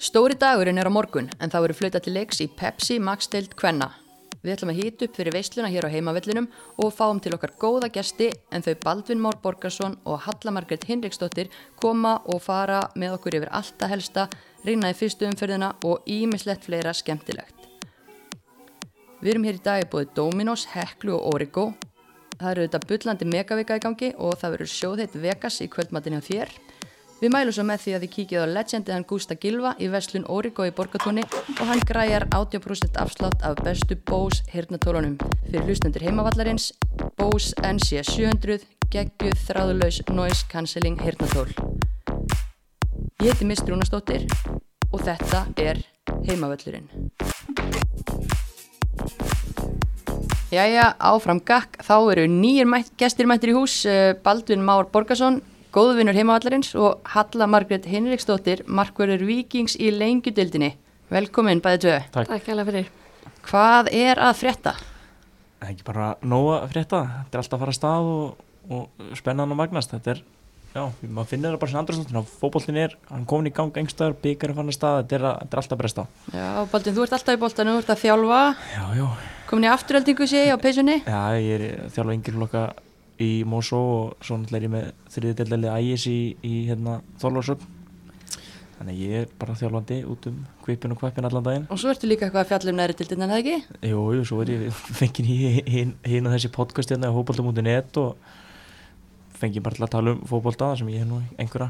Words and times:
Stóri 0.00 0.32
dagurinn 0.32 0.80
er 0.80 0.88
á 0.88 0.92
morgun 0.96 1.26
en 1.44 1.50
það 1.52 1.60
verður 1.66 1.76
flauta 1.76 2.00
til 2.00 2.14
leiks 2.16 2.38
í 2.40 2.46
Pepsi 2.48 2.94
Max-deild 3.04 3.52
Kvenna. 3.52 3.90
Við 4.40 4.54
ætlum 4.54 4.70
að 4.72 4.78
hýta 4.78 5.04
upp 5.04 5.18
fyrir 5.18 5.34
veisluna 5.36 5.68
hér 5.68 5.84
á 5.84 5.92
heimavellinum 5.92 6.46
og 6.80 6.94
fáum 6.96 7.20
til 7.20 7.34
okkar 7.36 7.52
góða 7.60 7.90
gesti 7.92 8.30
en 8.48 8.64
þau 8.64 8.78
Baldvin 8.80 9.20
Mór 9.20 9.36
Borgarsson 9.42 9.98
og 10.08 10.22
Halla 10.24 10.54
Margret 10.56 10.86
Hinriksdóttir 10.88 11.52
koma 11.76 12.14
og 12.24 12.40
fara 12.40 12.80
með 12.96 13.18
okkur 13.18 13.36
yfir 13.42 13.52
alltaf 13.52 13.92
helsta, 13.92 14.24
reyna 14.64 14.88
í 14.88 14.96
fyrstu 14.96 15.28
umferðina 15.28 15.74
og 15.84 16.08
ímislegt 16.08 16.64
fleira 16.64 16.96
skemmtilegt. 16.96 17.68
Við 19.20 19.34
erum 19.34 19.44
hér 19.50 19.60
í 19.60 19.64
dag 19.68 19.84
í 19.84 19.90
bóði 19.92 20.08
Dominos, 20.16 20.64
Heklu 20.72 21.18
og 21.18 21.34
Origo. 21.34 21.68
Það 22.40 22.50
eru 22.54 22.68
þetta 22.70 22.86
bullandi 22.88 23.32
megavika 23.36 23.76
í 23.76 23.84
gangi 23.84 24.14
og 24.16 24.40
það 24.40 24.56
verður 24.56 24.76
sjóðheit 24.78 25.22
Vegas 25.28 25.60
í 25.60 25.68
kvöldmatinni 25.68 26.24
á 26.24 26.24
þér. 26.24 26.58
Við 27.20 27.34
mælum 27.34 27.52
svo 27.52 27.66
með 27.68 27.82
því 27.82 27.92
að 27.92 28.04
þið 28.04 28.10
kíkið 28.14 28.40
á 28.40 28.46
legendiðan 28.48 29.02
Gústa 29.04 29.34
Gilva 29.36 29.74
í 29.76 29.90
Veslun 29.92 30.22
Origo 30.32 30.64
í 30.64 30.70
Borgatúni 30.72 31.20
og 31.52 31.66
hann 31.68 31.82
græjar 31.84 32.24
80% 32.32 32.96
afslátt 33.02 33.44
af 33.44 33.60
bestu 33.60 33.98
Bose 34.08 34.40
hirnatólunum. 34.54 35.18
Fyrir 35.44 35.66
hlustendur 35.68 36.06
heimavallarins, 36.06 36.70
Bose 37.20 37.52
NC700, 37.60 38.64
geggjuð 38.88 39.36
þráðulegs 39.50 40.00
noise 40.08 40.48
cancelling 40.48 40.96
hirnatól. 41.04 41.52
Ég 43.20 43.34
heiti 43.34 43.50
Mist 43.52 43.68
Rúnastóttir 43.68 44.24
og 44.88 45.04
þetta 45.04 45.44
er 45.60 45.84
heimavallurinn. 46.24 46.88
Jæja, 50.50 50.88
áfram 50.96 51.44
gakk, 51.44 51.76
þá 51.84 51.96
eru 52.16 52.24
nýjir 52.32 52.66
mætt, 52.66 52.94
gestir 52.96 53.28
mættir 53.28 53.52
í 53.52 53.60
hús, 53.60 53.84
eh, 53.84 54.16
Baldvin 54.24 54.64
Már 54.64 54.88
Borgarsson, 54.88 55.42
góðvinnur 55.74 56.16
heimavallarins 56.18 56.72
og 56.78 57.00
Halla 57.14 57.46
Margret 57.50 57.86
Hinriksdóttir, 57.90 58.64
markverður 58.66 59.22
vikings 59.28 59.76
í 59.78 59.90
lengjudildinni. 59.94 60.72
Velkomin 61.10 61.62
bæði 61.62 61.82
tvö. 61.84 61.94
Takk. 62.14 62.28
Takk 62.30 62.50
hella 62.50 62.64
fyrir. 62.68 62.90
Hvað 63.46 63.88
er 63.96 64.20
að 64.22 64.34
frétta? 64.40 64.74
Það 65.60 65.68
er 65.68 65.72
ekki 65.74 65.86
bara 65.86 66.10
nóga 66.24 66.60
frétta, 66.70 67.00
þetta 67.24 67.36
er 67.38 67.42
alltaf 67.42 67.56
að 67.58 67.62
fara 67.64 67.72
að 67.74 67.78
stað 67.78 68.10
og, 68.10 68.44
og 68.72 69.16
spennan 69.18 69.50
og 69.52 69.58
magnast, 69.60 69.90
þetta 69.92 70.14
er, 70.14 70.20
já, 70.72 70.82
maður 71.04 71.28
finnir 71.34 71.52
það 71.52 71.58
bara 71.62 71.72
sem 71.72 71.80
andrasnóttin, 71.82 72.28
fókbóltin 72.40 72.78
er, 72.80 72.94
hann 73.10 73.26
komin 73.28 73.50
í 73.50 73.54
gang 73.56 73.76
engstar, 73.82 74.14
byggar 74.24 74.54
er 74.54 74.56
fann 74.60 74.72
að 74.72 74.78
stað, 74.78 75.00
þetta 75.02 75.18
er, 75.18 75.26
þetta 75.42 75.56
er 75.58 75.62
alltaf 75.62 75.76
að 75.76 75.82
bresta. 75.82 76.06
Já, 76.32 76.46
Baldvin, 76.72 76.96
þú 76.96 77.04
ert 77.04 77.16
alltaf 77.18 77.36
í 77.36 77.42
boltanu, 77.44 77.74
þú 77.76 77.82
ert 77.84 77.92
að 77.96 78.02
þjálfa, 78.06 78.40
Já, 78.76 78.84
já, 79.00 79.08
komin 79.50 79.68
í 79.68 79.72
afturöldingu 79.74 80.30
sé 80.32 80.46
ég 80.46 80.56
á 80.56 80.58
peysunni. 80.64 80.96
já, 81.04 81.20
ég 81.36 81.52
er 81.58 81.66
að 81.84 81.92
þjálfa 81.98 82.16
yngir 82.16 82.38
flokka 82.40 82.64
í 83.20 83.44
Mosó 83.48 83.80
og 83.80 84.24
svo 84.24 84.38
náttúrulega 84.40 84.60
er 84.60 84.66
ég 84.66 84.72
með 84.72 85.12
þriðdeldalið 85.14 85.76
ægis 85.76 86.06
í, 86.08 86.18
í 86.46 86.54
hérna 86.70 87.00
Þorlórsögn. 87.20 87.76
Þannig 88.80 89.00
ég 89.02 89.16
er 89.18 89.32
bara 89.36 89.54
þjálfandi 89.60 89.96
út 90.08 90.26
um 90.30 90.36
kvipin 90.64 90.94
og 90.94 91.00
kvipin 91.02 91.26
allan 91.28 91.44
daginn. 91.44 91.66
Og 91.68 91.80
svo 91.82 91.90
ertu 91.92 92.08
líka 92.08 92.24
eitthvað 92.24 92.46
að 92.46 92.52
fjalla 92.54 92.72
um 92.72 92.78
næri 92.78 92.96
dildin, 92.96 93.24
en 93.26 93.34
það 93.34 93.42
ekki? 93.42 93.56
Jú, 93.90 94.04
jú, 94.16 94.22
svo 94.30 94.38
er 94.40 94.52
ég 94.54 94.78
fengið 95.00 95.28
í 95.34 95.36
hinn 95.68 95.92
hin 96.06 96.30
og 96.30 96.32
þessi 96.32 96.52
podcast 96.54 96.94
hérna 96.94 97.10
á 97.12 97.16
fókbólta.net 97.18 98.00
og 98.00 98.16
fengið 99.36 99.66
bara 99.66 99.76
til 99.76 99.84
að 99.84 99.92
tala 99.98 100.14
um 100.16 100.22
fókbólta 100.30 100.70
þar 100.70 100.80
sem 100.80 100.92
ég 100.94 101.04
hef 101.04 101.10
nú 101.10 101.20
einhverja 101.36 101.68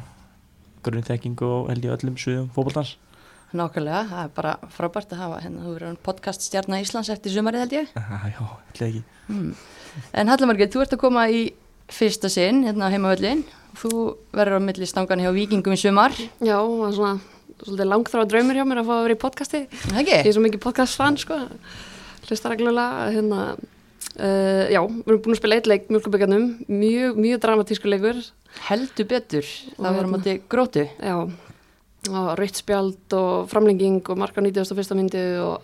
grunnþekkingu 0.87 1.51
og 1.51 1.73
held 1.73 1.89
ég 1.89 1.97
öllum 1.99 2.21
suðum 2.23 2.47
fókbóltans. 2.55 2.95
Nákvæmlega, 3.51 4.05
það 4.07 4.21
er 4.23 4.29
bara 4.37 4.53
frábært 4.71 5.15
að 5.15 5.23
hafa 5.25 5.39
hérna, 5.43 5.65
þú 5.65 5.73
verður 5.75 5.97
podcast 6.07 6.45
stjarnar 6.47 6.85
Íslands 6.85 7.11
eftir 7.11 7.33
sumarið 7.35 7.65
held 7.65 7.73
ég. 7.81 7.89
Já, 8.35 8.45
ætla 8.71 8.87
ekki. 8.87 9.03
Mm. 9.27 9.49
En 10.23 10.31
Hallamargið, 10.31 10.71
þú 10.71 10.85
ert 10.85 10.95
að 10.95 11.03
koma 11.03 11.25
í 11.35 11.41
fyrsta 11.91 12.31
sinn 12.31 12.63
hérna 12.69 12.87
á 12.87 12.93
heimavöllin. 12.95 13.43
Þú 13.81 13.91
verður 14.35 14.63
á 14.63 14.67
milli 14.69 14.87
stangan 14.87 15.23
hjá 15.25 15.33
Víkingum 15.35 15.75
í 15.75 15.81
sumar. 15.83 16.15
Já, 16.39 16.57
það 16.63 16.79
var 16.85 16.95
svona 16.95 17.19
svolítið 17.61 17.91
langþráð 17.91 18.31
draumur 18.31 18.61
hjá 18.61 18.65
mér 18.71 18.81
að 18.85 18.89
fá 18.89 18.95
að 18.97 19.05
vera 19.09 19.19
í 19.19 19.21
podcasti. 19.27 19.61
Það 19.83 20.07
Ég 20.15 20.31
er 20.31 20.37
svo 20.39 20.45
mikið 20.47 20.63
podcast 20.65 20.97
fan, 21.03 21.19
sko. 21.21 21.41
Hlustar 22.31 22.55
reglulega, 22.55 23.11
hérna, 23.11 23.43
uh, 23.59 24.65
já, 24.71 24.81
við 24.87 25.11
erum 25.11 25.23
búin 25.27 25.35
að 25.35 25.41
spila 25.43 25.59
eitt 25.59 25.69
leik 25.71 25.91
mjölkubíkarnum, 25.91 26.49
mjög, 26.71 27.19
mjög 27.27 27.43
dramatísku 27.43 27.91
leikur. 27.91 28.23
Heldur 28.71 29.11
betur. 29.11 29.47
Það 29.75 29.87
var 29.87 29.91
á 29.91 29.99
hérna- 29.99 30.13
móti 30.15 30.37
grótu. 30.51 30.87
Já, 31.03 31.17
og 32.09 32.39
rautt 32.39 32.57
spjald 32.57 33.13
og 33.13 33.49
framlenging 33.51 34.01
og 34.09 34.19
marka 34.19 34.41
91. 34.41 34.95
myndi 34.97 35.25
og 35.43 35.61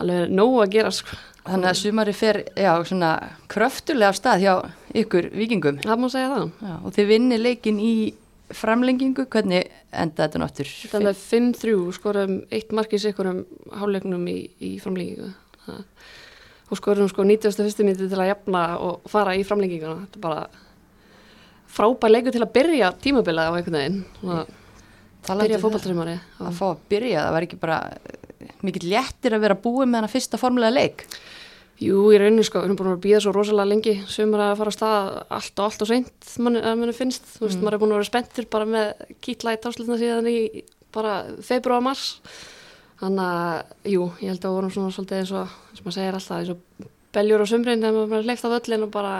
alveg 0.00 0.32
nóg 0.34 0.56
að 0.64 0.72
gera, 0.74 0.90
sko. 0.90 1.16
Þannig 1.44 1.68
að 1.70 1.76
sumari 1.78 2.12
fer, 2.16 2.38
já, 2.56 2.72
svona 2.88 3.10
kröftulega 3.52 4.08
af 4.08 4.16
stað 4.16 4.40
hjá 4.42 4.54
ykkur 4.96 5.28
Víkingum. 5.36 5.78
Það 5.84 6.00
má 6.00 6.08
segja 6.10 6.30
það. 6.32 6.46
Já, 6.64 6.74
og 6.82 6.94
þið 6.96 7.06
vinni 7.12 7.38
leikin 7.38 7.78
í 7.84 7.94
framlengingu. 8.54 9.26
Hvernig 9.28 9.68
enda 9.92 10.24
þetta 10.26 10.40
náttur? 10.40 10.70
Þannig 10.90 11.12
að 11.12 11.22
5-3 11.28 11.76
skorum 11.98 12.34
eitt 12.50 12.72
mark 12.72 12.96
í 12.96 13.00
sikurum 13.04 13.44
háleiknum 13.76 14.24
í, 14.32 14.38
í 14.60 14.74
framlengingu. 14.82 15.34
Það- 15.66 15.84
Og 16.72 16.78
skorum 16.80 17.08
sko 17.12 17.22
91. 17.28 17.84
myndi 17.84 18.08
til 18.08 18.18
að 18.18 18.30
jafna 18.32 18.78
og 18.80 19.02
fara 19.06 19.34
í 19.36 19.44
framlenginguna. 19.44 20.06
Þetta 20.08 20.16
er 20.16 20.22
bara 20.24 20.46
frábær 21.74 22.10
leikur 22.10 22.32
til 22.32 22.40
að 22.42 22.52
byrja 22.56 22.88
tímabilið 23.04 23.50
á 23.50 23.52
einhvern 23.52 23.76
veginn. 23.78 24.04
Talandi 24.22 24.63
byrja 25.28 25.44
um 25.44 25.54
það. 25.54 25.64
fótballtrymari. 25.64 26.18
að 26.40 26.58
fá 26.58 26.66
að 26.70 26.84
byrja, 26.92 27.22
það 27.22 27.36
var 27.36 27.46
ekki 27.48 27.60
bara 27.62 27.78
eh, 27.94 28.52
mikill 28.66 28.90
léttir 28.92 29.36
að 29.36 29.46
vera 29.46 29.62
búið 29.66 29.88
með 29.88 30.00
hana 30.00 30.12
fyrsta 30.12 30.40
formulega 30.40 30.76
leik 30.76 31.06
Jú, 31.82 32.04
í 32.14 32.18
rauninni 32.22 32.44
sko, 32.46 32.60
við 32.62 32.68
erum 32.68 32.76
búin 32.78 32.88
að 32.92 33.00
býða 33.02 33.20
svo 33.24 33.32
rosalega 33.34 33.66
lengi. 33.66 33.94
Sumar 34.06 34.44
að 34.44 34.60
fara 34.60 34.70
á 34.70 34.76
stað 34.76 35.08
allt 35.34 35.58
og 35.58 35.64
allt 35.64 35.82
og 35.82 35.88
seint, 35.90 36.28
mann, 36.38 36.58
að 36.60 36.76
mann 36.78 36.94
finnst. 36.94 37.26
Þú 37.34 37.48
veist, 37.48 37.62
maður 37.64 37.76
er 37.76 37.82
búin 37.82 37.94
að 37.94 37.98
vera 37.98 38.08
spenntur 38.08 38.46
bara 38.52 38.68
með 38.70 39.02
kýtla 39.26 39.54
í 39.56 39.58
táslutna 39.64 39.98
síðan 39.98 40.28
í 40.30 40.36
bara 40.94 41.16
februar 41.42 41.82
mars. 41.82 42.04
Þannig 43.00 43.24
að, 43.26 43.74
jú, 43.90 44.06
ég 44.22 44.30
held 44.30 44.38
að 44.46 44.52
við 44.52 44.58
vorum 44.60 44.72
svona 44.76 44.94
svolítið 44.94 45.20
eins 45.24 45.32
og, 45.34 45.56
sem 45.74 45.88
maður 45.88 45.96
segir 45.98 46.18
alltaf, 46.20 46.38
eins 46.38 46.52
og 46.54 46.92
beljur 47.18 47.42
á 47.42 47.46
sumrin 47.50 47.82
þegar 47.82 47.96
maður 47.98 48.12
bara 48.14 48.28
leift 48.30 48.46
af 48.46 48.56
öllin 48.60 48.86
og 48.86 48.92
bara, 48.94 49.14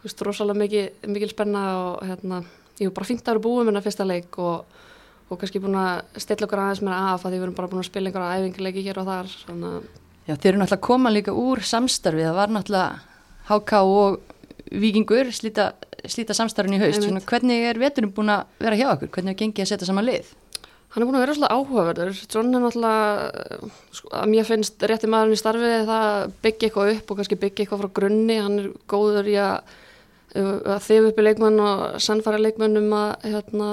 þú 0.00 0.08
veist, 0.08 0.24
rosalega 0.30 0.62
mikil, 0.64 0.86
mikil 1.12 1.30
spenna 1.34 1.64
og 1.82 2.08
hérna, 2.08 2.40
jú, 2.80 2.94
bara 2.96 3.10
fínt 3.10 3.26
að 3.26 3.34
vera 3.34 3.44
búið 3.44 3.60
með 3.66 3.72
hennar 3.74 3.84
fyrsta 3.84 4.08
leik 4.08 4.40
og, 4.40 4.80
og 5.30 5.40
kannski 5.40 5.62
búin 5.62 5.78
að 5.78 6.20
stilla 6.20 6.46
okkur 6.46 6.62
aðeins 6.64 6.82
meira 6.84 7.00
af 7.12 7.24
að 7.24 7.30
því 7.30 7.38
við 7.38 7.46
erum 7.46 7.56
bara 7.58 7.70
búin 7.70 7.82
að 7.84 7.88
spila 7.88 8.10
einhverja 8.10 8.40
æfingarleiki 8.40 8.84
hér 8.86 9.00
og 9.02 9.10
þar, 9.10 9.36
Já, 10.28 10.34
þeir 10.36 10.50
eru 10.50 10.60
náttúrulega 10.60 10.86
koma 10.86 11.10
líka 11.10 11.32
úr 11.34 11.62
samstarfi 11.64 12.26
það 12.26 12.36
var 12.36 12.52
náttúrulega 12.54 13.00
HK 13.50 13.80
og 13.86 14.20
Víkingur 14.70 15.32
slíta, 15.34 15.72
slíta 16.06 16.36
samstarfin 16.36 16.76
í 16.76 16.78
haust. 16.78 17.02
Svona, 17.02 17.22
hvernig 17.26 17.64
er 17.66 17.80
veturinn 17.80 18.12
búin 18.14 18.30
að 18.30 18.44
vera 18.62 18.76
hjá 18.78 18.86
okkur, 18.92 19.10
hvernig 19.16 19.34
er 19.34 19.40
gengið 19.40 19.64
að 19.64 19.70
setja 19.72 19.88
saman 19.88 20.06
lið 20.06 20.28
Hann 20.90 21.04
er 21.04 21.06
búin 21.06 21.20
að 21.20 21.22
vera 21.22 21.34
svolítið 21.36 21.52
áhugaverður. 21.54 22.20
John 22.34 22.48
er 22.50 22.62
náttúrulega, 22.64 23.66
sko, 23.94 24.08
að 24.18 24.30
mér 24.32 24.46
finnst 24.48 24.86
rétti 24.90 25.10
maðurinn 25.10 25.36
í 25.36 25.38
starfi 25.38 25.68
það 25.86 25.92
að 25.94 26.32
byggja 26.42 26.66
eitthvað 26.66 26.90
upp 26.96 27.12
og 27.12 27.20
kannski 27.20 27.38
byggja 27.44 27.62
eitthvað 27.62 27.82
frá 27.84 27.90
grunni. 27.98 28.38
Hann 28.42 28.56
er 28.58 28.66
góður 28.90 29.28
í 29.30 29.36
að, 29.38 29.76
að 30.40 30.80
þif 30.88 31.06
upp 31.12 31.20
í 31.22 31.26
leikmenn 31.28 31.62
og 31.62 31.84
sannfæra 32.02 32.42
leikmenn 32.42 32.80
um 32.82 32.96
að, 32.98 33.28
hérna, 33.36 33.68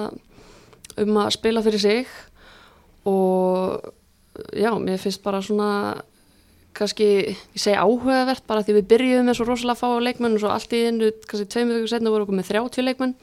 um 1.03 1.19
að 1.21 1.33
spila 1.37 1.63
fyrir 1.65 1.83
sig 1.83 2.13
og 3.07 3.81
já, 4.53 4.71
mér 4.77 5.01
finnst 5.01 5.23
bara 5.23 5.41
svona 5.41 5.71
kannski, 6.77 7.09
ég 7.33 7.61
segi 7.61 7.77
áhugavert 7.77 8.45
bara 8.47 8.63
því 8.65 8.77
við 8.79 8.89
byrjuðum 8.91 9.29
með 9.29 9.39
svo 9.39 9.47
rosalega 9.47 9.79
fá 9.79 9.87
leikmenn 10.03 10.37
og 10.37 10.43
svo 10.43 10.53
allt 10.53 10.73
í 10.77 10.83
innu, 10.91 11.11
kannski 11.25 11.49
tveimur 11.53 11.79
vikur 11.79 11.93
setna 11.93 12.13
voru 12.13 12.27
okkur 12.27 12.37
með 12.37 12.51
30 12.51 12.85
leikmenn 12.85 13.15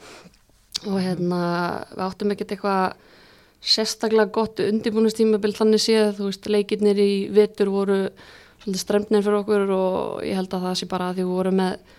og 0.85 0.97
hérna 0.99 1.41
við 1.93 2.05
áttum 2.07 2.33
ekkert 2.35 2.55
eitthvað 2.55 2.97
sérstaklega 3.65 4.33
gott 4.35 4.59
undirbúinustímabil 4.61 5.55
þannig 5.57 5.81
séð, 5.81 6.17
þú 6.19 6.29
veist, 6.29 6.49
leikirnir 6.51 6.99
í 7.01 7.11
vetur 7.33 7.71
voru 7.73 7.99
svolítið 8.61 8.81
stremnir 8.81 9.25
fyrir 9.25 9.39
okkur 9.39 9.71
og 9.73 10.25
ég 10.27 10.37
held 10.37 10.53
að 10.53 10.67
það 10.67 10.77
sé 10.81 10.89
bara 10.91 11.09
að 11.09 11.19
því 11.19 11.25
við 11.25 11.31
vorum 11.37 11.59
með 11.61 11.95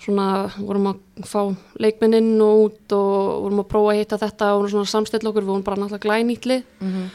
svona, 0.00 0.26
vorum 0.58 0.90
að 0.92 1.26
fá 1.28 1.40
leikmenninn 1.82 2.40
út 2.40 2.94
og 2.96 3.42
vorum 3.46 3.64
að 3.64 3.70
prófa 3.72 3.94
að 3.94 4.00
hitta 4.00 4.20
þetta 4.20 4.52
og 4.56 4.68
svona 4.72 4.92
samstill 4.92 5.22
okkur, 5.22 5.44
við 5.44 5.52
vorum 5.52 5.66
bara 5.66 5.80
náttúrulega 5.80 6.06
glænýtli 6.06 6.62
mm 6.62 6.92
-hmm. 6.92 7.10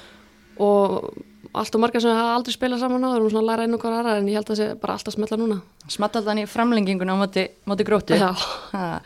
og 0.63 1.13
allt 1.53 1.75
og 1.75 1.81
margar 1.81 2.01
sem 2.01 2.11
hafa 2.11 2.35
aldrei 2.35 2.53
spilað 2.53 2.79
saman 2.79 3.03
á, 3.03 3.07
við 3.07 3.19
vorum 3.19 3.29
svona 3.29 3.43
að 3.43 3.49
læra 3.49 3.63
einu 3.63 3.77
okkar 3.77 3.93
aðra 3.93 4.17
en 4.17 4.27
ég 4.27 4.35
held 4.35 4.49
að 4.49 4.55
það 4.55 4.59
sé 4.61 4.79
bara 4.81 4.93
alltaf 4.93 5.13
smetla 5.13 5.37
núna. 5.37 5.61
Smattaldan 5.87 6.41
í 6.41 6.45
framlenginguna 6.45 7.15
á 7.15 7.21
móti, 7.21 7.47
móti 7.65 7.83
grótu 7.83 8.13
Já, 8.15 8.35
Ha. 8.71 9.01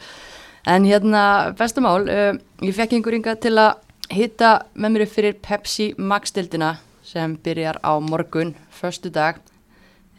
En 0.68 0.84
hérna, 0.84 1.54
bestamál, 1.58 2.04
uh, 2.04 2.34
ég 2.62 2.76
fekk 2.76 2.94
einhver 2.94 3.16
yngar 3.16 3.40
til 3.40 3.56
að 3.58 3.78
hitta 4.12 4.66
með 4.76 4.92
mér 4.92 5.02
upp 5.06 5.14
fyrir 5.14 5.34
Pepsi 5.42 5.96
Max-dildina 5.98 6.78
sem 7.04 7.38
byrjar 7.38 7.80
á 7.82 7.98
morgun, 8.00 8.56
förstu 8.70 9.10
dag. 9.10 9.40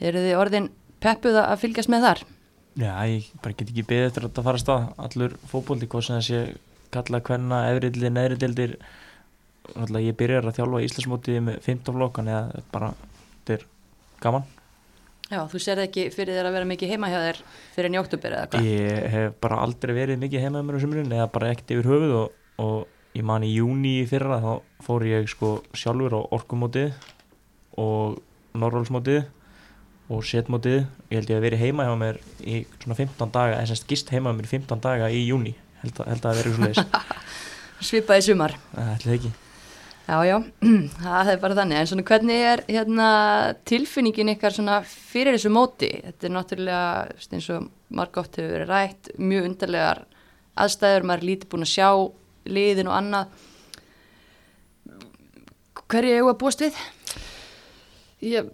Eru 0.01 0.19
þið 0.19 0.39
orðin 0.39 0.71
peppuð 1.01 1.37
að 1.43 1.61
fylgjast 1.61 1.93
með 1.93 2.07
þar? 2.07 2.23
Já, 2.79 2.93
ég 3.11 3.27
bara 3.43 3.57
get 3.59 3.73
ekki 3.73 3.87
beðið 3.89 4.07
eftir 4.09 4.25
að 4.25 4.31
þetta 4.31 4.45
fara 4.47 4.59
að 4.61 4.65
stað. 4.65 4.85
Allur 5.07 5.37
fókbólti, 5.51 5.89
hvað 5.91 6.07
sem 6.07 6.21
þessi 6.21 6.61
kalla 6.95 7.21
hvenna, 7.27 7.65
efriðli, 7.73 8.13
neðriðildir. 8.15 8.77
Náttúrulega 9.71 10.07
ég 10.07 10.17
byrjar 10.19 10.49
að 10.49 10.57
þjálfa 10.59 10.81
í 10.81 10.87
Íslandsmótið 10.87 11.43
með 11.47 11.61
15 11.67 11.99
flokkan 11.99 12.31
eða 12.31 12.63
bara, 12.73 12.95
þetta 13.35 13.57
er 13.57 13.67
gaman. 14.23 14.49
Já, 15.31 15.45
þú 15.47 15.61
serð 15.63 15.85
ekki 15.85 16.09
fyrir 16.11 16.35
þér 16.35 16.49
að 16.49 16.57
vera 16.57 16.67
mikið 16.67 16.91
heima 16.91 17.11
hjá 17.11 17.19
þér 17.23 17.37
fyrir 17.77 17.99
oktober 18.01 18.35
eða 18.35 18.47
hvað? 18.51 18.65
Ég 18.67 19.05
hef 19.13 19.37
bara 19.45 19.61
aldrei 19.63 19.93
verið 19.95 20.23
mikið 20.25 20.43
heima 20.43 20.59
með 20.59 20.65
mér 20.67 20.79
á 20.79 20.83
sumrun 20.83 21.15
eða 21.15 21.27
bara 21.37 21.51
ekkert 21.53 21.71
yfir 21.77 21.91
höfuð 21.91 22.15
og, 22.19 22.33
og 22.65 23.15
ég 23.15 23.27
man 23.31 23.47
í 23.47 23.53
júni 23.55 23.93
í 24.01 24.09
fyrra 24.11 24.41
þá 24.43 24.51
fór 24.83 25.07
ég 25.07 25.31
sko 25.31 25.53
sjálfur 25.71 26.17
á 26.19 26.21
orkumótið 26.35 26.99
og 27.79 28.19
norrálsmótið 28.59 29.29
og 30.11 30.25
setmótið 30.27 30.79
ég 30.81 31.15
held 31.21 31.31
ég 31.31 31.39
að 31.39 31.45
veri 31.47 31.59
heima 31.61 31.87
hjá 31.87 31.93
mér 32.01 32.17
í 32.43 32.65
svona 32.83 32.97
15 32.99 33.31
daga, 33.35 33.59
eða 33.61 33.69
semst 33.71 33.87
gist 33.91 34.11
heima 34.11 34.33
hjá 34.33 34.39
mér 34.41 34.49
í 34.49 34.55
15 34.57 34.83
daga 34.83 35.11
í 35.15 35.21
júni, 35.29 35.53
held, 35.85 35.95
að- 36.03 36.11
held 36.11 36.25
að 36.25 36.27
það 36.27 36.41
veri 36.41 36.55
svo 36.57 36.65
leiðis 36.67 36.83
Svipaði 37.91 38.27
sumar. 38.27 38.57
það 38.75 38.91
ætli 38.97 39.09
það 39.11 39.17
ekki 39.21 39.33
Já, 40.11 40.17
já, 40.27 40.37
það 41.05 41.29
er 41.31 41.37
bara 41.39 41.55
þannig. 41.55 41.77
En 41.79 41.87
svona 41.87 42.03
hvernig 42.09 42.41
er 42.43 42.61
hérna, 42.67 43.09
tilfinningin 43.69 44.33
ykkar 44.33 44.51
svona 44.57 44.81
fyrir 44.83 45.37
þessu 45.37 45.53
móti? 45.55 45.87
Þetta 46.03 46.27
er 46.27 46.33
náttúrulega, 46.35 46.89
eins 47.37 47.47
og 47.55 47.69
margótt 47.95 48.41
hefur 48.41 48.57
verið 48.57 48.73
rætt, 48.73 49.11
mjög 49.23 49.47
undarlegar 49.53 50.01
aðstæður, 50.65 51.07
maður 51.07 51.23
er 51.23 51.29
lítið 51.29 51.51
búin 51.53 51.63
að 51.69 51.71
sjá 51.77 51.89
liðin 52.57 52.91
og 52.91 52.97
annað. 52.97 53.39
Hverju 55.91 56.17
eigum 56.17 56.33
að 56.33 56.39
búast 56.43 56.65
við? 56.67 56.81
Ég, 58.33 58.51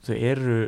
þau 0.05 0.15
eru 0.17 0.59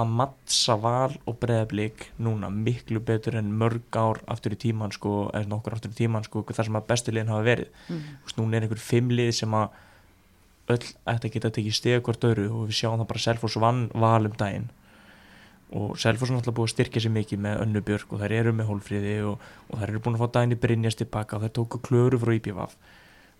að 0.00 0.08
mattsa 0.16 0.76
val 0.80 1.12
og 1.28 1.36
breðablík 1.42 2.06
núna 2.24 2.48
miklu 2.52 3.00
betur 3.04 3.36
en 3.36 3.50
mörg 3.60 3.82
ár 4.00 4.22
aftur 4.32 4.54
í 4.56 4.58
tíman 4.62 4.92
sko, 4.94 5.28
eða 5.34 5.48
nokkur 5.50 5.74
aftur 5.76 5.92
í 5.92 5.98
tíman 5.98 6.24
sko, 6.24 6.40
þar 6.48 6.64
sem 6.70 6.78
að 6.80 6.86
bestu 6.88 7.12
liðin 7.12 7.28
hafa 7.34 7.44
verið 7.50 7.68
Mm. 7.90 8.02
Núna 8.38 8.56
er 8.56 8.62
einhver 8.68 8.80
fimm 8.80 9.10
lið 9.12 9.32
sem 9.42 9.50
að 9.52 9.68
öll 10.70 10.86
ætti 11.10 11.26
að 11.28 11.32
geta 11.34 11.50
tekið 11.50 11.74
steg 11.74 12.02
hvort 12.06 12.24
öru 12.24 12.46
og 12.54 12.68
við 12.70 12.76
sjáum 12.80 13.00
það 13.02 13.08
bara 13.10 13.18
Selfoss 13.26 13.56
vann 13.60 13.90
val 13.92 14.24
um 14.28 14.36
daginn 14.38 14.68
og 15.70 15.98
Selfoss 16.00 16.32
er 16.32 16.36
náttúrulega 16.36 16.56
búið 16.56 16.68
að 16.68 16.72
styrkja 16.74 17.02
sér 17.04 17.12
mikið 17.14 17.42
með 17.44 17.60
Önnu 17.64 17.82
Björk 17.86 18.14
og 18.14 18.22
þær 18.22 18.32
eru 18.40 18.52
með 18.58 18.70
Hólfríði 18.70 19.12
og, 19.28 19.44
og 19.70 19.78
þær 19.78 19.92
eru 19.92 20.00
búin 20.02 20.16
að 20.18 20.24
fá 20.24 20.40
í 20.42 20.58
Brynjast 20.64 20.98
tilbaka 20.98 21.36
og 21.36 21.44
þær 21.44 21.52
tóku 21.58 21.80
klöru 21.86 22.18
frá 22.18 22.32
IPVaf 22.34 22.74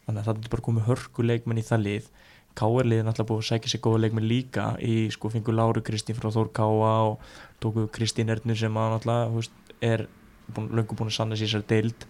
þannig 0.06 0.20
að 0.20 0.28
það 0.28 0.44
er 0.44 0.52
bara 0.52 0.66
komið 0.66 0.86
hörku 0.88 1.24
leikmenn 1.26 1.60
í 1.60 1.66
það 1.66 1.82
lið. 1.86 2.10
K.R. 2.58 2.86
liðið 2.90 3.04
náttúrulega 3.06 3.30
búið 3.30 3.42
að 3.42 3.48
sækja 3.48 3.70
sér 3.70 3.82
góða 3.84 4.02
leikmenn 4.04 4.26
líka 4.26 4.64
í 4.82 4.94
sko 5.14 5.30
fengu 5.30 5.54
Láru 5.54 5.82
Kristín 5.86 6.18
frá 6.18 6.30
Þór 6.34 6.50
Káa 6.54 6.94
og 7.12 7.28
tóku 7.62 7.86
Kristín 7.94 8.32
Ernur 8.32 8.58
sem 8.58 8.78
að 8.78 8.94
náttúrulega 8.96 9.28
veist, 9.36 9.54
er 9.78 10.06
búin, 10.50 10.70
löngu 10.74 10.98
búin 10.98 11.12
að 11.12 11.16
sanna 11.18 11.38
sér 11.38 11.52
sér 11.52 11.66
deild 11.70 12.06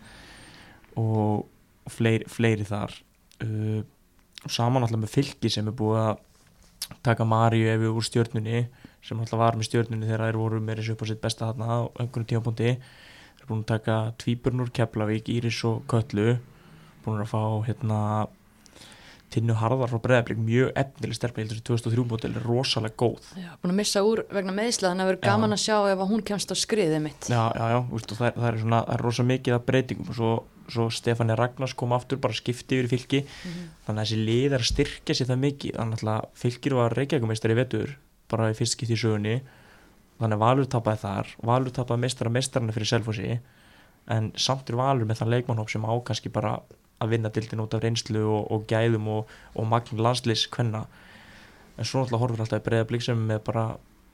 og 1.01 1.45
fleiri, 1.93 2.25
fleiri 2.29 2.65
þar. 2.69 2.97
Uh, 3.45 3.85
saman 4.49 4.85
náttúrulega 4.85 5.05
með 5.05 5.15
fylki 5.19 5.53
sem 5.53 5.69
er 5.69 5.77
búið 5.77 6.01
að 6.07 6.25
taka 7.05 7.29
Maríu 7.29 7.69
ef 7.69 7.85
við 7.85 8.01
úr 8.01 8.09
stjörnunni 8.09 8.65
sem 9.05 9.17
náttúrulega 9.17 9.44
var 9.44 9.58
með 9.58 9.69
stjörnunni 9.70 10.08
þegar 10.08 10.26
þær 10.26 10.41
voru 10.41 10.61
með 10.64 10.82
þessu 10.82 10.97
upp 10.97 11.05
á 11.05 11.06
sitt 11.11 11.23
besta 11.23 11.49
þarna 11.50 11.69
á 11.70 11.79
einhvern 12.02 12.29
tímapunkti 12.29 12.73
þeir 12.75 13.41
eru 13.41 13.49
búin 13.49 13.64
að 13.64 13.70
taka 13.73 13.97
Tvíburnur 14.20 14.75
Keflavík, 14.76 15.31
Íris 15.32 15.62
og 15.69 15.87
Köllu 15.91 16.37
búin 17.05 17.25
að 17.25 17.32
fá 17.32 17.43
hérna 17.69 18.00
Tinnu 19.31 19.55
Harðar 19.55 19.93
frá 19.93 20.00
Breiðablík 20.02 20.41
mjög 20.43 20.73
efnileg 20.81 21.14
sterfni, 21.14 21.44
ég 21.44 21.52
heldur 21.52 21.61
þessi 21.61 21.85
2003 21.87 22.05
mótil 22.11 22.31
er 22.35 22.47
rosalega 22.49 22.97
góð. 22.99 23.29
Já, 23.38 23.52
búin 23.62 23.73
að 23.73 23.79
missa 23.79 24.02
úr 24.02 24.25
vegna 24.35 24.55
meðisla, 24.56 24.91
þannig 24.91 25.05
að 25.05 25.11
verður 25.12 25.20
Já. 25.20 25.26
gaman 25.29 25.55
að 25.55 25.62
sjá 25.62 25.76
ef 25.87 26.02
hún 26.11 26.25
kemst 26.26 26.50
á 26.50 26.56
skriðið 26.58 27.05
mitt. 27.05 27.29
Já, 27.31 27.43
já, 27.55 27.64
já, 27.70 27.79
úst, 27.94 28.14
það, 28.19 28.26
er, 28.26 28.35
það 28.41 28.49
er 28.49 28.58
svona 28.64 28.81
það 28.88 28.97
er 28.97 29.05
rosa 29.06 29.26
mikið 29.31 29.55
af 29.55 29.69
breytingum 29.70 30.11
og 30.11 30.19
svo, 30.19 30.32
svo 30.75 30.88
Stefani 30.99 31.38
Ragnars 31.38 31.76
kom 31.79 31.94
aftur 31.94 32.19
bara 32.26 32.35
skipti 32.41 32.81
yfir 32.81 32.91
fylki. 32.91 33.23
Þannig 33.87 33.94
að 33.94 34.02
þessi 34.02 34.20
lið 34.26 34.58
er 34.58 34.64
að 34.64 34.70
styrkja 34.73 35.19
sér 35.20 35.31
það 35.31 35.43
mikið. 35.47 35.79
Þannig 35.79 36.06
að 36.17 36.31
fylkir 36.43 36.79
var 36.81 36.99
reykjagumestari 36.99 37.55
í 37.55 37.61
vetur 37.62 37.99
bara 38.31 38.50
í 38.53 38.56
fyrst 38.59 38.77
skipti 38.77 38.97
í 38.97 39.00
sögunni. 39.00 39.41
Þannig 40.21 40.37
að 40.37 40.44
Valur 40.44 40.69
tapaði 40.71 41.03
þar. 41.05 41.32
Valur 41.50 41.75
tapaði 41.75 42.05
mestara 42.05 42.32
mestarana 42.32 42.75
fyrir 42.77 42.91
Selfossi. 42.91 43.38
En 44.11 44.31
samt 44.37 44.69
er 44.71 44.79
Valur 44.81 45.09
með 45.09 45.23
þann 45.23 45.32
leikmannhóp 45.35 45.71
sem 45.73 45.87
á 45.87 45.93
kannski 46.05 46.32
bara 46.32 46.59
að 47.00 47.15
vinna 47.15 47.31
dildin 47.32 47.62
út 47.65 47.75
af 47.77 47.85
reynslu 47.85 48.25
og, 48.29 48.50
og 48.53 48.67
gæðum 48.69 49.09
og, 49.09 49.31
og 49.56 49.69
magn 49.69 50.03
landslis 50.03 50.47
kvenna. 50.53 50.85
En 51.79 51.88
svo 51.88 52.03
náttúrulega 52.03 52.23
horfir 52.25 52.44
alltaf 52.44 52.61
í 52.61 52.67
breyðablík 52.67 53.05
sem 53.06 53.17
er 53.17 53.29
með 53.31 53.44
bara 53.47 53.65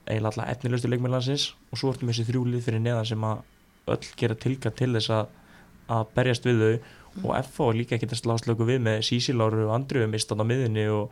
eiginlega 0.07 0.29
alltaf 0.31 0.51
efnilegustu 0.53 0.91
leikmannlandsins 0.91 1.49
og 1.71 1.81
svo 1.81 1.91
ertum 1.91 2.07
við 2.07 2.15
þessi 2.15 2.27
þrjúlið 2.29 2.63
fyrir 2.63 2.83
neðan 2.85 3.09
sem 3.09 3.25
að 3.27 3.41
öll 3.91 4.13
gera 4.19 4.37
tilkall 4.39 4.75
til 4.79 4.93
þess 4.95 5.11
að, 5.17 5.33
að 5.97 6.13
berjast 6.15 6.47
við 6.47 6.63
þau. 6.63 6.93
Og 7.25 7.31
er 7.33 7.75
líka 7.75 7.97
ekkert 7.97 8.13
að 8.13 8.21
slást 8.21 8.47
lögu 8.47 8.67
við 8.67 8.83
með 8.85 9.01
Sísiláru 9.07 9.65
og 9.65 9.73
Andriðu 9.73 10.07
mistan 10.11 10.43
á 10.43 10.45
miðinni 10.45 10.85
og, 10.93 11.09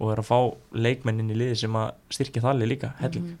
og 0.00 0.12
er 0.12 0.22
að 0.22 0.28
fá 0.28 0.38
leikmennin 0.74 1.30
í 1.30 1.38
liði 1.38 1.56
sem 1.64 1.78
að 1.78 1.92
styrkja 2.10 2.44
það 2.44 2.60
lið 2.60 2.72
líka, 2.74 2.92
helling 3.00 3.24
Mhm. 3.30 3.40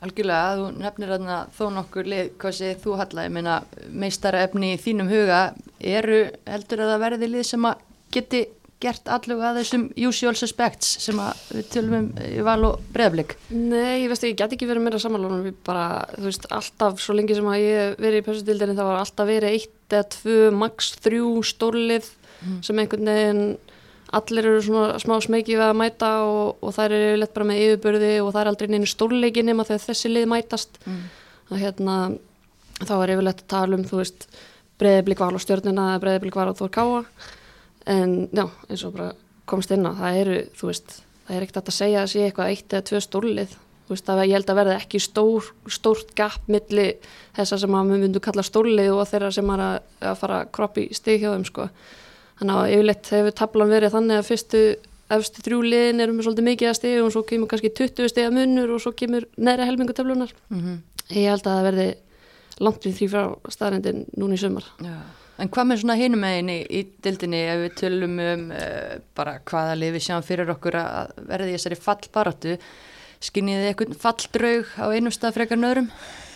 Algjörlega, 0.00 0.56
þú 0.56 0.68
nefnir 0.80 1.10
þarna 1.12 1.38
þó 1.52 1.64
nokkur 1.74 2.06
lið, 2.08 2.30
hvað 2.40 2.54
sé 2.56 2.68
þú 2.80 2.94
Halla, 2.96 3.24
ég 3.26 3.32
meina 3.34 3.56
meistara 3.92 4.46
efni 4.46 4.70
í 4.72 4.80
þínum 4.80 5.10
huga 5.12 5.40
eru 5.78 6.30
heldur 6.46 6.80
að 6.80 6.92
það 6.94 7.02
verði 7.04 7.28
lið 7.28 7.44
sem 7.44 7.66
að 7.68 7.82
geti 8.10 8.40
gert 8.80 9.10
að 9.12 9.26
þessum 9.28 9.82
usual 10.08 10.32
suspects 10.38 10.94
sem 11.04 11.18
að 11.20 11.42
við 11.52 11.66
tölum 11.74 11.96
um 11.98 12.06
í 12.24 12.40
val 12.46 12.64
og 12.64 12.80
breðablik. 12.94 13.34
Nei, 13.52 14.06
ég 14.06 14.08
veist 14.08 14.24
ég 14.24 14.38
get 14.40 14.54
ekki 14.56 14.68
verið 14.70 14.86
meira 14.86 15.00
samanlónum 15.02 15.44
við 15.44 15.58
bara, 15.66 16.06
þú 16.16 16.24
veist, 16.30 16.46
alltaf 16.50 17.02
svo 17.04 17.16
lengi 17.18 17.36
sem 17.36 17.50
að 17.50 17.60
ég 17.60 17.76
hef 17.82 18.00
verið 18.00 18.22
í 18.22 18.26
persundildinni 18.30 18.78
það 18.78 18.88
var 18.88 19.02
alltaf 19.02 19.28
verið 19.28 19.58
eitt 19.58 19.92
eða 19.92 20.08
tvö, 20.16 20.38
max 20.62 20.94
þrjú 21.04 21.34
stórlið 21.44 22.08
sem 22.64 22.78
einhvern 22.80 23.10
veginn 23.10 23.44
allir 24.16 24.46
eru 24.50 24.60
svona 24.64 24.98
smá 25.02 25.16
smekið 25.22 25.58
við 25.60 25.64
að 25.68 25.76
mæta 25.78 26.10
og, 26.26 26.56
og 26.64 26.74
þær 26.74 26.94
eru 26.96 27.16
lett 27.20 27.34
bara 27.36 27.46
með 27.50 27.60
yfirbörði 27.66 28.12
og 28.24 28.32
það 28.34 28.40
er 28.42 28.50
aldrei 28.52 28.68
neina 28.72 28.88
stórleiki 28.90 29.44
nema 29.46 29.66
þegar 29.68 29.84
þessi 29.88 30.10
lið 30.14 30.28
mætast 30.32 30.80
Mm. 30.86 31.02
að 31.50 31.62
hérna 31.64 31.96
þá 32.80 32.94
er 33.02 33.12
yfirlegt 33.14 33.44
að 33.44 33.50
tala 33.52 33.76
um, 33.76 33.84
þú 33.84 34.00
veist 34.00 34.26
breyðiblik 34.80 35.20
val 35.20 35.34
á 35.36 35.40
stjörnuna 35.44 35.86
eða 35.92 36.02
breyðiblik 36.04 36.36
val 36.38 36.48
á 36.50 36.58
Þór 36.58 36.70
Káa 36.74 37.00
en 37.86 38.14
já, 38.32 38.46
eins 38.70 38.84
og 38.88 38.94
bara 38.96 39.10
komst 39.50 39.70
inn 39.74 39.84
á 39.86 39.92
það 39.98 40.20
eru, 40.22 40.38
þú 40.56 40.70
veist, 40.70 40.94
það 41.26 41.36
er 41.36 41.46
ekkert 41.46 41.68
að 41.68 41.76
segja 41.76 42.02
að 42.04 42.10
sé 42.12 42.22
eitthvað 42.26 42.52
eitt 42.54 42.72
eða 42.76 42.86
tvö 42.90 43.00
stórlið 43.04 43.54
þú 43.90 43.94
veist, 43.96 44.10
að 44.12 44.20
ég 44.28 44.36
held 44.38 44.50
að 44.52 44.58
verði 44.60 44.74
ekki 44.78 45.00
stór, 45.02 45.48
stórt 45.74 46.12
gap 46.18 46.46
milli 46.48 46.86
þessa 47.36 47.58
sem 47.58 47.74
að 47.74 47.90
við 47.90 48.04
myndum 48.04 48.24
kalla 48.24 48.44
stórlið 48.46 48.92
og 48.94 49.08
þeirra 49.10 49.32
sem 49.34 49.50
er 49.56 49.64
að, 49.66 49.80
að 50.12 50.20
fara 50.22 50.38
að 50.44 50.52
kroppi 50.56 50.84
stig 50.94 51.20
hjá 51.24 51.32
þeim 51.34 51.46
sko. 51.48 51.68
Þannig 52.40 52.56
að 52.56 52.74
yfirleitt 52.74 53.12
hefur 53.14 53.36
tablan 53.38 53.74
verið 53.74 53.94
þannig 53.94 54.20
að 54.20 54.30
fyrstu 54.30 54.62
efstu 55.10 55.42
þrjú 55.42 55.64
liðin 55.66 56.04
eru 56.04 56.14
með 56.14 56.28
svolítið 56.28 56.46
mikið 56.46 56.68
að 56.70 56.76
stig 56.78 57.00
og 57.02 57.10
svo 57.14 57.24
kemur 57.26 57.50
kannski 57.50 57.72
20 57.74 58.12
stiga 58.12 58.30
munur 58.34 58.76
og 58.76 58.82
svo 58.84 58.92
kemur 58.94 59.26
neðra 59.36 59.66
helmingu 59.66 59.96
tablunar 59.96 60.30
Mm 60.50 60.78
ég 61.10 61.30
held 61.30 61.46
að 61.46 61.56
það 61.56 61.66
verði 61.68 61.88
langt 62.60 62.86
við 62.86 62.98
því 62.98 63.08
frá 63.12 63.22
staðrendin 63.54 64.04
núna 64.20 64.36
í 64.36 64.40
sumar. 64.40 64.68
Já. 64.84 64.94
En 65.40 65.48
hvað 65.48 65.68
með 65.70 65.80
svona 65.80 65.96
hinum 65.96 66.20
megin 66.20 66.52
í, 66.52 66.58
í 66.68 66.80
dildinni 67.00 67.40
ef 67.48 67.62
við 67.62 67.76
tölum 67.80 68.18
um 68.20 68.42
uh, 68.52 68.98
bara 69.16 69.38
hvaða 69.48 69.78
lið 69.80 69.94
við 69.96 70.04
sjáum 70.04 70.26
fyrir 70.26 70.52
okkur 70.52 70.76
að 70.82 71.14
verði 71.30 71.54
í 71.54 71.56
þessari 71.56 71.78
fallbaráttu? 71.80 72.56
Skinnið 73.24 73.62
þið 73.62 73.70
eitthvað 73.70 73.96
falldraug 74.00 74.74
á 74.76 74.86
einum 74.92 75.14
stað 75.14 75.38
frekar 75.38 75.60
nöðrum? 75.60 75.88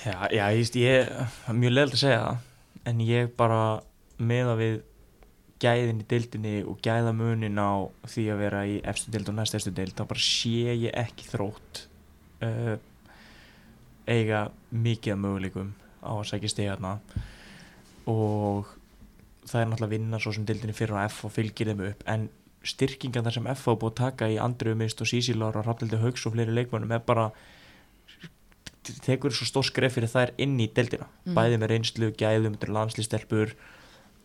Já, 0.05 0.17
já, 0.33 0.45
ég 0.53 0.81
ég 0.81 1.13
það 1.13 1.53
er 1.53 1.61
mjög 1.61 1.77
leiðilegt 1.77 1.99
að 1.99 2.03
segja 2.03 2.25
það. 2.25 2.41
En 2.85 3.05
ég 3.05 3.31
bara 3.37 3.61
meða 4.21 4.57
við 4.61 4.75
gæðin 5.65 6.03
í 6.05 6.07
deildinni 6.11 6.55
og 6.69 6.79
gæða 6.85 7.13
munin 7.17 7.59
á 7.61 7.89
því 8.11 8.25
að 8.35 8.43
vera 8.45 8.63
í 8.69 8.77
efstu 8.93 9.11
deild 9.15 9.31
og 9.33 9.39
næst 9.41 9.57
efstu 9.59 9.73
deild 9.75 9.97
þá 9.99 10.05
bara 10.13 10.25
sé 10.27 10.75
ég 10.85 10.93
ekki 11.05 11.29
þrótt 11.33 11.85
uh, 12.45 12.77
eiga 14.07 14.45
mikið 14.71 15.17
möguleikum 15.25 15.73
á 16.05 16.13
að 16.13 16.27
sækja 16.31 16.53
stegjarna 16.53 16.95
og 18.11 18.69
það 19.49 19.61
er 19.63 19.69
náttúrulega 19.71 19.89
að 19.89 19.95
vinna 19.97 20.21
svo 20.21 20.33
sem 20.37 20.45
dildinni 20.49 20.75
fyrir 20.77 20.97
á 21.01 21.09
F 21.09 21.25
og 21.29 21.33
fylgir 21.37 21.71
þeim 21.73 21.83
upp 21.91 22.05
en 22.13 22.27
styrkingan 22.65 23.25
þar 23.27 23.35
sem 23.39 23.49
F 23.53 23.67
á 23.69 23.73
búið 23.77 23.91
að 23.93 23.99
taka 24.03 24.29
í 24.33 24.39
Andriu 24.41 24.77
Mist 24.77 25.01
og 25.05 25.09
Sísílar 25.09 25.57
og 25.61 25.67
Rafnildi 25.67 25.99
Haugs 26.01 26.25
og 26.29 26.33
fleiri 26.37 26.53
leikmönnum 26.57 26.93
er 26.97 27.03
bara 27.05 27.27
tekur 29.05 29.33
svo 29.33 29.47
stór 29.49 29.65
skref 29.69 29.95
fyrir 29.97 30.11
þær 30.13 30.33
inn 30.45 30.59
í 30.61 30.67
deildina 30.77 31.07
Mhm. 31.25 31.35
bæði 31.37 31.59
með 31.61 31.71
reynslu, 31.73 32.11
gæðum, 32.21 32.57
landslýstelpur 32.61 33.55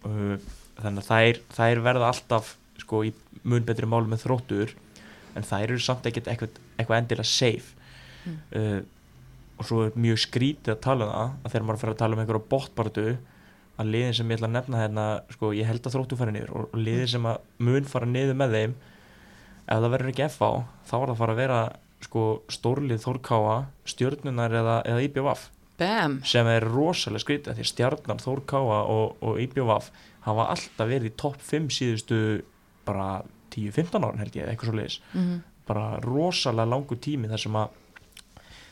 uh, 0.05 0.36
þannig 0.83 1.03
að 1.03 1.09
þær, 1.09 1.41
þær 1.57 1.81
verða 1.89 2.12
alltaf 2.13 2.53
sko 2.79 3.03
í 3.07 3.12
mun 3.43 3.65
betri 3.67 3.89
máli 3.89 4.09
með 4.12 4.24
þróttur 4.25 4.75
en 5.38 5.45
þær 5.45 5.65
eru 5.67 5.81
samt 5.83 6.07
ekkert 6.09 6.29
eitthvað, 6.31 6.62
eitthvað 6.77 7.01
endilega 7.03 7.29
safe 7.29 7.75
Mm. 8.19 8.33
uh, 8.51 8.81
og 9.59 9.67
svo 9.67 9.77
er 9.86 9.93
mjög 9.95 10.17
skrítið 10.25 10.74
að 10.74 10.81
tala 10.83 11.05
um 11.05 11.12
það 11.13 11.29
að 11.48 11.53
þegar 11.53 11.65
maður 11.67 11.79
fyrir 11.79 11.93
að 11.93 12.00
tala 12.01 12.15
um 12.17 12.21
einhverja 12.24 12.48
botbartu 12.51 13.05
að 13.79 13.91
liðin 13.93 14.15
sem 14.17 14.31
ég 14.31 14.39
ætla 14.39 14.50
að 14.50 14.55
nefna 14.57 14.81
hérna 14.81 15.05
sko 15.36 15.51
ég 15.55 15.69
held 15.69 15.88
að 15.88 15.95
þróttu 15.95 16.17
fara 16.19 16.33
niður 16.36 16.51
og, 16.51 16.74
liðin 16.75 17.07
sem 17.13 17.27
að 17.31 17.38
mun 17.63 17.88
fara 17.88 18.09
niður 18.12 18.38
með 18.41 18.55
þeim 18.57 18.74
ef 18.75 19.79
það 19.79 19.88
verður 19.95 20.12
ekki 20.12 20.25
FH 20.27 20.50
þá 20.89 20.93
er 20.98 21.05
það 21.05 21.13
að 21.13 21.21
fara 21.21 21.36
að 21.36 21.41
vera 21.43 21.62
sko 22.09 22.25
stórlið 22.51 23.01
Þórkáa, 23.05 23.55
stjörnunar 23.93 24.55
eða, 24.59 24.75
eða 24.88 25.07
IBVF 25.07 25.48
Bam! 25.79 26.19
sem 26.27 26.51
er 26.51 26.67
rosalega 26.67 27.24
skrítið 27.24 27.55
því 27.55 27.65
að 27.65 27.71
stjarnar 27.71 28.24
Þórkáa 28.24 28.81
og, 28.83 29.15
og 29.24 29.39
IBVF 29.48 29.91
hafa 30.25 30.49
alltaf 30.53 30.89
verið 30.89 31.11
í 31.11 31.17
topp 31.19 31.39
5 31.43 31.69
síðustu 31.75 32.19
bara 32.88 33.21
10-15 33.53 34.03
árin 34.03 34.21
held 34.21 34.35
ég 34.35 34.43
eða 34.43 34.53
eitthvað 34.53 34.71
svo 34.71 34.79
leiðis 34.79 34.99
Mm 35.13 35.39
bara 35.69 35.99
rosalega 36.01 36.69
langur 36.69 36.99
tími 37.01 37.29
þar 37.29 37.43
sem 37.43 37.59
að 37.59 37.77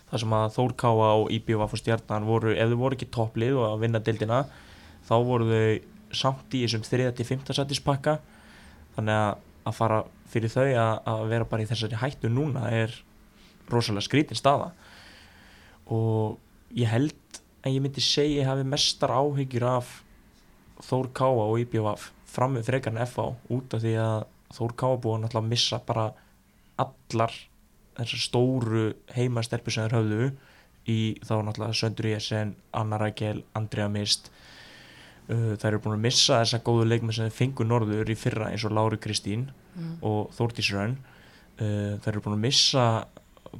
þar 0.08 0.22
sem 0.24 0.36
að 0.38 0.54
Þórkáa 0.56 1.10
og 1.20 1.32
IBVF 1.36 1.74
og 1.76 1.82
stjarnar 1.82 2.26
voru, 2.26 2.54
ef 2.56 2.72
þau 2.72 2.80
voru 2.80 2.96
ekki 2.96 3.10
topplið 3.12 3.58
og 3.60 3.66
að 3.68 3.82
vinna 3.84 4.02
deildina 4.04 4.44
þá 5.08 5.16
voru 5.28 5.50
þau 5.52 6.16
samt 6.16 6.56
í 6.56 6.64
þessum 6.64 6.86
3-5 6.88 7.52
sætispakka 7.58 8.18
þannig 8.96 9.20
að, 9.20 9.44
að 9.68 9.78
fara 9.82 10.00
fyrir 10.32 10.54
þau 10.54 10.64
að, 10.64 10.94
að 11.12 11.26
vera 11.34 11.50
bara 11.52 11.66
í 11.66 11.70
þessari 11.70 12.00
hættu 12.00 12.32
núna 12.32 12.72
er 12.72 12.96
rosalega 13.68 14.08
skrítin 14.08 14.40
staða. 14.40 14.72
Og 15.92 16.40
ég 16.80 16.88
held 16.88 17.42
að 17.68 17.76
ég 17.76 17.84
myndi 17.84 18.04
segja 18.04 18.46
ég 18.46 18.48
hafi 18.48 18.64
mestar 18.68 19.12
áhyggjur 19.12 19.68
af 19.68 19.92
Þór 20.86 21.12
Káa 21.18 21.44
og 21.48 21.60
IBVF 21.64 22.12
fram 22.28 22.58
með 22.58 22.68
frekarinn 22.70 23.04
FH 23.06 23.28
út 23.56 23.76
af 23.78 23.84
því 23.84 23.94
að 24.04 24.26
Þór 24.58 24.76
Káa 24.80 25.00
búið 25.04 25.22
náttúrulega 25.24 25.44
að 25.44 25.52
missa 25.52 25.80
bara 25.88 26.08
allar 26.78 27.34
þessar 27.98 28.22
stóru 28.22 28.84
heimastelpur 29.16 29.74
sem 29.74 29.88
þeir 29.88 29.98
höfðu 29.98 30.28
í 30.88 31.00
þá 31.26 31.34
náttúrulega 31.44 31.80
Söndur 31.80 32.10
Jesen, 32.12 32.56
Anna 32.78 33.00
Rækjel, 33.02 33.42
Andrea 33.58 33.90
Mist 33.92 34.30
uh, 35.28 35.56
þær 35.58 35.72
eru 35.74 35.82
búin 35.84 35.98
að 35.98 36.06
missa 36.06 36.42
þessa 36.44 36.62
góðu 36.64 36.86
leikmenn 36.88 37.16
sem 37.18 37.28
þeir 37.28 37.40
fengu 37.42 37.68
norður 37.68 38.14
í 38.14 38.16
fyrra 38.16 38.52
eins 38.54 38.68
og 38.68 38.76
Lári 38.78 39.02
Kristín 39.02 39.50
Mm. 39.78 40.00
og 40.02 40.32
Þórdís 40.34 40.72
Rönn 40.74 40.96
uh, 40.98 41.98
þær 42.02 42.16
eru 42.16 42.22
búin 42.26 42.38
að 42.40 42.46
missa 42.48 42.84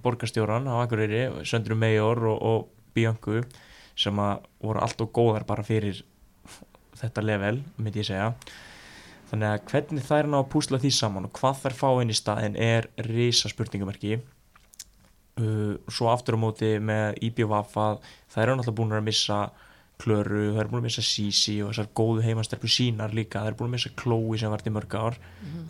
borgarstjóran 0.02 0.66
á 0.66 0.82
Akureyri, 0.82 1.28
Söndru 1.46 1.78
Major 1.78 2.24
og, 2.32 2.40
og 2.42 2.94
Biancu 2.98 3.44
sem 3.98 4.18
að 4.22 4.48
voru 4.64 4.82
allt 4.82 5.04
og 5.06 5.12
góðar 5.14 5.46
bara 5.46 5.66
fyrir 5.66 6.02
þetta 7.02 7.26
level, 7.26 7.62
myndi 7.78 8.04
ég 8.04 8.10
segja. 8.10 8.32
Þannig 9.28 9.52
að 9.52 9.62
hvernig 9.72 10.08
þær 10.08 10.32
ná 10.32 10.40
að 10.40 10.50
púsla 10.54 10.80
því 10.80 10.92
saman 10.96 11.28
og 11.28 11.36
hvað 11.36 11.62
þær 11.66 11.78
fá 11.82 11.88
inn 12.02 12.14
í 12.14 12.16
staðin 12.16 12.58
er 12.64 12.88
risa 13.10 13.52
spurningamerki 13.52 14.20
uh, 15.42 15.74
svo 15.92 16.12
aftur 16.12 16.38
á 16.40 16.44
móti 16.44 16.78
með 16.80 17.20
IBVF 17.28 17.80
að 17.82 17.98
þær 18.34 18.44
eru 18.46 18.60
náttúrulega 18.60 18.78
búin 18.82 19.00
að 19.00 19.10
missa 19.10 19.48
Klöru, 19.98 20.52
þær 20.54 20.60
eru 20.62 20.70
búin 20.70 20.84
að 20.84 20.88
missa 20.92 21.02
Sisi 21.02 21.56
og 21.66 21.72
þessar 21.72 21.88
góðu 21.98 22.22
heimastelpu 22.22 22.70
sínar 22.70 23.16
líka. 23.18 23.42
Þær 23.42 23.50
eru 23.50 23.58
búin 23.58 23.72
að 23.72 23.76
missa 23.80 23.92
Chloe 23.98 24.38
sem 24.38 24.52
vart 24.54 24.68
í 24.70 24.74
mörg 24.76 24.94
ár. 24.94 25.16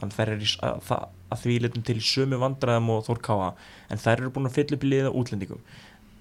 Þannig 0.01 0.17
þær 0.17 0.31
eru 0.34 0.50
að, 0.67 0.89
að, 0.91 1.38
því 1.46 1.55
litum 1.63 1.86
til 1.88 1.96
sömu 2.03 2.39
vandræðum 2.41 2.91
og 2.91 3.05
Þór 3.07 3.22
Káa 3.24 3.48
en 3.88 4.01
þær 4.03 4.25
eru 4.25 4.34
búin 4.36 4.50
að 4.50 4.57
fylla 4.57 4.75
upp 4.75 4.84
í 4.84 4.91
liða 4.91 5.13
útlendingum 5.15 5.63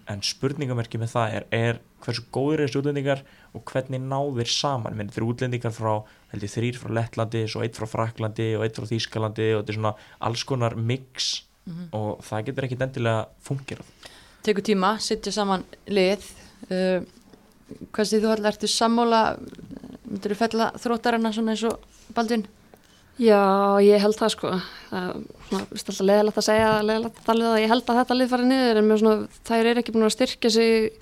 en 0.09 0.23
spurningamerki 0.23 0.99
með 0.99 1.13
það 1.15 1.35
er, 1.39 1.47
er 1.51 1.79
hversu 2.05 2.23
góður 2.33 2.61
er 2.63 2.69
þessi 2.69 2.81
útlendingar 2.83 3.23
og 3.55 3.65
hvernig 3.73 4.01
náðir 4.07 4.51
saman? 4.53 4.97
Menn 4.97 5.11
þeir 5.11 5.27
útlendingar 5.27 5.73
frá 5.75 5.93
held 6.33 6.43
ég 6.47 6.53
þrýr 6.53 6.79
frá 6.79 6.93
Lettlandi, 7.01 7.43
svo 7.51 7.63
eitt 7.65 7.77
frá 7.79 7.87
Fraklandi 7.91 8.53
og 8.59 8.65
eitt 8.67 8.77
frá 8.79 8.87
Þýskalandi 8.91 9.49
og 9.57 9.65
þetta 9.65 9.73
er 9.75 9.79
svona 9.81 9.95
alls 10.21 10.45
konar 10.45 10.77
mix 10.77 11.43
Mhm. 11.67 11.89
og 11.99 12.21
það 12.23 12.45
getur 12.47 12.65
ekkit 12.69 12.83
endilega 12.85 13.27
fungerað 13.43 13.87
Tekur 14.47 14.63
tíma, 14.63 14.93
setja 15.03 15.33
saman 15.35 15.65
lið. 15.91 16.23
Uh, 16.71 17.03
Hvað 17.91 18.07
sé 18.07 18.21
þú 18.23 18.29
allir, 18.31 18.47
ertu 18.53 18.69
sammála? 18.71 19.23
Myndir 20.07 20.31
þú 20.31 20.37
fella 20.39 20.69
þróttarana 20.79 21.33
svona 21.35 21.51
eins 21.57 21.65
og 21.67 21.81
Baldvin? 22.15 22.45
Já, 23.17 23.81
ég 23.81 24.03
held 24.03 24.17
það 24.19 24.33
sko. 24.35 24.49
Það 24.91 25.05
er 25.57 25.61
alltaf 25.63 26.01
leðilegt 26.05 26.41
að 26.41 26.45
segja, 26.45 26.73
leðilegt 26.85 27.21
að 27.21 27.29
tala 27.29 27.45
um 27.45 27.47
það. 27.49 27.61
Ég 27.63 27.71
held 27.73 27.87
að 27.87 28.01
þetta 28.01 28.17
lið 28.17 28.33
farið 28.33 28.51
niður 28.51 28.81
en 28.81 28.91
svona, 29.01 29.29
þær 29.49 29.71
eru 29.71 29.83
ekki 29.83 29.95
búin 29.95 30.07
að 30.09 30.13
styrkja 30.17 30.51
sig 30.53 30.99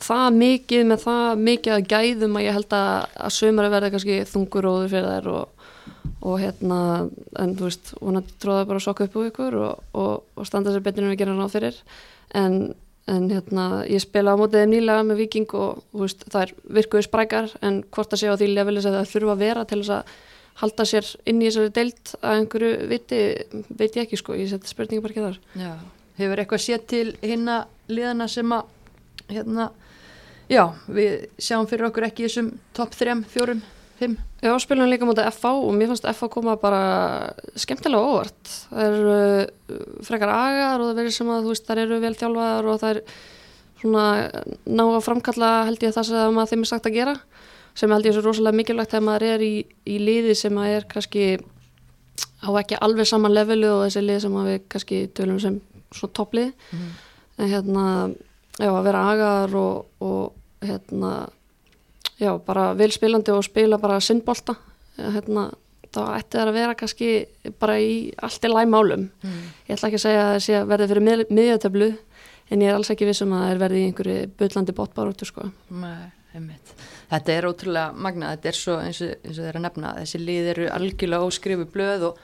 það 0.00 0.36
mikið 0.36 0.84
með 0.88 1.02
það 1.04 1.42
mikið 1.48 1.74
að 1.76 1.88
gæðum 1.90 2.38
að 2.38 2.46
ég 2.46 2.56
held 2.56 2.76
að, 2.78 2.92
að 3.26 3.34
sömur 3.36 3.68
verði 3.74 3.90
kannski 3.94 4.20
þunguróður 4.30 4.92
fyrir 4.94 5.10
þær 5.10 5.28
og, 5.34 5.66
og 6.30 6.38
hérna, 6.40 6.78
en 7.42 7.58
þú 7.58 7.66
veist, 7.66 7.92
hún 7.98 8.22
að 8.22 8.30
tróða 8.40 8.70
bara 8.70 8.80
að 8.80 8.86
sokka 8.86 9.08
upp 9.08 9.18
úr 9.18 9.28
ykkur 9.32 9.58
og, 9.60 9.84
og, 10.04 10.14
og 10.38 10.48
standa 10.48 10.72
sér 10.72 10.86
betur 10.86 11.04
en 11.04 11.12
við 11.12 11.22
gerum 11.24 11.42
ráð 11.42 11.58
fyrir. 11.58 11.84
En, 12.38 12.58
en 13.10 13.30
hérna, 13.34 13.68
ég 13.90 14.06
spila 14.06 14.38
á 14.38 14.40
mótið 14.40 14.68
nýlega 14.70 15.02
með 15.10 15.24
Viking 15.24 15.58
og 15.58 15.82
veist, 15.98 16.22
það 16.30 16.46
er 16.46 16.58
virkuði 16.78 17.10
sprækar 17.10 17.54
en 17.58 17.82
hvort 17.90 18.14
að 18.14 18.22
sé 18.22 18.30
á 18.30 18.38
því 18.38 18.54
lefilis 18.54 18.86
að 18.86 19.00
það 19.00 19.14
þurfa 19.16 19.34
að 19.34 19.48
vera 19.48 19.66
til 19.66 19.82
þess 19.82 19.96
að 19.98 20.18
halda 20.60 20.86
sér 20.88 21.08
inn 21.28 21.40
í 21.40 21.48
þessari 21.48 21.72
deilt 21.76 22.14
að 22.20 22.36
einhverju 22.38 22.70
viti, 22.90 23.20
veit 23.68 23.96
ég 23.96 24.04
ekki 24.04 24.20
sko, 24.20 24.36
ég 24.38 24.50
seti 24.50 24.70
spurningi 24.70 25.02
bara 25.04 25.14
ekki 25.14 25.26
þar. 25.26 25.38
Já. 25.60 25.72
Hefur 26.20 26.42
eitthvað 26.42 26.64
séð 26.66 26.86
til 26.92 27.06
hinna 27.24 27.62
liðana 27.90 28.28
sem 28.30 28.52
að 28.52 28.72
hérna, 29.30 29.70
já, 30.50 30.64
við 30.90 31.28
sjáum 31.40 31.68
fyrir 31.70 31.88
okkur 31.88 32.08
ekki 32.10 32.26
þessum 32.26 32.52
topp 32.76 32.96
3, 32.98 33.22
4, 33.32 33.60
5 34.00 34.18
Já, 34.40 34.54
spilum 34.56 34.88
líka 34.88 35.04
mútið 35.04 35.26
FH 35.28 35.50
og 35.66 35.74
mér 35.76 35.90
fannst 35.90 36.06
FH 36.08 36.30
koma 36.32 36.54
bara 36.60 36.84
skemmtilega 37.60 38.00
óvart. 38.00 38.52
Það 38.70 38.86
eru 38.86 39.10
uh, 39.12 39.82
frekar 40.06 40.32
agar 40.32 40.80
og 40.80 40.88
það 40.88 41.00
verður 41.02 41.16
sem 41.18 41.32
að 41.32 41.42
þú 41.44 41.52
veist, 41.52 41.66
þær 41.68 41.82
eru 41.82 41.98
vel 42.00 42.14
þjálfaðar 42.16 42.70
og 42.72 42.80
það 42.80 42.94
er 42.94 43.02
svona 43.80 44.06
ná 44.64 44.82
að 44.86 45.04
framkalla 45.04 45.50
held 45.68 45.84
ég 45.84 45.92
það 45.96 46.08
sem 46.08 46.40
að 46.40 46.52
þeim 46.52 46.64
er 46.64 46.70
sagt 46.70 46.88
að 46.88 46.96
gera 46.96 47.14
sem 47.74 47.90
held 47.90 48.06
ég 48.06 48.14
svo 48.16 48.22
rosalega 48.24 48.56
mikilvægt 48.56 48.90
þegar 48.94 49.06
maður 49.06 49.26
er 49.34 49.44
í, 49.46 49.54
í 49.86 49.98
liði 50.02 50.34
sem 50.36 50.58
að 50.58 50.74
er 50.76 50.86
kannski 50.90 51.24
á 52.40 52.50
ekki 52.60 52.78
alveg 52.80 53.06
saman 53.08 53.34
levelu 53.34 53.68
og 53.74 53.84
þessi 53.86 54.02
lið 54.04 54.20
sem 54.24 54.36
að 54.40 54.48
við 54.50 54.60
kannski 54.72 55.00
tölum 55.16 55.40
sem 55.40 55.60
svona 55.94 56.12
topplið 56.16 56.52
Mhm. 56.72 56.90
en 57.38 57.48
hérna, 57.48 57.84
já, 58.60 58.68
að 58.70 58.84
vera 58.84 59.04
agar 59.12 59.54
og, 59.56 59.86
og 60.00 60.32
hérna 60.60 61.28
já, 62.20 62.38
bara 62.44 62.74
vilspilandi 62.76 63.32
og 63.32 63.44
spila 63.44 63.78
bara 63.78 64.00
sinnbolta 64.00 64.54
hérna, 64.98 65.50
þá 65.90 66.00
ætti 66.18 66.36
það 66.36 66.48
að 66.48 66.52
vera 66.58 66.74
kannski 66.74 67.08
bara 67.58 67.78
í 67.80 68.12
allt 68.22 68.44
í 68.44 68.48
lægmálum 68.52 69.08
mm. 69.22 69.40
ég 69.68 69.74
ætla 69.76 69.88
ekki 69.88 69.98
að 69.98 70.04
segja 70.04 70.20
að 70.26 70.32
það 70.34 70.44
sé 70.44 70.54
að 70.60 70.68
verði 70.68 70.88
fyrir 70.92 71.06
mið, 71.08 71.24
miðjötöflu 71.30 71.88
en 72.50 72.60
ég 72.62 72.68
er 72.68 72.74
alls 72.76 72.90
ekki 72.92 73.08
vissum 73.08 73.32
að 73.32 73.42
það 73.46 73.54
er 73.54 73.62
verði 73.64 73.80
í 73.80 73.88
einhverju 73.88 74.30
bullandi 74.38 74.72
botbaróttu 74.76 75.26
sko. 75.28 75.48
Nei, 75.70 76.10
einmitt. 76.34 76.74
Þetta 77.10 77.34
er 77.34 77.46
ótrúlega 77.48 78.00
magnað, 78.06 78.36
þetta 78.36 78.50
er 78.50 78.56
svo 78.56 78.74
eins 78.78 79.00
og, 79.02 79.14
eins 79.26 79.38
og 79.38 79.46
þeir 79.46 79.58
að 79.58 79.64
nefna, 79.64 79.92
þessi 79.98 80.20
lið 80.22 80.50
eru 80.52 80.66
algjörlega 80.70 81.26
óskrifu 81.26 81.66
blöð 81.74 82.04
og, 82.10 82.20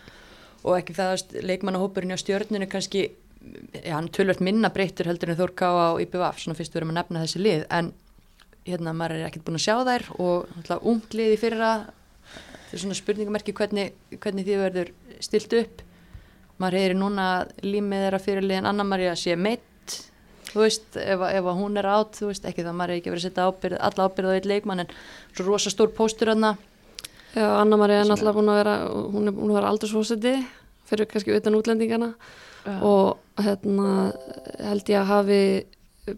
og 0.62 0.76
ekki 0.76 0.94
það 0.94 1.14
að 1.14 1.46
leikmannahópurinn 1.50 2.14
á 2.14 2.22
stjörnunu 2.22 2.68
kannski, 2.70 3.02
já, 3.80 3.94
hann 3.96 4.10
tölvöld 4.14 4.44
minna 4.46 4.70
breyttur 4.74 5.10
heldur 5.10 5.32
en 5.34 5.40
Þór 5.40 5.54
Ká 5.58 5.68
á 5.74 5.88
IPVF, 6.04 6.38
svona 6.42 6.58
fyrst 6.58 6.74
við 6.74 6.82
erum 6.82 6.94
að 6.94 7.00
nefna 7.00 7.24
þessi 7.24 7.42
lið, 7.42 7.66
en 7.74 7.90
hérna 8.66 8.94
maður 8.94 9.18
er 9.18 9.26
ekkert 9.26 9.46
búin 9.48 9.58
að 9.58 9.66
sjá 9.66 9.76
þær 9.90 10.06
og 10.22 10.70
ungt 10.92 11.18
lið 11.18 11.34
í 11.34 11.40
fyrra, 11.42 11.72
þetta 12.30 12.78
er 12.78 12.84
svona 12.84 12.98
spurningamerki 12.98 13.54
hvernig, 13.58 13.94
hvernig 14.22 14.46
því 14.46 14.62
verður 14.62 14.92
stilt 15.22 15.54
upp. 15.58 15.82
Maður 16.62 16.78
heyri 16.80 16.96
núna 16.96 17.26
límið 17.66 18.06
þeirra 18.06 18.20
fyrirliðin 18.22 18.68
Anna 18.70 18.86
Maria 18.86 19.16
sé 19.18 19.34
meitt 19.36 19.66
þú 20.56 20.64
veist, 20.64 20.88
ef, 20.96 21.26
ef 21.28 21.50
hún 21.60 21.76
er 21.76 21.90
átt 21.92 22.16
þú 22.16 22.30
veist, 22.30 22.48
ekki 22.48 22.64
það 22.64 22.78
maður 22.78 22.94
er 22.94 23.00
ekki 23.02 23.12
verið 23.12 23.22
að 23.22 23.28
setja 23.28 23.48
ábyrð, 23.50 23.78
alla 23.88 24.08
ábyrð 24.08 24.32
á 24.32 24.36
eitt 24.36 24.48
leikmann 24.48 24.82
en 24.86 24.94
svo 25.36 25.46
rosa 25.50 25.72
stór 25.72 25.92
póstur 25.92 26.32
hann 26.32 26.56
Já, 27.36 27.44
Anna 27.60 27.76
Maria 27.76 28.00
er 28.00 28.08
náttúrulega 28.08 28.38
búin 28.38 28.48
að 28.48 28.58
vera 28.62 28.74
hún 29.12 29.28
er 29.28 29.34
búin 29.36 29.50
að 29.52 29.58
vera 29.58 29.70
aldursfósiti 29.74 30.30
fyrir 30.88 31.08
kannski 31.10 31.34
utan 31.36 31.58
útlendingana 31.58 32.14
og 32.80 33.42
hérna 33.44 34.12
held 34.56 34.88
ég 34.88 35.02
að 35.02 35.10
hafi 35.10 35.40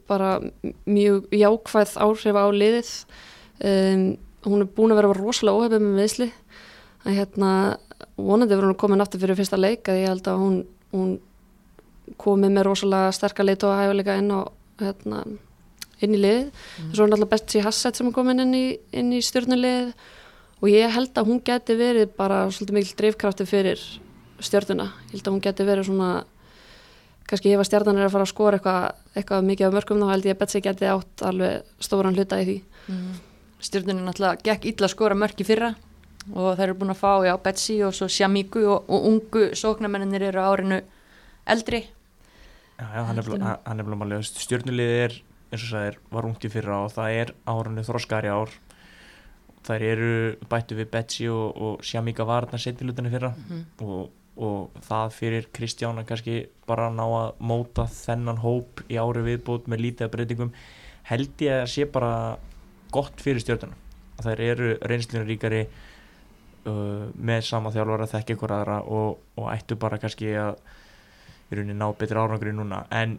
bara 0.07 0.37
mjög 0.87 1.27
jákvæð 1.33 1.97
áhrif 2.05 2.39
á 2.39 2.47
liðið. 2.53 2.93
Um, 3.59 4.05
hún 4.47 4.63
er 4.63 4.71
búin 4.77 4.95
að 4.95 5.01
vera 5.01 5.17
rosalega 5.19 5.59
óhefið 5.59 5.83
með 5.83 5.99
meðsli 5.99 6.29
að 7.03 7.19
hérna 7.19 7.51
vonandi 8.15 8.55
verður 8.55 8.71
hún 8.71 8.81
komin 8.85 9.03
aftur 9.03 9.25
fyrir 9.25 9.39
fyrsta 9.39 9.59
leik 9.59 9.91
að 9.91 10.03
ég 10.05 10.13
held 10.13 10.31
að 10.31 10.43
hún, 10.45 10.59
hún 10.95 11.17
komið 12.21 12.55
með 12.55 12.67
rosalega 12.69 13.13
sterkar 13.17 13.49
leit 13.49 13.67
og 13.67 13.77
hæfuleika 13.77 14.17
inn 14.21 14.33
á 14.33 14.41
hérna, 14.81 15.25
inn 16.01 16.15
í 16.15 16.23
lið 16.23 16.41
mm. 16.47 16.93
svo 16.95 17.05
er 17.05 17.13
náttúrulega 17.13 17.33
Betsy 17.35 17.63
Hassett 17.65 17.99
sem 17.99 18.09
er 18.11 18.17
komin 18.17 18.45
inn 18.45 18.55
í, 18.57 18.65
í 18.79 19.21
stjórnulið 19.25 19.93
og 20.59 20.73
ég 20.73 20.95
held 20.95 21.19
að 21.19 21.31
hún 21.31 21.43
geti 21.45 21.77
verið 21.79 22.13
bara 22.19 22.47
svolítið 22.51 22.79
mikil 22.79 22.99
drivkrafti 23.03 23.47
fyrir 23.49 23.83
stjórnuna, 24.43 24.93
ég 25.09 25.19
held 25.19 25.27
að 25.27 25.35
hún 25.35 25.47
geti 25.49 25.67
verið 25.67 25.89
svona 25.91 26.13
kannski 27.29 27.53
ef 27.53 27.63
að 27.63 27.69
stjórnan 27.69 27.99
er 27.99 28.07
að 28.07 28.15
fara 28.15 28.25
að 28.25 28.31
skora 28.31 28.59
eitthvað, 28.59 28.85
eitthvað 29.19 29.49
mikið 29.51 29.69
á 29.69 29.77
mörgum 29.77 30.01
þá 30.01 30.13
held 30.13 30.29
ég 30.29 30.37
að 30.37 30.41
Betsy 30.43 30.63
geti 30.65 30.89
átt 30.89 31.25
alveg 31.29 31.85
stóran 31.85 32.17
hluta 32.17 32.39
í 32.41 32.47
því 32.49 32.57
mm. 32.89 33.11
Stjórnunin 33.69 34.07
náttúrulega 34.07 34.45
gekk 34.47 34.69
illa 34.71 34.87
að 34.87 34.95
skora 34.95 35.19
mörg 35.19 35.43
í 35.43 35.47
fyrra 35.47 35.73
og 36.29 36.57
þeir 36.57 36.65
eru 36.69 36.77
búin 36.81 36.93
að 36.95 37.01
fá, 37.01 37.13
já, 37.27 37.35
Betsy 37.43 37.79
og 37.85 37.95
svo 37.97 38.09
Sjamíku 38.13 38.63
og, 38.69 38.89
og 38.89 39.09
ungu 39.11 39.45
sóknarmenninir 39.59 40.29
eru 40.31 40.45
árinu 40.45 40.81
eldri 41.49 41.83
hann 42.79 43.19
er 43.19 43.85
bara 43.85 43.99
málega 43.99 44.23
stjórnulegið 44.23 45.03
er, 45.05 45.19
eins 45.51 45.65
og 45.65 45.73
það 45.73 45.89
er, 45.91 45.99
var 46.15 46.29
ungt 46.29 46.47
í 46.47 46.53
fyrra 46.53 46.83
og 46.85 46.93
það 46.95 47.17
er 47.23 47.35
árinu 47.51 47.85
þróskari 47.87 48.31
ár. 48.33 48.55
Þær 49.69 49.85
eru 49.85 50.13
bættu 50.49 50.79
við 50.79 50.91
Betsy 50.93 51.27
og, 51.33 51.59
og 51.59 51.83
Sjamíka 51.85 52.27
var 52.29 52.47
þarna 52.47 52.63
setjilutinu 52.63 53.11
fyrra. 53.13 53.33
Mm 53.35 53.49
-hmm. 53.49 53.65
og, 53.85 54.11
og 54.39 54.83
það 54.87 55.15
fyrir 55.17 55.49
Kristjána 55.53 56.07
kannski 56.07 56.47
bara 56.67 56.91
ná 56.91 57.05
að 57.05 57.33
móta 57.41 57.89
þennan 57.91 58.39
hóp 58.45 58.85
í 58.89 58.97
ári 58.97 59.25
viðbútt 59.27 59.67
með 59.67 59.83
lítið 59.85 60.11
breytingum 60.13 60.53
held 61.09 61.43
ég 61.43 61.63
að 61.63 61.71
sé 61.73 61.87
bara 61.91 62.39
gott 62.95 63.21
fyrir 63.21 63.43
stjórnuna 63.43 63.75
þær 64.23 64.41
eru 64.41 64.73
reynslinu 64.91 65.25
ríkari 65.27 65.63
uh, 65.67 67.07
með 67.15 67.45
sama 67.49 67.73
þjálfara 67.75 68.09
þekk 68.11 68.35
ykkur 68.35 68.55
aðra 68.55 68.81
og, 68.83 69.19
og 69.39 69.51
ættu 69.53 69.79
bara 69.81 69.99
kannski 70.03 70.33
að 70.39 70.59
í 71.49 71.57
rauninni 71.57 71.77
ná 71.79 71.89
betri 71.97 72.21
árangri 72.21 72.55
núna. 72.55 72.85
En 72.95 73.19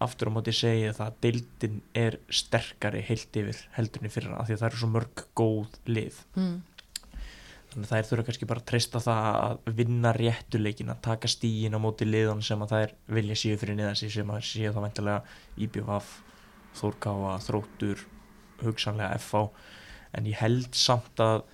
aftur 0.00 0.30
á 0.32 0.34
móti 0.34 0.52
segja 0.56 0.94
það 0.96 1.10
að 1.10 1.20
deildin 1.26 1.78
er 1.96 2.16
sterkari 2.32 3.02
heilt 3.04 3.36
yfir 3.36 3.62
heldurni 3.76 4.12
fyrra 4.12 4.38
af 4.40 4.48
því 4.48 4.56
að 4.56 4.62
það 4.62 4.68
eru 4.70 4.80
svo 4.82 4.90
mörg 4.94 5.24
góð 5.36 5.78
lið. 5.90 6.20
Mm. 6.36 6.58
þannig 7.70 7.84
að 7.84 7.90
það 7.90 8.00
er 8.00 8.06
þurfa 8.08 8.26
kannski 8.26 8.46
bara 8.50 8.62
að 8.62 8.68
treysta 8.70 9.00
það 9.04 9.26
að 9.40 9.74
vinna 9.78 10.10
réttuleikin 10.16 10.90
að 10.90 11.02
taka 11.06 11.28
stígin 11.30 11.76
á 11.76 11.80
móti 11.82 12.08
liðan 12.08 12.40
sem 12.42 12.64
að 12.64 12.72
það 12.72 12.86
er 12.86 12.94
vilja 13.18 13.36
síðu 13.38 13.60
fyrir 13.60 13.78
niðan 13.78 14.00
sig 14.00 14.10
sem 14.10 14.32
að 14.34 14.40
síðu 14.48 14.72
þá 14.74 14.80
vendilega 14.86 15.20
Íbjöfaf, 15.66 16.08
Þórkáa, 16.80 17.36
Þróttur 17.44 18.02
hugsanlega 18.64 19.20
FH 19.20 19.44
en 20.18 20.26
ég 20.26 20.40
held 20.40 20.74
samt 20.74 21.22
að 21.22 21.44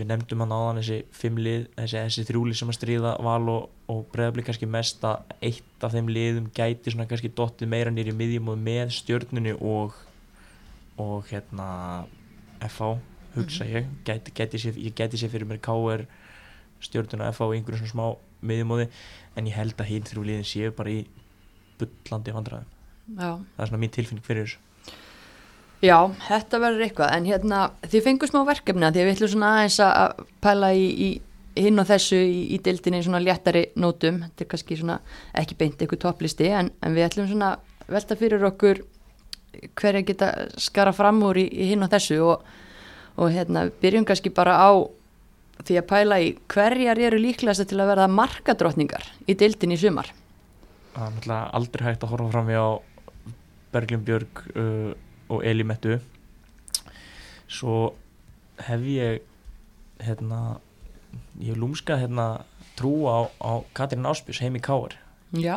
við 0.00 0.08
nefndum 0.10 0.42
hann 0.44 0.54
áðan 0.54 0.80
þessi 0.80 0.98
fimmlið, 1.14 1.66
þessi, 1.76 2.00
þessi 2.00 2.24
þrjúlið 2.30 2.58
sem 2.60 2.72
að 2.72 2.76
stríða 2.78 3.12
val 3.24 3.50
og, 3.52 3.68
og 3.92 4.02
bregðarblið 4.14 4.48
kannski 4.48 4.68
mest 4.70 5.06
að 5.06 5.34
eitt 5.50 5.86
af 5.86 5.94
þeim 5.94 6.10
liðum 6.12 6.50
gæti 6.56 6.94
svona 6.94 7.06
kannski 7.10 7.32
dottið 7.36 7.70
meira 7.74 7.92
nýri 7.94 8.14
miðjum 8.16 8.52
og 8.54 8.60
með 8.64 8.94
stjórnunu 8.98 9.56
og 9.60 9.96
og 11.00 11.26
hérna 11.26 12.04
FH, 12.62 12.92
hugsa 13.34 13.64
mhm. 13.64 13.72
ég 13.74 13.88
gæti, 14.06 14.34
gæti 14.34 14.60
sér, 14.62 14.76
ég 14.78 14.94
gæti 14.94 15.18
sér 15.18 15.32
fyrir 15.32 15.48
mér 15.50 15.58
K.R. 15.62 16.04
stjórnuna 16.80 17.32
FH 17.32 17.48
og 17.48 17.56
einhverjum 17.56 17.82
svona 17.82 17.94
smá 17.94 18.46
miðjumóði, 18.46 18.86
en 19.34 19.48
ég 19.50 19.58
held 19.58 19.74
að 19.80 19.90
hinn 19.90 20.06
þrjúliðin 20.06 20.46
séu 20.46 20.70
bara 20.76 20.92
í 20.94 21.02
byllandi 21.80 22.34
vandræðum 22.34 22.70
það 23.18 23.58
er 23.58 23.68
svona 23.68 23.82
mín 23.82 23.92
tilfinning 23.92 24.24
fyrir 24.24 24.46
þessu 24.46 24.63
Já, 25.84 25.98
þetta 26.30 26.60
verður 26.62 26.86
eitthvað, 26.86 27.12
en 27.12 27.28
hérna 27.28 27.60
þið 27.84 28.04
fengur 28.06 28.30
smá 28.30 28.40
verkefni 28.48 28.86
að 28.88 28.96
því 28.96 29.04
við 29.04 29.14
ætlum 29.18 29.32
svona 29.34 29.52
aðeins 29.58 29.78
að 29.84 30.22
pæla 30.44 30.70
í, 30.72 30.86
í 30.94 31.64
hinn 31.66 31.82
og 31.82 31.88
þessu 31.90 32.18
í, 32.24 32.38
í 32.56 32.58
dildinni 32.64 33.02
svona 33.04 33.20
léttari 33.20 33.66
nótum, 33.76 34.22
þetta 34.24 34.44
er 34.46 34.50
kannski 34.54 34.78
svona 34.80 34.98
ekki 35.36 35.58
beint 35.60 35.76
eitthvað 35.82 36.02
topplisti, 36.06 36.48
en, 36.56 36.72
en 36.80 36.96
við 36.96 37.08
ætlum 37.10 37.28
svona 37.28 37.52
velta 37.90 38.16
fyrir 38.16 38.46
okkur 38.48 38.80
hverja 39.78 40.02
geta 40.06 40.30
skara 40.60 40.92
fram 40.96 41.20
úr 41.26 41.38
í, 41.42 41.46
í 41.52 41.70
hinn 41.72 41.84
og 41.84 41.92
þessu. 41.92 42.18
Og, 42.24 42.44
og 43.20 43.30
hérna 43.34 43.68
byrjum 43.82 44.06
kannski 44.08 44.32
bara 44.34 44.56
á 44.58 44.70
því 45.64 45.78
að 45.78 45.88
pæla 45.90 46.20
í 46.22 46.32
hverjar 46.50 47.00
eru 47.10 47.20
líklegast 47.20 47.68
til 47.70 47.78
að 47.78 47.92
verða 47.92 48.10
markadrottningar 48.10 49.06
í 49.28 49.36
dildinni 49.38 49.78
í 49.78 49.84
sumar. 49.84 50.10
Það 50.94 51.06
er 51.06 51.14
náttúrulega 51.14 51.54
aldrei 51.58 51.86
hægt 51.86 52.06
að 52.06 52.14
horfa 52.14 52.32
fram 52.32 52.50
í 52.50 52.58
á 52.58 52.66
Berglum 53.74 54.02
Björg 54.06 54.42
uh, 54.54 54.90
og 55.28 55.44
Elimettu 55.44 55.98
svo 57.48 57.94
hef 58.64 58.82
ég 58.88 59.22
hérna 60.04 60.58
ég 61.40 61.56
lúmska 61.56 61.96
hérna 62.00 62.44
trú 62.78 63.06
á, 63.06 63.30
á 63.40 63.62
Katrín 63.76 64.06
Áspjós 64.06 64.42
heim 64.42 64.58
í 64.58 64.62
Káar 64.62 64.98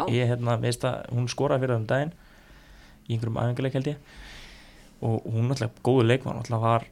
ég 0.10 0.30
hérna 0.30 0.58
veist 0.62 0.86
að 0.88 1.06
hún 1.14 1.30
skoraði 1.30 1.66
fyrir 1.66 1.76
það 1.76 1.82
um 1.82 1.90
daginn 1.92 2.14
í 3.08 3.16
einhverjum 3.16 3.40
aðenguleik 3.42 3.78
held 3.78 3.90
ég. 3.94 3.98
Og 5.06 5.26
hún 5.30 5.54
alltaf 5.54 5.76
góðu 5.86 6.08
leikmann 6.08 6.40
alltaf 6.42 6.64
var 6.64 6.88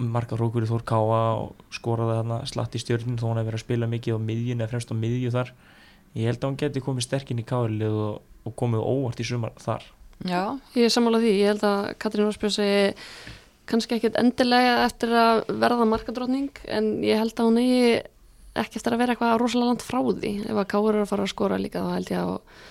marga 0.00 0.38
rókur 0.38 0.64
í 0.64 0.68
Þór 0.70 0.84
Káa 0.88 1.22
og 1.42 1.64
skoraði 1.74 2.20
þarna 2.20 2.38
slatt 2.48 2.76
í 2.78 2.80
stjórnum 2.80 3.18
þó 3.20 3.26
hún 3.28 3.40
hefði 3.40 3.50
verið 3.50 3.60
að 3.60 3.64
spila 3.66 3.88
mikið 3.90 4.16
á 4.16 4.26
miðjun 4.30 4.62
eða 4.62 4.70
fremst 4.72 4.92
á 4.94 4.96
miðju 4.96 5.32
þar. 5.34 5.52
Ég 6.16 6.30
held 6.30 6.40
að 6.40 6.48
hún 6.48 6.60
geti 6.62 6.84
komið 6.84 7.06
sterkinn 7.06 7.42
í 7.42 7.46
Káarlið 7.50 7.98
og, 8.06 8.22
og 8.48 8.56
komið 8.56 8.86
óvart 8.86 9.20
í 9.20 9.26
sumar 9.26 9.52
þar 9.60 9.84
Já, 10.28 10.58
ég 10.76 10.84
er 10.84 10.92
sammálað 10.92 11.24
því. 11.24 11.34
Ég 11.40 11.52
held 11.54 11.66
að 11.66 11.90
Katrín 12.02 12.28
Ósbjörn 12.28 12.54
segi 12.54 12.80
kannski 13.70 13.96
ekkert 13.96 14.18
endilega 14.20 14.80
eftir 14.84 15.12
að 15.14 15.44
verða 15.62 15.86
markadrótning 15.88 16.50
en 16.68 16.96
ég 17.06 17.20
held 17.20 17.36
að 17.38 17.48
hún 17.48 17.60
eigi 17.62 18.00
ekki 18.58 18.80
eftir 18.80 18.96
að 18.96 19.02
vera 19.04 19.14
eitthvað 19.14 19.36
rosalega 19.40 19.70
land 19.70 19.84
frá 19.86 20.00
því. 20.02 20.32
Ef 20.44 20.58
að 20.58 20.70
Káur 20.72 20.90
eru 20.92 21.04
að 21.04 21.12
fara 21.12 21.26
að 21.26 21.32
skora 21.32 21.60
líka 21.60 21.84
þá 21.84 21.92
held 21.94 22.12
ég 22.12 22.24
að, 22.24 22.64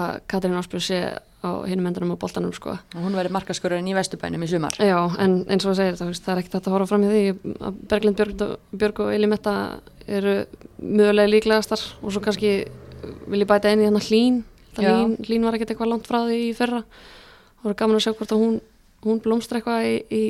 að 0.00 0.20
Katrín 0.30 0.60
Ósbjörn 0.60 0.86
sé 0.86 1.00
á 1.46 1.50
hinum 1.68 1.90
endunum 1.90 2.14
og 2.14 2.20
boltanum 2.22 2.54
sko. 2.56 2.78
Og 2.94 3.04
hún 3.04 3.16
verið 3.18 3.34
markaskorurinn 3.36 3.90
í 3.90 3.94
Vestubænum 3.96 4.46
í 4.46 4.48
sumar. 4.50 4.78
Já, 4.80 4.98
en 5.22 5.42
eins 5.44 5.66
og 5.66 5.74
það 5.74 5.78
segir 5.82 6.00
það, 6.00 6.12
það 6.24 6.32
er 6.32 6.42
ekkert 6.42 6.58
að 6.58 6.74
horfa 6.76 6.90
fram 6.90 7.04
í 7.04 7.12
því 7.12 7.54
að 7.68 7.78
Berglind 7.92 8.20
Björg, 8.20 8.44
Björg 8.72 9.04
og 9.04 9.12
Eli 9.14 9.30
Metta 9.30 9.54
eru 10.06 10.36
mögulega 10.80 11.32
líklegastar 11.34 11.82
og 12.00 12.14
svo 12.14 12.22
kannski 12.24 12.52
vil 13.26 13.42
ég 13.42 13.50
bæta 13.50 13.70
eini 13.70 13.86
hérna 13.86 14.02
hlín 14.02 14.42
Lín, 14.82 15.14
Lín 15.28 15.46
var 15.46 15.56
ekkert 15.56 15.72
eitthvað 15.74 15.92
langt 15.92 16.10
frá 16.10 16.20
því 16.26 16.42
í 16.48 16.50
fyrra. 16.56 16.82
Og 16.82 17.62
það 17.62 17.70
var 17.70 17.78
gaman 17.80 17.98
að 17.98 18.04
sjá 18.04 18.12
hvort 18.12 18.34
að 18.34 18.42
hún, 18.42 18.60
hún 19.06 19.22
blómstra 19.24 19.60
eitthvað 19.60 19.88
í, 19.88 19.96
í, 20.10 20.22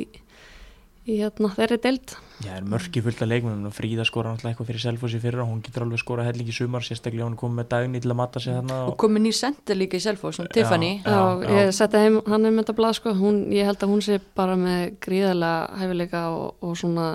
í 1.07 1.19
hérna, 1.21 1.51
þeirri 1.57 1.79
deild. 1.83 2.15
Já, 2.37 2.51
það 2.51 2.57
er 2.59 2.67
mörki 2.69 3.01
fullt 3.01 3.21
af 3.25 3.29
leikmennum 3.31 3.73
Fríða 3.73 4.03
skora 4.05 4.29
náttúrulega 4.29 4.53
eitthvað 4.53 4.69
fyrir 4.69 4.83
Selfos 4.83 5.15
í 5.17 5.21
fyrra. 5.23 5.45
Hún 5.49 5.63
getur 5.65 5.87
alveg 5.87 6.01
skora 6.03 6.25
hellingi 6.27 6.53
sumar, 6.53 6.85
sérstaklega 6.85 7.25
hún 7.25 7.37
kom 7.39 7.57
með 7.57 7.71
dagni 7.71 8.01
til 8.03 8.13
að 8.13 8.19
matta 8.19 8.41
sig 8.43 8.53
þarna 8.53 8.77
og, 8.83 8.93
og 8.93 8.99
komið 9.01 9.25
nýr 9.25 9.37
sendir 9.39 9.79
líka 9.79 9.97
í 9.97 10.03
Selfos, 10.05 10.39
Tiffany. 10.53 10.91
Já, 11.01 11.09
já, 11.09 11.47
já. 11.47 11.55
ég 11.57 11.73
setti 11.79 12.03
heim 12.03 12.19
hann 12.29 12.49
um 12.51 12.61
þetta 12.61 12.77
blad 12.77 12.99
sko, 12.99 13.15
hún, 13.17 13.39
ég 13.55 13.65
held 13.65 13.81
að 13.81 13.93
hún 13.95 14.05
sé 14.05 14.19
bara 14.37 14.57
með 14.59 14.99
gríðarlega 15.07 15.81
hæfileika 15.81 16.23
og, 16.35 16.61
og 16.61 16.77
svona 16.77 17.07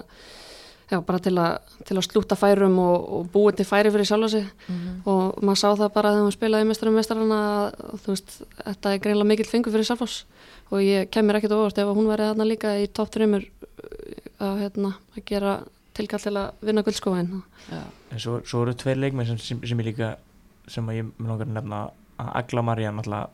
já, 0.92 0.98
bara 1.09 1.20
til, 1.22 1.35
a, 1.40 1.46
til 1.88 1.96
að 1.96 2.07
slúta 2.07 2.37
færum 2.38 2.78
og, 2.83 3.07
og 3.16 3.28
búið 3.33 3.61
til 3.61 3.66
færi 3.68 3.92
fyrir 3.94 4.09
sjálf 4.09 4.31
sig. 4.31 4.46
Mm 4.68 4.76
-hmm. 4.76 4.96
og 5.11 5.42
maður 5.42 5.61
sá 5.62 5.68
það 5.81 5.92
bara 5.94 6.12
þegar 6.12 6.24
maður 6.26 6.38
spilaði 6.38 6.68
mestarum 6.68 6.94
mestarana 6.94 7.40
að 7.92 8.00
þú 8.05 8.09
veist, 8.14 8.42
þetta 8.64 8.92
er 8.92 8.98
greinlega 8.98 9.28
mikill 9.28 9.50
fengu 9.50 9.70
fyrir 9.70 9.85
Salfors 9.85 10.24
og 10.70 10.78
ég 10.81 11.11
kemur 11.11 11.37
ekkert 11.37 11.52
óvart 11.52 11.78
ef 11.78 11.88
hún 11.96 12.09
væri 12.09 12.28
þarna 12.28 12.44
líka 12.44 12.76
í 12.81 12.87
top 12.87 13.11
3 13.11 13.24
uh, 13.24 13.42
að, 14.40 14.59
hérna, 14.61 14.94
að 15.16 15.24
gera 15.26 15.64
tilkall 15.94 16.20
til 16.20 16.37
að 16.37 16.50
vinna 16.61 16.83
guldskóin 16.83 17.42
En 18.12 18.18
svo, 18.18 18.40
svo 18.44 18.62
eru 18.62 18.74
tveir 18.74 18.96
leikmenn 18.96 19.26
sem, 19.26 19.38
sem, 19.38 19.61
sem 19.64 19.81
ég 19.81 19.87
líka 19.87 20.16
sem 20.68 20.88
ég 20.90 21.05
mun 21.18 21.35
okkar 21.35 21.46
nefna 21.46 21.90
að 22.18 22.28
Agla 22.35 22.62
Marja 22.62 22.92
náttúrulega 22.92 23.28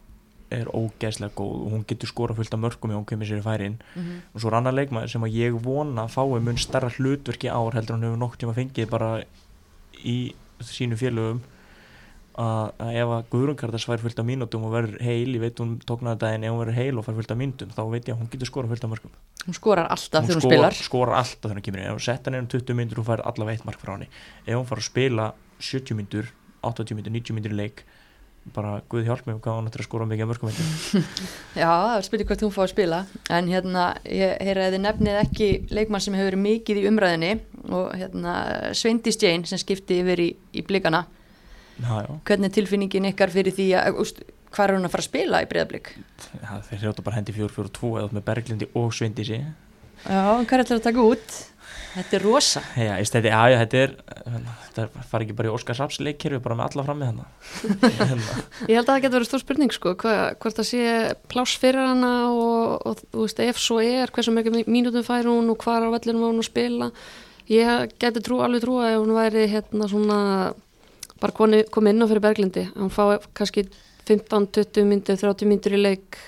er 0.54 0.70
ógeðslega 0.72 1.34
góð 1.36 1.66
og 1.66 1.74
hún 1.74 1.84
getur 1.88 2.10
skora 2.10 2.36
fullt 2.36 2.54
af 2.54 2.62
mörgum 2.62 2.94
og 2.94 3.02
hún 3.02 3.08
kemur 3.08 3.28
sér 3.28 3.42
í 3.42 3.44
færin. 3.44 3.78
Mm 3.94 4.02
-hmm. 4.02 4.20
og 4.34 4.40
svo 4.40 4.48
er 4.48 4.54
annar 4.54 4.74
leikmaður 4.74 5.10
sem 5.10 5.22
að 5.22 5.34
ég 5.34 5.60
vona 5.62 6.04
að 6.04 6.14
fái 6.16 6.40
mun 6.40 6.56
starra 6.56 6.88
hlutverki 6.88 7.48
ár 7.48 7.74
heldur 7.74 7.94
hann 7.96 8.02
hefur 8.02 8.18
nokk 8.18 8.38
tíma 8.38 8.54
fengið 8.54 8.90
bara 8.90 9.22
í 10.04 10.34
sínu 10.60 10.96
félögum. 10.96 11.40
Að, 12.38 12.70
ef 12.94 13.08
að 13.08 13.24
Guðrungardas 13.30 13.84
fær 13.84 13.98
fullt 13.98 14.18
af 14.18 14.24
mínutum 14.24 14.64
og 14.64 14.70
verður 14.70 15.02
heil, 15.02 15.34
ég 15.34 15.40
veit 15.40 15.58
hún 15.58 15.80
tóknaði 15.82 16.18
daginn 16.18 16.44
ef 16.44 16.50
hún 16.50 16.60
verður 16.62 16.74
heil 16.74 16.98
og 16.98 17.04
fær 17.04 17.14
fullt 17.14 17.30
af 17.30 17.36
mínutum 17.36 17.70
þá 17.74 17.90
veit 17.90 18.08
ég 18.08 18.14
að 18.14 18.20
hún 18.20 18.30
getur 18.30 18.46
skora 18.46 18.68
fullt 18.68 18.84
af 18.84 18.90
mörgum 18.90 19.10
hún 19.48 19.56
skorar 19.56 19.88
alltaf 19.88 20.26
þegar 20.26 20.40
hún 20.40 20.44
spilar. 20.44 20.72
hún 20.72 20.84
skorar 20.84 21.14
alltaf 21.18 21.50
þegar 21.50 21.58
hún 21.58 21.66
kemur 21.66 21.80
ef 21.80 21.94
hún 21.96 22.04
setja 22.04 22.28
henni 22.28 22.42
um 22.44 22.48
20 22.52 22.76
mínutur 22.76 23.00
og 23.00 23.06
fær 23.08 23.22
allavega 23.24 23.56
eitt 23.56 23.66
mark 23.68 23.80
frá 23.80 23.94
henni. 23.94 24.08
Ef 24.44 24.54
hún 24.58 24.66
far 24.68 24.78
að 24.82 24.88
spila 24.88 25.28
70 25.58 25.96
mínutur 25.96 26.32
80 26.62 26.98
mínutur, 26.98 27.14
90 27.16 27.36
mínutur 27.36 27.54
í 27.54 27.60
leik 27.62 27.84
bara 28.54 28.78
Guð 28.90 29.06
hjálp 29.08 29.26
mig 29.26 29.36
um 29.36 29.42
hvað 29.44 29.58
hann 29.58 29.68
ættir 29.70 29.82
að 29.82 29.88
skóra 29.88 30.06
mikið 30.08 30.24
að 30.24 30.30
mörgum 30.32 30.50
Já, 31.62 31.70
það 31.70 32.06
spyrir 32.06 32.28
hvort 32.28 32.44
hún 32.46 32.54
fá 32.54 32.62
að 32.64 32.72
spila 32.72 33.00
en 33.38 33.50
hérna, 33.52 33.84
ég 34.04 34.34
heyra 34.48 34.66
að 34.66 34.76
þið 34.76 34.82
nefnið 34.84 35.20
ekki 35.22 35.50
leikmann 35.74 36.04
sem 36.04 36.16
hefur 36.18 36.30
verið 36.30 36.44
mikið 36.46 36.80
í 36.80 36.86
umræðinni 36.90 37.30
og 37.68 37.92
hérna 37.98 38.34
Sveindis 38.78 39.20
Jane 39.22 39.48
sem 39.48 39.60
skipti 39.60 40.00
yfir 40.02 40.24
í, 40.24 40.28
í 40.54 40.64
blikana 40.66 41.04
já, 41.78 41.94
já. 42.06 42.10
hvernig 42.30 42.54
tilfinningin 42.56 43.10
ykkar 43.12 43.34
fyrir 43.34 43.56
því 43.56 43.68
að 43.82 44.02
úst, 44.04 44.22
hvað 44.54 44.64
er 44.68 44.76
hún 44.78 44.88
að 44.88 44.94
fara 44.96 45.04
að 45.04 45.10
spila 45.10 45.42
í 45.44 45.50
breyðablik? 45.50 45.92
Já, 46.40 46.50
þeir 46.70 46.84
hljóta 46.86 47.06
bara 47.06 47.20
hendi 47.20 47.36
4-4-2 47.36 47.94
eða 48.02 48.18
með 48.18 48.26
Berglindi 48.30 48.70
og 48.78 48.90
Sveindisi 48.96 49.42
Já, 49.42 50.20
hvað 50.38 50.52
er 50.54 50.62
þetta 50.62 50.78
að 50.78 50.84
taka 50.88 51.06
út? 51.10 51.38
Þetta 51.98 52.16
er 52.18 52.22
rosa. 52.22 52.62
Já, 52.78 52.92
ég 53.00 53.08
stætti, 53.08 53.30
já, 53.32 53.40
já, 53.50 53.58
þetta 53.64 53.78
er 53.82 53.94
þetta 54.78 55.04
fari 55.10 55.26
ekki 55.26 55.36
bara 55.38 55.50
í 55.50 55.52
Óskars 55.54 55.80
Raps 55.82 55.98
leikkerfi 56.02 56.40
bara 56.42 56.56
með 56.58 56.68
alla 56.68 56.84
fram 56.86 57.00
með 57.00 57.08
hana 57.10 57.24
Ég 58.70 58.76
held 58.76 58.84
að 58.84 58.90
það 58.90 59.00
getur 59.04 59.16
verið 59.16 59.30
stór 59.30 59.42
spurning 59.42 59.74
sko, 59.74 59.94
hva, 59.98 60.14
hvort 60.38 60.60
það 60.60 60.68
sé 60.68 60.82
pláss 61.32 61.56
fyrir 61.60 61.82
hana 61.82 62.12
og, 62.30 62.76
og 62.86 63.02
þú 63.02 63.24
veist, 63.24 63.42
ef 63.42 63.60
svo 63.62 63.80
er 63.82 64.12
hversu 64.14 64.34
mikið 64.36 64.70
mínútum 64.70 65.06
fær 65.06 65.28
hún 65.30 65.50
og 65.50 65.64
hvar 65.64 65.88
á 65.88 65.88
vellinum 65.94 66.24
var 66.24 66.32
hún 66.34 66.42
að 66.44 66.48
spila. 66.50 66.90
Ég 67.48 67.94
geti 68.00 68.22
trú, 68.24 68.40
alveg 68.44 68.64
trú 68.64 68.78
að 68.82 68.94
ef 68.94 69.02
hún 69.02 69.14
væri 69.16 69.44
hérna 69.50 69.90
svona 69.90 70.18
bara 71.18 71.34
komið 71.34 71.92
inn 71.94 72.04
á 72.04 72.10
fyrir 72.10 72.22
Berglindi 72.22 72.66
hann 72.76 72.92
fá 72.94 73.18
kannski 73.34 73.66
15-20 74.08 74.86
myndir 74.86 75.18
30 75.18 75.48
myndir 75.50 75.74
í 75.74 75.80
leik 75.80 76.18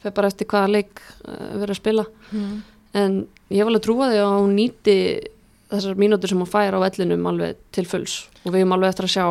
fyrir 0.00 0.14
bara 0.16 0.30
eftir 0.30 0.48
hvaða 0.48 0.70
leik 0.78 1.02
uh, 1.26 1.58
verið 1.58 1.74
að 1.74 1.80
spila. 1.82 2.06
Mm. 2.32 2.54
en 2.98 3.18
ég 3.52 3.60
hef 3.60 3.70
alveg 3.70 3.84
trúið 3.84 4.16
að 4.22 4.32
hún 4.34 4.56
nýti 4.56 4.96
þessar 5.68 6.00
mínútur 6.00 6.32
sem 6.32 6.40
hún 6.40 6.48
fær 6.48 6.76
á 6.76 6.80
vellinum 6.80 7.30
alveg 7.30 7.62
til 7.76 7.86
fulls. 7.88 8.18
Og 8.44 8.52
við 8.52 8.62
hefum 8.62 8.76
alveg 8.76 8.94
eftir 8.94 9.08
að 9.08 9.14
sjá 9.14 9.26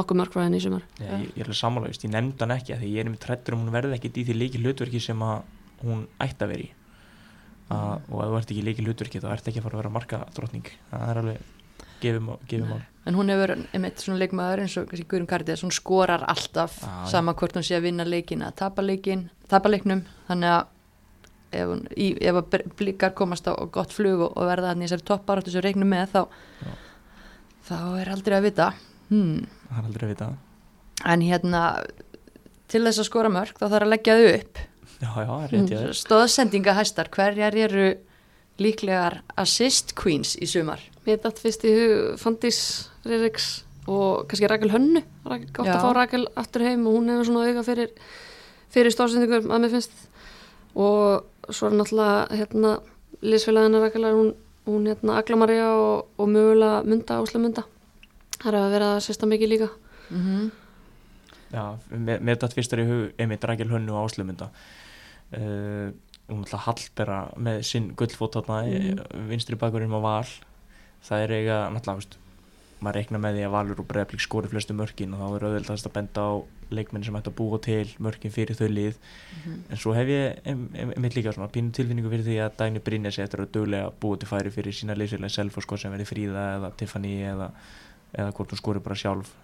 nokkuð 0.00 0.20
mörg 0.22 0.34
frá 0.34 0.44
henni 0.46 0.60
í 0.60 0.64
sumar. 0.64 0.84
Ja, 1.00 1.20
ég, 1.20 1.30
ég 1.36 1.44
er 1.44 1.48
alveg 1.48 1.60
samanlægist, 1.60 2.04
ég 2.06 2.14
nefnd 2.14 2.44
hann 2.44 2.54
ekki 2.56 2.78
því 2.80 2.92
ég 2.94 3.04
er 3.04 3.10
með 3.12 3.22
trættur 3.26 3.56
um 3.56 3.64
hún 3.64 3.74
verði 3.74 3.96
ekkit 3.98 4.20
í 4.22 4.26
því 4.28 4.36
líki 4.38 4.62
hlutverki 4.62 5.02
sem 5.04 5.24
hún 5.84 6.06
ætti 6.20 6.46
að 6.46 6.54
veri 6.54 6.68
uh, 7.68 7.96
og 8.08 8.22
ef 8.24 8.30
þú 8.30 8.38
ert 8.38 8.54
ekki 8.54 8.64
líki 8.64 8.86
hlutverki 8.86 9.20
þá 9.20 9.28
ert 9.34 9.50
ekki 9.50 9.60
að 9.60 9.66
fara 9.68 9.76
að 9.76 9.82
vera 9.82 9.92
marka 9.96 10.22
drotning 10.36 10.70
það 10.90 11.12
er 11.12 11.20
alveg 11.22 11.44
gefum, 12.00 12.32
gefum 12.48 12.72
á 12.76 12.78
en 13.08 13.16
hún 13.16 13.32
hefur 13.32 13.54
einmitt 13.58 14.02
svona 14.02 14.20
leikmaður 14.20 14.64
eins 14.64 14.76
og 14.80 14.90
Guðrun 14.92 15.28
Kardið 15.28 15.64
hún 15.64 15.72
skorar 15.74 16.24
alltaf 16.28 16.80
ah, 16.84 17.04
sama 17.10 17.34
hvort 17.36 17.56
hún 17.56 17.64
sé 17.66 17.78
að 17.78 17.88
vinna 17.88 18.04
leikin 18.08 18.44
að 18.44 18.58
tapa 18.60 18.84
leikin 18.84 19.28
tapa 19.50 19.70
leiknum. 19.72 20.04
Þannig 20.28 20.54
að 20.54 20.68
ef, 21.50 21.66
hún, 21.66 21.84
í, 21.96 22.12
ef 22.20 22.38
að 22.40 22.60
blikar 22.78 23.14
komast 23.18 23.48
á 23.50 23.54
gott 23.72 23.94
flug 23.94 24.26
og, 24.26 24.36
og 24.36 24.48
verða 24.50 24.72
þannig 24.72 24.88
þessari 24.90 25.08
toppáratu 25.10 25.54
sem 25.54 25.64
reiknum 25.64 25.90
með 25.90 26.14
þá 26.14 26.20
já. 26.22 26.72
þá 27.70 27.78
er 28.02 28.12
aldrei 28.14 28.38
að 28.38 28.46
vita. 28.48 28.70
Hmm. 29.10 29.48
það 29.68 29.80
er 29.80 29.88
aldrei 29.90 30.06
að 30.06 30.12
vita. 30.14 30.30
En 31.10 31.24
hérna 31.24 31.62
til 32.70 32.84
þess 32.84 33.02
að 33.02 33.08
skora 33.08 33.32
mörg 33.32 33.56
þá 33.56 33.66
þarf 33.66 33.86
að 33.86 33.92
leggja 33.94 34.18
þau 34.18 34.28
upp. 34.34 34.62
Já, 35.00 35.10
já, 35.16 35.32
hmm. 35.48 35.92
stóðsendinga 35.96 36.76
hæstar 36.76 37.08
hverjar 37.14 37.56
eru 37.56 37.88
líklegar 38.60 39.22
assist 39.40 39.94
queens 39.96 40.34
í 40.36 40.48
sumar? 40.50 40.82
Mér 41.06 41.16
þetta 41.16 41.40
fyrst 41.40 41.64
í 41.64 41.72
hug 41.72 42.20
Fandís 42.20 42.60
Rirriks 43.08 43.48
og 43.88 44.26
kannski 44.28 44.50
Rækjel 44.50 44.72
Hönnu. 44.74 45.02
Gátt 45.24 45.64
að 45.64 45.80
fá 45.80 45.90
Rækjel 45.96 46.26
aftur 46.38 46.66
heim 46.66 46.84
og 46.86 46.98
hún 46.98 47.08
hefur 47.10 47.30
svona 47.30 47.46
auga 47.48 47.64
fyrir, 47.66 47.94
fyrir 48.72 48.94
stórsendingum 48.94 49.48
að 49.50 49.64
mér 49.64 49.74
finnst. 49.78 49.96
Og 50.76 51.24
svo 51.52 51.68
er 51.68 51.76
náttúrulega 51.76 52.40
hérna 52.40 52.72
lísfélagina 53.22 53.82
Rækjelar 53.84 54.16
hún, 54.16 54.34
hún 54.66 54.88
hérna 54.88 55.18
Agla 55.18 55.36
Maria 55.36 55.68
og, 55.74 56.08
og 56.18 56.28
mögulega 56.28 56.82
Munda, 56.84 57.20
Ásla 57.20 57.40
Munda 57.40 57.64
það 58.38 58.52
er 58.52 58.58
að 58.60 58.74
vera 58.74 58.90
að 58.96 59.02
sérsta 59.06 59.28
mikið 59.30 59.48
líka 59.54 59.68
mm 60.10 60.20
-hmm. 60.26 60.50
Já, 61.50 61.78
mér 61.90 62.30
er 62.30 62.36
þetta 62.36 62.54
fyrst 62.54 62.72
er 62.72 62.78
í 62.78 62.86
hug 62.86 63.12
einmitt 63.18 63.44
Rækjel 63.44 63.70
Hönnu 63.70 63.92
og 63.92 64.10
Ásla 64.10 64.24
Munda 64.24 64.50
uh, 65.36 65.90
hún 66.30 66.44
ætla 66.44 66.58
að 66.58 66.66
hallbera 66.66 67.18
með 67.36 67.62
sinn 67.62 67.92
gullfót 67.96 68.34
þarna 68.34 68.62
mm. 68.62 69.28
vinstri 69.28 69.56
bakurinn 69.56 69.92
á 69.92 70.00
val 70.00 70.26
það 71.02 71.22
er 71.24 71.32
eiga 71.32 71.70
náttúrulega, 71.70 71.96
veist, 71.96 72.18
maður 72.84 72.98
reikna 73.00 73.18
með 73.20 73.36
því 73.36 73.44
að 73.46 73.52
Valur 73.54 73.80
og 73.82 73.86
Breiðablík 73.90 74.22
skori 74.24 74.50
flestu 74.50 74.74
mörkin 74.76 75.14
og 75.14 75.20
þá 75.20 75.26
er 75.36 75.44
auðvitað 75.46 75.86
að 75.86 75.94
benda 75.96 76.24
á 76.24 76.32
leikmenn 76.70 77.04
sem 77.04 77.16
ætti 77.18 77.30
að 77.30 77.36
búa 77.40 77.58
til 77.64 77.92
mörkin 78.02 78.34
fyrir 78.34 78.56
þau 78.58 78.68
lið. 78.70 78.96
Mm 78.96 79.40
-hmm. 79.44 79.58
en 79.70 79.76
svo 79.76 79.92
hef 79.94 80.08
ég 80.08 80.96
mitt 80.96 81.14
líka 81.16 81.32
svona 81.32 81.52
pínu 81.52 81.72
tilfinningu 81.72 82.10
fyrir 82.10 82.24
því 82.24 82.36
að 82.40 82.56
Dagni 82.58 82.80
Brynja 82.80 83.10
sé 83.10 83.22
eftir 83.22 83.40
að 83.40 83.52
dögulega 83.52 83.92
búa 84.00 84.16
til 84.16 84.28
færi 84.28 84.50
fyrir 84.50 84.72
sína 84.72 84.94
leysirlega 84.94 85.28
self 85.28 85.58
sko, 85.62 85.76
sem 85.76 85.92
verði 85.92 86.04
Fríða 86.04 86.56
eða 86.56 86.72
Tiffany 86.76 87.22
eða, 87.22 87.50
eða 88.14 88.32
hvort 88.32 88.50
hún 88.50 88.58
skori 88.58 88.80
bara 88.80 88.94
sjálf. 88.94 89.34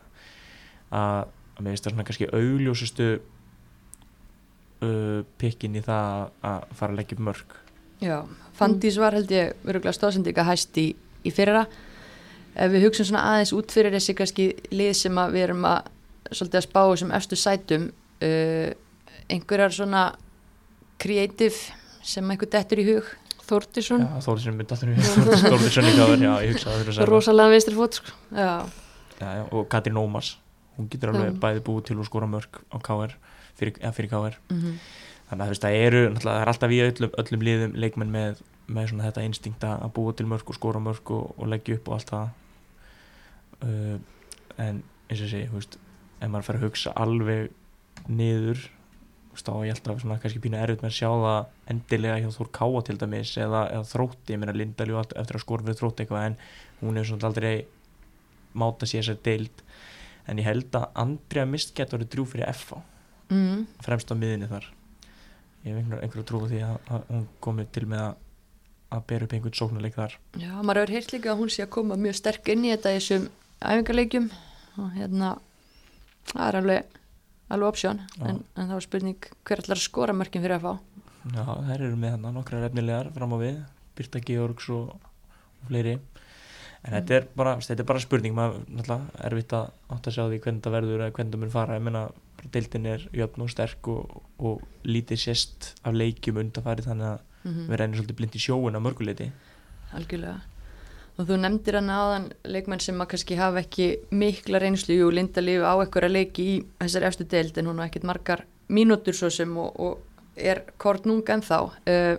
Að, 0.90 1.26
mér 1.60 1.70
finnst 1.70 1.84
það 1.84 1.92
svona 1.92 2.04
kannski 2.04 2.28
augljósustu 2.32 3.20
uh, 4.82 5.24
pikkin 5.38 5.76
í 5.76 5.82
það 5.82 6.30
að 6.42 6.62
fara 6.72 6.92
að 6.92 6.96
leggja 6.96 7.18
mörk. 7.18 7.56
Já, 8.00 8.24
Fandís 8.52 8.96
var 8.98 9.12
held 9.12 9.30
ég 9.30 9.52
virkulega 9.64 9.92
stóðsendika 9.92 10.44
hæst 10.44 10.76
í 10.76 10.94
í 11.26 11.32
fyrra 11.34 11.66
ef 12.56 12.72
við 12.72 12.86
hugsun 12.86 13.10
svona 13.10 13.24
aðeins 13.32 13.52
út 13.56 13.74
fyrir 13.74 13.94
þessi 13.94 14.14
kannski 14.16 14.46
lið 14.72 14.94
sem 15.00 15.20
við 15.34 15.44
erum 15.48 15.66
að 15.68 15.92
svolítið 16.32 16.60
að 16.60 16.66
spá 16.66 16.82
sem 17.02 17.12
eftir 17.18 17.40
sætum 17.40 17.84
uh, 17.90 18.70
einhverjar 19.30 19.76
svona 19.76 20.02
kreatív 21.02 21.60
sem 22.06 22.32
eitthvað 22.32 22.56
dettur 22.56 22.82
í 22.82 22.88
hug? 22.90 23.12
Þórtísson 23.46 24.02
Já, 24.02 24.10
Þórtísson 24.24 24.56
myndi 24.58 24.74
alltaf 24.74 24.90
í 24.90 24.96
hug. 24.96 25.36
Þórtísson 25.44 25.86
í 25.86 25.94
káður, 25.94 26.24
já, 26.24 26.32
ég 26.42 26.56
hugsa 26.56 26.74
það 26.74 27.06
Rósalega 27.12 27.52
veistri 27.54 27.76
fót 27.76 28.00
sko. 28.00 28.16
já. 28.34 28.50
Já, 29.16 29.28
já, 29.38 29.42
og 29.48 29.68
Katrín 29.72 30.00
Ómars 30.00 30.34
hún 30.76 30.90
getur 30.92 31.12
alveg 31.12 31.38
bæði 31.40 31.62
búið 31.64 31.86
til 31.88 31.96
að 31.96 32.08
skora 32.08 32.26
mörg 32.28 32.58
á 32.68 32.76
káður, 32.84 33.14
fyrir, 33.56 33.78
fyrir 33.96 34.10
káður 34.12 34.34
mm 34.50 34.58
-hmm. 34.58 34.74
þannig 35.30 35.46
að 35.46 35.60
það 35.62 35.76
eru, 35.86 36.02
það 36.20 36.40
er 36.40 36.50
alltaf 36.52 36.74
í 36.74 36.80
öllum, 36.84 37.14
öllum 37.22 37.46
liðum 37.48 37.78
leikmenn 37.80 38.12
með 38.12 38.42
með 38.66 38.90
svona 38.90 39.06
þetta 39.06 39.26
instinkt 39.26 39.64
að 39.66 39.92
búa 39.94 40.12
til 40.16 40.26
mörg 40.26 40.50
og 40.50 40.58
skora 40.58 40.82
mörg 40.82 41.10
og, 41.14 41.34
og 41.38 41.48
leggja 41.48 41.78
upp 41.78 41.88
og 41.88 41.94
allt 41.94 42.10
það 42.10 42.28
uh, 43.64 43.98
en 44.62 44.82
eins 45.06 45.22
og 45.22 45.30
sé, 45.30 45.44
þú 45.50 45.60
veist 45.60 45.78
ef 46.20 46.32
maður 46.32 46.48
fer 46.48 46.58
að 46.58 46.66
hugsa 46.66 46.94
alveg 46.96 48.08
niður 48.08 48.64
þá 49.36 49.50
er 49.52 49.66
ég 49.68 49.76
alltaf 49.76 50.00
svona 50.00 50.18
kannski 50.20 50.40
pínu 50.40 50.56
erfitt 50.56 50.82
með 50.82 50.92
að 50.92 50.96
sjá 50.96 51.08
það 51.10 51.72
endilega 51.72 52.20
hjá 52.22 52.30
Þór 52.36 52.50
Káa 52.56 52.82
til 52.86 52.96
dæmis 53.00 53.32
eða, 53.36 53.62
eða 53.74 53.88
þrótti, 53.90 54.32
ég 54.32 54.40
meina 54.40 54.54
Lindaljú 54.56 55.00
eftir 55.02 55.38
að 55.38 55.44
skora 55.44 55.66
fyrir 55.66 55.80
þrótti 55.80 56.04
eitthvað 56.04 56.28
en 56.30 56.38
hún 56.80 56.96
er 56.96 57.08
svona 57.08 57.28
aldrei 57.28 57.54
máta 58.56 58.88
sér 58.88 59.04
sér 59.04 59.18
deild. 59.26 59.62
En 60.26 60.40
ég 60.40 60.48
held 60.48 60.74
að 60.74 60.86
Andrea 61.02 61.44
Mist 61.46 61.74
getur 61.76 62.00
verið 62.00 62.14
drjú 62.14 62.24
fyrir 62.32 62.56
FA 62.56 62.80
mm. 63.28 63.66
fremst 63.84 64.10
á 64.10 64.14
miðinni 64.16 64.48
þar. 64.50 64.70
Ég 65.66 65.74
hef 65.74 65.82
einhverju 65.82 66.06
einhver 66.06 66.26
trú 66.30 66.40
því 66.46 66.62
að, 66.64 66.78
að 66.88 67.10
hún 67.12 67.28
komið 67.44 67.74
til 67.76 67.84
með 67.92 68.06
að 68.06 68.22
að 68.96 69.02
bera 69.10 69.26
upp 69.26 69.32
einhvern 69.34 69.56
sóknarleik 69.58 69.96
þar. 69.96 70.12
Já, 70.38 70.52
maður 70.62 70.84
hefur 70.84 70.92
heilt 70.94 71.12
líka 71.12 71.32
að 71.32 71.40
hún 71.40 71.50
sé 71.50 71.64
að 71.64 71.72
koma 71.74 71.96
mjög 71.98 72.18
sterk 72.20 72.50
inn 72.52 72.66
í 72.66 72.70
þetta 72.70 72.92
þessum 72.94 73.24
æfingarleikjum 73.62 74.28
og 74.82 74.90
hérna 74.96 75.36
það 76.32 76.48
er 76.48 76.58
alveg, 76.60 76.98
alveg 77.54 77.68
option 77.68 78.02
en, 78.20 78.42
en 78.56 78.66
það 78.66 78.74
var 78.74 78.86
spurning 78.86 79.30
hver 79.46 79.62
allar 79.62 79.82
skora 79.82 80.16
mörgum 80.16 80.44
fyrir 80.44 80.58
að 80.58 80.66
fá? 80.66 80.72
Já, 81.34 81.42
þær 81.42 81.80
eru 81.80 81.96
með 81.98 82.16
hann 82.16 82.28
nokkra 82.36 82.60
refnilegar 82.62 83.10
fram 83.14 83.34
á 83.34 83.38
við 83.40 83.56
Birta 83.96 84.20
Georgs 84.22 84.68
og, 84.70 84.92
og 84.92 85.70
fleiri. 85.70 85.96
En 85.96 86.92
mm. 86.92 86.98
þetta, 86.98 87.16
er 87.16 87.24
bara, 87.34 87.56
þetta 87.64 87.82
er 87.82 87.88
bara 87.88 88.02
spurning 88.04 88.36
maður 88.36 88.60
náttúrulega 88.68 89.24
erfitt 89.26 89.54
að 89.56 89.70
átt 89.96 90.06
að 90.06 90.16
sjá 90.16 90.22
því 90.26 90.40
hvernig 90.44 90.62
það 90.66 90.76
verður 90.76 91.02
eða 91.02 91.14
hvernig 91.16 91.32
það 91.34 91.42
mun 91.42 91.54
fara. 91.54 91.78
Ég 91.80 91.86
menna, 91.88 92.02
deildin 92.54 92.90
er 92.92 93.06
jöfn 93.16 93.46
og 93.46 93.50
sterk 93.50 93.90
og, 93.90 94.20
og 94.38 94.86
lítið 94.86 95.22
sérst 95.24 95.72
af 95.82 95.96
leikjum 95.96 96.38
undanfarið 96.44 96.90
þannig 96.92 97.08
að 97.08 97.24
mm 97.46 97.52
-hmm. 97.52 97.68
við 97.70 97.76
reynir 97.80 97.98
svolítið 97.98 98.18
blind 98.20 98.36
í 98.36 98.42
sjóun 98.42 98.78
á 98.78 98.80
mörguleiti 98.80 99.30
Algjörlega 99.96 100.40
og 101.16 101.28
þú 101.28 101.38
nefndir 101.40 101.78
hann 101.78 101.92
aðan 101.92 102.26
leikmenn 102.44 102.82
sem 102.84 103.00
að 103.00 103.10
kannski 103.14 103.38
hafa 103.40 103.62
ekki 103.62 103.88
mikla 104.12 104.60
reynslu. 104.60 104.98
Og 105.06 105.14
linda 105.16 105.44
lífi 105.44 105.64
á 105.64 105.74
eitthvað 105.80 106.08
að 106.10 106.16
leiki 106.18 106.46
í 106.46 106.56
þessari 106.82 107.08
eftir 107.08 107.30
deild 107.32 107.58
en 107.58 107.70
hún 107.70 107.80
har 107.80 107.90
ekkert 107.90 108.08
margar 108.08 108.44
mínútur 108.68 109.16
svo 109.16 109.30
sem 109.32 109.52
og, 109.56 109.76
og 109.80 110.36
er 110.36 110.64
kort 110.76 111.06
nung 111.08 111.24
en 111.32 111.44
þá 111.44 111.58
uh, 111.70 112.16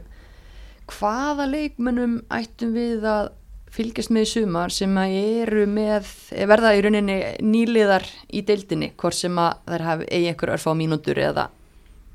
hvaða 0.87 1.45
leikmennum 1.51 2.21
ættum 2.33 2.73
við 2.73 3.05
að 3.05 3.29
fylgjast 3.77 4.13
með 4.15 4.25
í 4.25 4.29
sumar 4.31 4.73
sem 4.73 4.95
að 4.97 5.15
eru 5.19 5.65
með 5.69 6.07
verða 6.49 6.73
í 6.77 6.81
rauninni 6.85 7.17
nýliðar 7.43 8.07
í 8.33 8.41
deildinni 8.47 8.93
hvort 8.97 9.17
sem 9.17 9.37
að 9.41 9.59
þær 9.67 9.85
hafi 9.89 10.07
eigi 10.07 10.31
einhver 10.31 10.53
örf 10.55 10.67
á 10.71 10.73
mínútur 10.79 11.19
eða, 11.21 11.49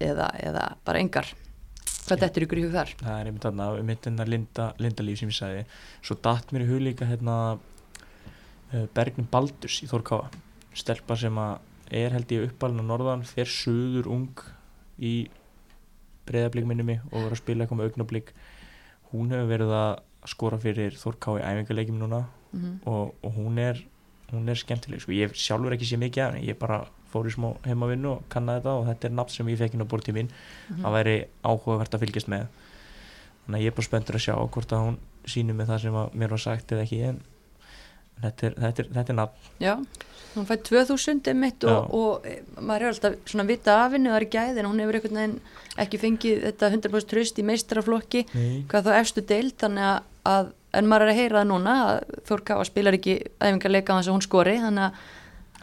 eða, 0.00 0.30
eða 0.42 0.64
bara 0.86 1.02
engar 1.04 1.28
Hvað 2.02 2.22
dættur 2.24 2.46
ykkur 2.46 2.58
í 2.58 2.62
hug 2.66 2.72
þar? 2.74 2.94
Það 2.98 3.18
er 3.18 3.28
einmitt 3.28 3.44
þarna, 3.46 3.66
einmitt 3.78 4.06
hérna 4.08 4.24
linda, 4.26 4.64
lindalíf 4.82 5.20
sem 5.20 5.30
ég 5.30 5.36
sagði. 5.36 5.60
Svo 6.02 6.16
dætt 6.18 6.50
mér 6.52 6.64
í 6.64 6.70
hug 6.72 6.80
líka 6.82 7.06
hérna 7.06 7.36
uh, 7.54 8.86
Bergnin 8.96 9.28
Baldurs 9.30 9.78
í 9.84 9.90
Þórkáa. 9.90 10.32
Stelpa 10.74 11.16
sem 11.20 11.38
að 11.38 11.60
er 11.92 12.16
held 12.16 12.32
ég 12.32 12.48
uppalinn 12.48 12.82
á 12.82 12.86
norðan, 12.88 13.22
fer 13.28 13.50
söður 13.50 14.08
ung 14.10 14.42
í 14.98 15.28
breyðablík 16.26 16.66
minni 16.66 16.86
mig 16.86 17.02
og 17.10 17.18
verður 17.18 17.36
að 17.36 17.42
spila 17.42 17.64
eitthvað 17.64 17.80
með 17.80 17.90
augnablík. 17.90 18.32
Hún 19.12 19.34
hefur 19.34 19.50
verið 19.50 19.74
að 19.76 19.92
skora 20.32 20.58
fyrir 20.62 20.96
Þórkáa 20.98 21.38
í 21.38 21.44
æfingarleikjum 21.50 22.00
núna 22.00 22.24
mm 22.24 22.60
-hmm. 22.60 22.74
og, 22.90 23.14
og 23.22 23.36
hún 23.36 23.58
er, 23.58 23.84
hún 24.32 24.48
er 24.48 24.58
skemmtileg. 24.58 25.02
Sko, 25.02 25.12
ég 25.12 25.34
sjálfur 25.34 25.76
ekki 25.76 25.86
sé 25.86 26.00
mikið 26.00 26.24
af 26.24 26.32
henni, 26.32 26.46
ég 26.46 26.56
er 26.56 26.60
bara 26.60 26.84
fór 27.12 27.28
í 27.28 27.34
smá 27.34 27.48
heimavinnu 27.66 28.10
og 28.16 28.26
kannaði 28.32 28.62
þetta 28.62 28.76
og 28.78 28.86
þetta 28.90 29.08
er 29.08 29.16
nafn 29.18 29.34
sem 29.36 29.50
ég 29.52 29.60
fekk 29.60 29.76
inn 29.76 29.84
á 29.84 29.92
bortíminn 29.92 30.30
mm 30.30 30.76
-hmm. 30.76 30.86
að 30.86 30.94
væri 30.96 31.16
áhugavert 31.42 31.94
að 31.94 32.04
fylgjast 32.06 32.30
með 32.32 32.46
þannig 33.44 33.58
að 33.58 33.64
ég 33.64 33.72
er 33.72 33.76
bara 33.76 33.88
spenntur 33.88 34.18
að 34.18 34.24
sjá 34.26 34.34
hvort 34.38 34.72
að 34.72 34.84
hún 34.86 34.98
sínir 35.26 35.54
með 35.58 35.72
það 35.72 35.82
sem 35.84 36.00
mér 36.14 36.34
var 36.34 36.42
sagt 36.42 36.72
eða 36.72 36.86
ekki 36.86 37.02
en, 37.10 37.20
þetta 38.22 38.46
er, 38.46 38.56
þetta 38.64 38.82
er, 38.82 38.88
þetta 38.96 39.12
er 39.12 39.18
nafn 39.18 39.36
Já, 39.62 39.74
hún 40.34 40.48
fætt 40.48 40.64
2000 40.68 41.28
einmitt 41.32 41.64
og, 41.64 41.94
og 41.94 42.26
e, 42.26 42.38
maður 42.60 42.86
er 42.86 42.92
alltaf 42.92 43.18
svona 43.26 43.46
vita 43.48 43.76
af 43.84 43.92
henni 43.96 44.10
og 44.10 44.16
það 44.16 44.22
er 44.22 44.30
gæðin 44.36 44.70
hún 44.70 44.82
hefur 44.82 44.98
einhvern 44.98 45.20
veginn 45.20 45.38
ekki 45.84 46.02
fengið 46.02 46.42
þetta 46.48 46.72
100% 46.76 47.12
tröst 47.12 47.38
í 47.38 47.46
meistaraflokki 47.46 48.26
Nei. 48.32 48.64
hvað 48.70 48.88
þá 48.88 48.92
efstu 49.00 49.24
deild 49.26 49.56
þannig 49.62 49.88
að, 49.88 49.98
að 50.32 50.52
en 50.78 50.88
maður 50.88 51.06
er 51.06 51.12
að 51.12 51.20
heyra 51.20 51.42
það 51.42 51.50
núna 51.50 51.74
að 51.86 52.14
Þór 52.28 52.44
Káa 52.48 52.68
spilar 52.68 52.96
ekki 52.96 53.18
æfingarleika 53.42 53.92
á 53.92 53.98
þess 53.98 54.08
að 54.08 54.16
hún 54.16 54.26
skori 54.26 54.54
þannig 54.62 54.86
að 54.88 55.02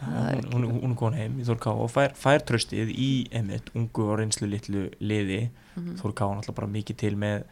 hún, 0.00 0.64
hún, 0.70 0.92
er 0.92 0.96
komin 0.96 1.18
heim 1.18 1.40
í 1.40 1.44
Þór 1.48 1.60
Ká 1.60 1.70
og 1.72 1.90
fær, 1.92 2.14
fær 2.16 2.44
tröstið 2.48 2.92
í 2.94 3.10
emitt 3.36 3.68
ungu 3.74 4.06
og 4.08 4.18
reynslu 4.20 4.48
litlu 4.48 4.88
liði. 5.00 5.50
Mhm. 5.76 5.98
Þór 6.00 6.14
Ká 6.16 6.24
náttúrulega 6.28 6.56
bara 6.56 6.72
mikið 6.78 6.96
til 7.04 7.14
með 7.20 7.44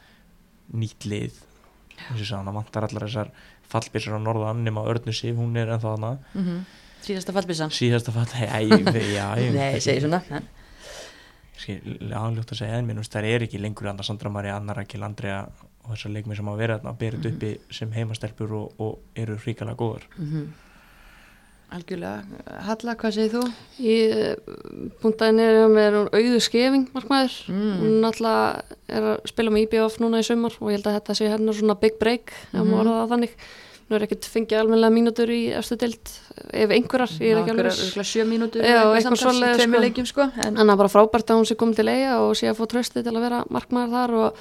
nýtt 0.73 1.09
lið. 1.09 1.45
Þess 1.99 2.33
að 2.33 2.37
hann 2.39 2.55
vantar 2.55 2.87
allar 2.87 3.09
þessar 3.09 3.33
fallbissur 3.69 4.17
á 4.17 4.21
norðan 4.23 4.63
nema 4.65 4.85
Örnu 4.89 5.15
Sif, 5.15 5.37
hún 5.37 5.57
er 5.59 5.73
ennþá 5.75 5.97
hana 5.97 6.13
mm 6.33 6.45
-hmm. 6.45 6.61
síðasta 7.05 7.33
fallbissan 7.33 7.71
síðasta 7.71 8.13
fall, 8.13 8.29
hei, 8.33 8.69
já, 9.17 9.37
ég 9.37 9.53
Nei, 9.55 9.81
segi 9.81 10.01
svona. 10.01 10.23
En, 10.29 10.43
áljótt 12.13 12.53
að 12.53 12.59
segja 12.59 12.79
en 12.79 12.87
minnumst 12.87 13.13
það 13.13 13.25
er 13.25 13.43
ekki 13.43 13.59
lengur 13.59 13.89
Anna 13.89 14.03
Sandra 14.03 14.31
Maria, 14.31 14.57
Anna 14.57 14.73
Rakel, 14.73 15.03
Andrea 15.03 15.49
og 15.85 15.91
þessar 15.91 16.13
leikmið 16.13 16.37
sem 16.37 16.47
hafa 16.47 16.59
verið 16.59 16.87
að 16.87 16.99
berið 16.99 17.27
uppi 17.33 17.51
sem 17.71 17.93
heimastelpur 17.93 18.53
og, 18.53 18.73
og 18.79 18.99
eru 19.17 19.37
fríkala 19.37 19.75
góðar. 19.75 20.07
Mm 20.17 20.31
Algjörlega, 21.69 22.23
Halla, 22.65 22.95
hvað 22.97 23.13
segir 23.13 23.33
þú? 23.35 23.41
Í 23.85 23.97
puntaðin 25.03 25.41
er 25.45 25.59
með 25.69 25.97
hún 25.99 26.07
auðu 26.17 26.39
skefing 26.41 26.87
markmaður. 26.95 27.35
Mm. 27.53 27.75
Hún 27.83 28.07
alltaf 28.09 28.77
er 28.89 29.09
að 29.13 29.19
spila 29.29 29.53
með 29.53 29.67
IBF 29.67 29.99
núna 30.01 30.23
í 30.23 30.25
sumar 30.25 30.57
og 30.63 30.71
ég 30.73 30.79
held 30.79 30.89
að 30.89 30.97
þetta 30.97 31.17
sé 31.19 31.29
hennar 31.29 31.59
svona 31.59 31.77
big 31.83 31.99
break 32.01 32.33
ef 32.33 32.55
Mhm. 32.57 32.71
maður 32.73 32.81
orða 32.89 33.03
það 33.05 33.13
þannig. 33.13 33.35
Nú 33.89 33.97
er 33.97 34.03
ekkert 34.05 34.25
fengið 34.29 34.59
almennilega 34.61 34.93
mínútur 34.97 35.31
í 35.33 35.41
efstu 35.57 35.77
deild 35.81 36.09
ef 36.53 36.71
einhverjar, 36.71 37.13
ég 37.21 37.31
er 37.33 37.39
ekki 37.41 37.53
alveg 37.53 38.05
sjö 38.05 38.25
mínútur 38.29 38.61
Já, 38.61 38.69
eitthvað 38.69 38.97
eitthvað 38.97 39.03
samtals 39.03 39.21
í 39.21 39.39
svoleiðis, 39.39 39.57
tveimur 39.57 39.79
sko. 39.79 39.85
leikjum 39.87 40.07
sko 40.11 40.23
en, 40.45 40.55
það 40.57 40.73
er 40.73 40.77
bara 40.77 40.93
frábært 40.93 41.31
að 41.33 41.37
hún 41.39 41.47
sé 41.49 41.55
komið 41.57 41.77
til 41.77 41.89
eiga 41.89 42.19
og 42.21 42.35
sé 42.37 42.49
að 42.51 42.59
fá 42.61 42.65
trösti 42.69 43.03
til 43.05 43.13
að 43.17 43.21
vera 43.25 43.45
markmaður 43.49 43.95
þar 43.97 44.11
og, 44.13 44.37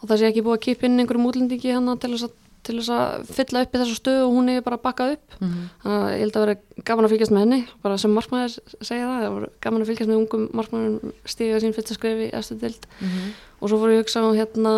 og 0.00 0.08
það 0.08 0.16
sé 0.22 0.24
ekki 0.30 0.44
búið 0.46 0.56
að 0.56 0.64
kipa 0.64 0.86
inn 0.88 0.98
einhverjum 1.00 1.28
útlendingi 1.28 1.72
hann 1.76 1.98
til 2.00 2.10
þess 2.16 2.24
að 2.24 2.32
til 2.66 2.76
þess 2.80 2.90
að 2.96 3.30
fylla 3.36 3.62
upp 3.64 3.74
í 3.76 3.80
þessu 3.80 3.96
stöðu 4.00 4.24
og 4.26 4.34
hún 4.36 4.50
er 4.52 4.60
bara 4.66 4.78
bakkað 4.82 5.12
upp. 5.16 5.36
Mhm. 5.40 5.62
þannig 5.84 6.02
að 6.02 6.12
ég 6.16 6.20
held 6.24 6.36
að 6.36 6.44
vera 6.46 6.56
gaman 6.90 7.06
að 7.06 7.12
fylgjast 7.14 7.34
með 7.36 7.44
henni 7.46 7.60
bara 7.82 7.98
sem 8.02 8.14
markmaður 8.16 8.58
segja 8.82 9.06
það 9.06 9.24
það 9.26 9.48
gaman 9.66 9.82
að 9.84 9.90
fylgjast 9.90 10.10
með 10.10 10.20
ungum 10.22 10.44
markmaður 10.52 11.14
stiga 11.24 11.60
sín 11.62 11.74
fyrsta 11.76 11.94
skrefi 11.98 12.28
eftir 12.34 12.60
dild 12.60 12.86
Mhm. 13.00 13.32
og 13.60 13.68
svo 13.70 13.78
fór 13.80 13.90
ég 13.94 13.98
að 13.98 14.04
hugsa 14.04 14.20
á 14.26 14.28
hérna 14.36 14.72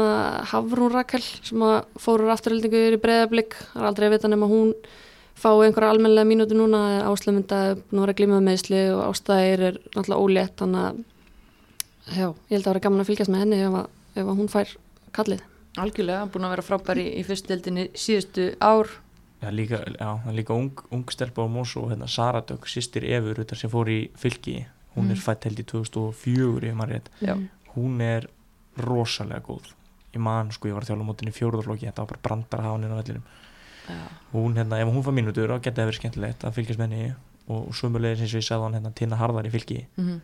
Hafrún 0.52 0.92
Rakel 0.92 1.22
sem 1.42 1.58
að 1.58 1.84
fóru 1.98 2.30
afturhildingu 2.30 2.78
yfir 2.84 2.98
í 2.98 3.02
breyðablík 3.02 3.52
það 3.74 3.82
er 3.82 3.88
aldrei 3.90 4.06
að 4.08 4.14
vita 4.18 4.28
nema 4.28 4.46
hún 4.48 4.74
fái 5.38 5.66
einhverja 5.70 5.90
almennilega 5.94 6.26
mínútu 6.26 6.54
núna. 6.58 7.06
Áslöfmynda 7.06 7.78
nú 7.94 8.02
er 8.02 8.10
að 8.10 8.16
glíma 8.18 8.40
meðsli 8.42 8.80
og 8.90 9.04
ástæðir 9.14 9.60
er 9.68 9.76
náttúrulega 9.94 10.18
ólétt 10.18 10.56
þannig 10.58 10.82
að 10.82 11.04
já, 12.18 12.26
ég 12.50 12.56
held 12.56 12.66
að 12.66 12.72
vera 12.72 12.80
gaman 12.80 13.00
að 13.04 13.06
fylgjast 13.10 13.30
með 13.30 13.42
henni 13.44 13.60
ef 13.62 13.76
að, 13.78 13.86
ef 14.18 14.26
að 14.26 14.38
hún 14.40 14.48
fær 14.50 14.72
kallið 15.14 15.42
Algjörlega, 15.78 16.26
búin 16.32 16.44
að 16.48 16.54
vera 16.56 16.64
frábær 16.66 16.98
í, 17.00 17.06
í 17.20 17.22
fyrstdeldinni 17.26 17.88
síðustu 17.94 18.48
ár. 18.60 18.88
Já, 19.42 19.50
líka, 19.54 19.78
já, 19.94 20.08
líka 20.34 20.54
ung, 20.56 20.72
ung 20.90 21.04
stelpa 21.14 21.44
á 21.44 21.48
Mosó, 21.48 21.84
hérna, 21.90 22.08
Sara 22.10 22.40
Dögg, 22.42 22.66
sýstir 22.66 23.04
Efur 23.06 23.44
sem 23.54 23.70
fór 23.70 23.86
í 23.88 24.10
fylki. 24.18 24.66
Hún 24.96 25.06
Mm. 25.06 25.10
er 25.12 25.16
fætt 25.22 25.44
held 25.44 25.60
í 25.60 25.64
2004 25.64 26.68
ef 26.68 26.74
maður 26.74 26.90
rétt. 26.98 27.48
Hún 27.76 28.00
er 28.02 28.26
rosalega 28.76 29.40
góð. 29.46 29.72
Ég 30.14 30.20
man, 30.20 30.50
sko, 30.50 30.66
ég 30.68 30.74
var 30.74 30.82
að 30.82 30.88
þjála 30.90 31.06
mótin 31.06 31.28
í 31.28 31.34
fjóruðarflokki 31.36 31.86
þetta 31.86 31.98
var 32.02 32.06
bara 32.08 32.20
brandar 32.22 32.58
að 32.60 32.64
hafa 32.64 32.72
hann 32.74 32.84
inn 32.84 32.90
á 32.90 33.00
vellinum. 33.02 33.22
Hún, 34.32 34.54
hérna, 34.56 34.80
ef 34.80 34.88
hún 34.88 35.04
fær 35.04 35.14
mínútur 35.14 35.48
þá 35.48 35.60
geta 35.62 35.82
það 35.82 35.88
verið 35.88 36.00
skemmtilegt 36.00 36.44
að 36.44 36.54
fylgjast 36.58 36.78
með 36.80 36.90
henni. 36.90 37.14
Og 37.48 37.70
sömulegis 37.72 38.20
eins 38.20 38.34
og 38.34 38.40
ég 38.42 38.48
sagði 38.48 38.62
hann 38.66 38.74
hérna 38.74 38.94
Tina 38.94 39.16
Harðar 39.16 39.46
í 39.46 39.50
fylki 39.54 39.86
Mhm. 39.96 40.20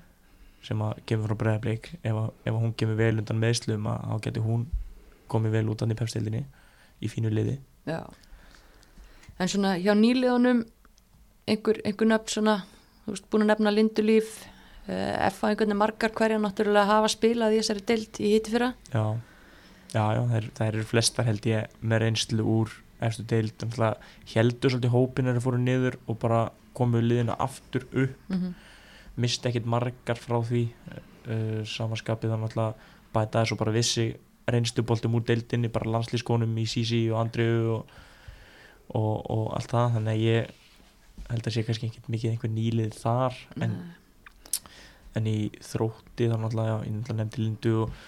sem 0.63 0.79
að 0.79 0.99
kemur 1.07 1.29
frá 1.29 1.37
bregðarblik 1.37 1.89
ef, 2.05 2.31
ef 2.45 2.53
hún 2.55 2.75
kemur 2.75 2.97
vel 2.97 3.19
undan 3.19 3.39
meðslum 3.41 3.85
þá 3.85 4.21
getur 4.21 4.43
hún 4.43 4.67
komið 5.31 5.59
vel 5.59 5.69
út 5.73 5.83
af 5.83 5.91
í 5.91 5.99
pepstildinni 5.99 6.45
í 7.01 7.11
fínu 7.11 7.33
liði 7.33 7.59
Já. 7.89 8.01
En 9.39 9.51
svona 9.51 9.75
hjá 9.77 9.93
nýliðunum 9.99 10.65
einhver, 11.51 11.81
einhver 11.85 12.09
nöfn 12.09 12.33
svona 12.37 12.57
þú 13.05 13.15
veist, 13.15 13.29
búin 13.31 13.45
að 13.45 13.53
nefna 13.53 13.73
Lindulíf 13.75 14.33
uh, 14.89 15.29
F.A. 15.29 15.51
einhvern 15.51 15.69
veginn 15.69 15.81
margar 15.81 16.15
hverja 16.17 16.41
náttúrulega 16.41 16.89
hafa 16.89 17.13
spilað 17.13 17.57
í 17.57 17.61
þessari 17.61 17.87
deild 17.91 18.21
í 18.21 18.33
hitti 18.35 18.55
fyrra 18.55 18.73
já, 18.93 19.05
já, 19.93 20.05
já 20.17 20.21
það, 20.21 20.37
er, 20.41 20.51
eru 20.69 20.89
flestar 20.89 21.29
held 21.29 21.49
ég 21.51 21.79
með 21.83 22.05
reynslu 22.07 22.49
úr 22.57 22.77
eftir 23.05 23.27
deild, 23.29 23.65
heldur 24.33 24.73
svolítið 24.73 24.95
hópin 24.95 25.29
er 25.29 25.39
að 25.39 25.45
fóru 25.45 25.61
niður 25.61 25.99
og 26.09 26.19
bara 26.23 26.45
komu 26.75 27.03
liðina 27.03 27.37
aftur 27.39 27.85
upp, 27.91 28.15
mm 28.31 28.37
-hmm. 28.37 28.55
misti 29.21 29.49
ekkit 29.49 29.67
margar 29.67 30.19
frá 30.19 30.41
því 30.43 30.63
uh, 30.69 31.61
samanskapið 31.69 32.33
þannig 32.35 32.57
að 32.59 32.75
bæta 33.15 33.43
þess 33.43 33.53
og 33.53 33.59
bara 33.59 33.75
vissi 33.75 34.15
reynsluboltum 34.51 35.17
úr 35.17 35.25
deildinni, 35.29 35.71
bara 35.73 35.91
landslískonum 35.95 36.59
í 36.61 36.67
Sisi 36.69 37.05
og 37.11 37.23
Andriu 37.23 37.79
og, 37.79 37.95
og, 38.93 39.15
og 39.33 39.47
allt 39.57 39.73
það, 39.73 39.97
þannig 39.97 40.13
að 40.15 40.25
ég 40.25 40.53
held 41.31 41.49
að 41.49 41.55
sé 41.55 41.65
kannski 41.65 41.89
ekkit 41.89 42.11
mikið 42.13 42.35
einhver 42.35 42.53
nýlið 42.53 42.99
þar 42.99 43.39
en, 43.65 43.79
en 45.17 45.31
í 45.31 45.39
þrótti 45.65 46.29
þá 46.29 46.37
náttúrulega, 46.37 46.77
ég 46.85 46.97
náttúrulega 46.99 47.19
nefndi 47.23 47.45
Lindu 47.45 47.75
og, 47.85 47.99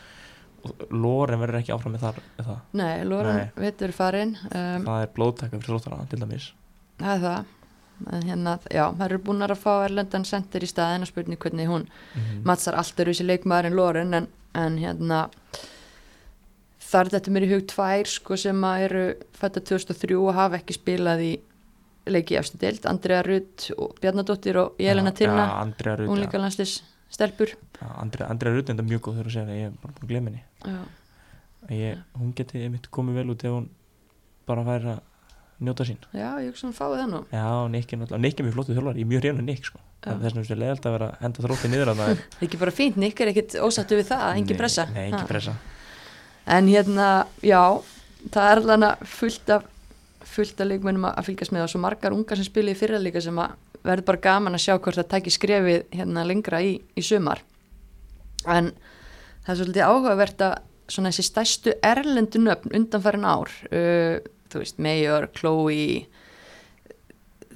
og 0.67 0.87
Loren 0.93 1.41
verður 1.41 1.61
ekki 1.63 1.75
áfram 1.77 1.97
með 1.97 2.07
þar 2.07 2.23
með 2.37 2.51
Nei, 2.77 2.95
Nei. 3.31 3.45
veitur 3.67 3.95
farin 3.97 4.35
um, 4.51 4.89
það 4.89 5.05
er 5.05 5.13
blóðtaka 5.17 5.55
fyrir 5.55 5.69
þróttara 5.71 6.09
til 6.11 6.21
dæmis. 6.23 6.51
Það 7.01 7.15
er 7.15 7.23
það. 7.27 7.53
En 8.13 8.27
hérna, 8.29 8.53
já, 8.69 8.83
það 8.93 9.07
eru 9.07 9.19
búin 9.25 9.45
að 9.47 9.55
fá 9.57 9.71
Erlendan 9.87 10.27
Center 10.29 10.65
í 10.65 10.69
staðin 10.69 11.07
og 11.07 11.09
spurning 11.09 11.41
hvernig 11.41 11.71
hún 11.71 11.87
mm. 11.89 12.43
mattsar 12.45 12.77
allt 12.77 12.99
eru 13.01 13.15
þessi 13.15 13.25
leikmaður 13.25 13.71
en 13.71 13.79
Loren 13.79 14.19
en, 14.19 14.27
en 14.53 14.77
hérna 14.83 15.23
þar 16.87 17.13
þetta 17.15 17.35
mér 17.35 17.47
í 17.47 17.53
hug 17.55 17.67
tvær 17.73 18.11
sko 18.11 18.39
sem 18.41 18.67
að 18.69 18.87
eru 18.89 19.05
fætta 19.37 19.63
2003 19.73 20.19
og 20.21 20.35
hafa 20.37 20.61
ekki 20.61 20.77
spilað 20.77 21.25
í 21.27 21.33
leiki 22.07 22.37
í 22.37 22.39
efstu 22.39 22.61
deild, 22.63 22.85
Andrea 22.87 23.23
Rutt 23.27 23.71
og 23.75 23.97
Bjarnadóttir 23.99 24.61
og 24.61 24.79
Jelena 24.79 25.11
ja, 25.19 25.33
Andrea 25.59 25.97
Rutt 25.99 26.13
hún 26.13 26.21
ja, 26.21 26.29
líka 26.29 26.39
landslis 26.39 26.79
stelpur 27.11 27.51
ja, 27.51 27.89
Andrea, 27.99 28.29
Andrea 28.31 28.55
Rutt 28.55 28.71
er 28.71 28.77
enda 28.77 28.87
mjög 28.87 29.09
góð 29.09 29.19
þegar 29.19 29.33
að 29.33 29.35
segja 29.35 29.49
það, 29.49 29.59
ég 29.59 29.73
er 29.73 29.81
bara 29.83 29.97
ég, 31.75 32.01
hún 32.15 32.33
geti 32.37 32.63
einmitt 32.63 32.89
komið 32.95 33.21
vel 33.21 33.35
út 33.35 33.45
ef 33.47 33.55
hún 33.57 33.69
bara 34.47 34.65
væri 34.67 34.93
að 34.95 35.05
njóta 35.67 35.87
sín. 35.89 35.99
Já 36.13 36.37
ég 36.43 36.51
hugsa 36.53 36.69
hún 36.69 36.77
fáið 36.77 36.99
það 37.01 37.13
nú. 37.13 37.21
Já, 37.33 37.47
Nick 37.73 37.93
er 37.93 38.03
er 38.13 38.45
mjög 38.45 38.57
flottu 38.57 38.77
þjálfar 38.77 38.99
ég 39.01 39.07
er 39.07 39.11
mjög 39.11 39.23
hrjónu 39.25 39.47
Nick 39.47 39.71
sko. 39.71 39.81
Vegna 40.07 40.31
finnst 40.37 40.53
ég 40.53 40.61
leiðalt 40.61 40.87
að 40.87 40.97
vera 40.99 41.09
henda 41.23 41.43
þrótti 41.47 41.71
niður 41.73 41.91
að 41.93 42.03
það 42.03 42.11
er 42.13 42.21
það 42.21 42.37
er 42.37 42.47
ekki 42.47 42.61
bara 42.61 42.75
fínt, 42.77 43.01
Nick 43.01 43.21
er 43.21 43.33
ekkit 43.33 43.57
ósattu 43.65 43.99
við 43.99 44.11
það 44.13 44.27
engin 44.37 44.61
pressa. 44.61 44.87
nei, 44.93 45.07
engin 45.09 45.27
Ha. 45.27 45.76
En 46.47 46.69
hérna, 46.71 47.27
já 47.43 47.83
það 48.33 48.51
er 48.51 48.63
alveg 48.63 49.09
fullt 49.11 49.51
af 49.57 49.73
fullt 50.27 50.61
af 50.61 50.69
leikmennum 50.69 51.07
að 51.09 51.29
fylgjast 51.29 51.55
með 51.55 51.67
og 51.67 51.73
svo 51.73 51.81
margar 51.83 52.15
ungar 52.15 52.39
sem 52.39 52.49
spila 52.49 52.73
í 52.73 52.79
fyrra 52.79 52.99
líka 53.01 53.23
sem 53.25 53.37
að 53.41 53.55
verður 53.87 54.09
bara 54.09 54.23
gaman 54.25 54.59
að 54.59 54.65
sjá 54.65 54.75
hvort 54.75 54.99
það 54.99 55.11
tæki 55.13 55.33
skrefið 55.33 55.85
hérna 55.95 56.25
lengra 56.27 56.61
í, 56.65 56.73
í 56.83 57.05
sumar. 57.05 57.43
En 58.45 58.73
það 59.47 59.53
er 59.53 59.61
svolítið 59.61 59.87
áhugavert 59.87 60.43
að 60.43 60.57
svona 60.91 61.13
þessi 61.13 61.27
stærstu 61.31 61.75
erlendu 61.87 62.43
nöfn 62.43 62.75
undanfærin 62.79 63.27
ár 63.27 63.53
uh, 63.71 64.19
þú 64.51 64.63
veist, 64.63 64.79
Major, 64.83 65.29
Chloe 65.35 66.07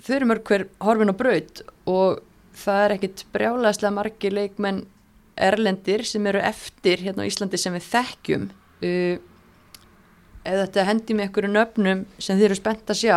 þau 0.01 0.15
eru 0.17 0.31
mörg 0.31 0.47
hver 0.49 0.67
horfin 0.83 1.13
á 1.13 1.21
braut 1.21 1.63
og 1.91 2.23
það 2.59 2.85
er 2.85 2.95
ekkit 2.97 3.27
brjálæðslega 3.35 3.95
margir 3.95 4.35
leikmenn 4.35 4.83
erlendir 5.41 6.05
sem 6.09 6.27
eru 6.27 6.43
eftir 6.43 7.05
hérna 7.05 7.27
á 7.27 7.29
Íslandi 7.31 7.61
sem 7.61 7.75
við 7.77 7.87
þekkjum 7.93 8.49
uh, 8.83 9.19
eða 10.45 10.65
þetta 10.67 10.87
hendi 10.89 11.17
með 11.17 11.29
einhverju 11.29 11.53
nöfnum 11.53 12.05
sem 12.19 12.39
þið 12.41 12.49
eru 12.51 12.59
spennt 12.59 12.91
að 12.95 13.01
sjá 13.03 13.17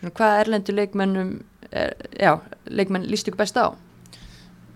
svona, 0.00 0.12
hvað 0.18 0.40
erlendu 0.42 0.74
leikmennum 0.74 1.32
er, 1.70 1.94
já, 2.18 2.32
leikmenn 2.66 3.06
líst 3.10 3.30
ykkur 3.30 3.42
best 3.44 3.58
á? 3.60 3.70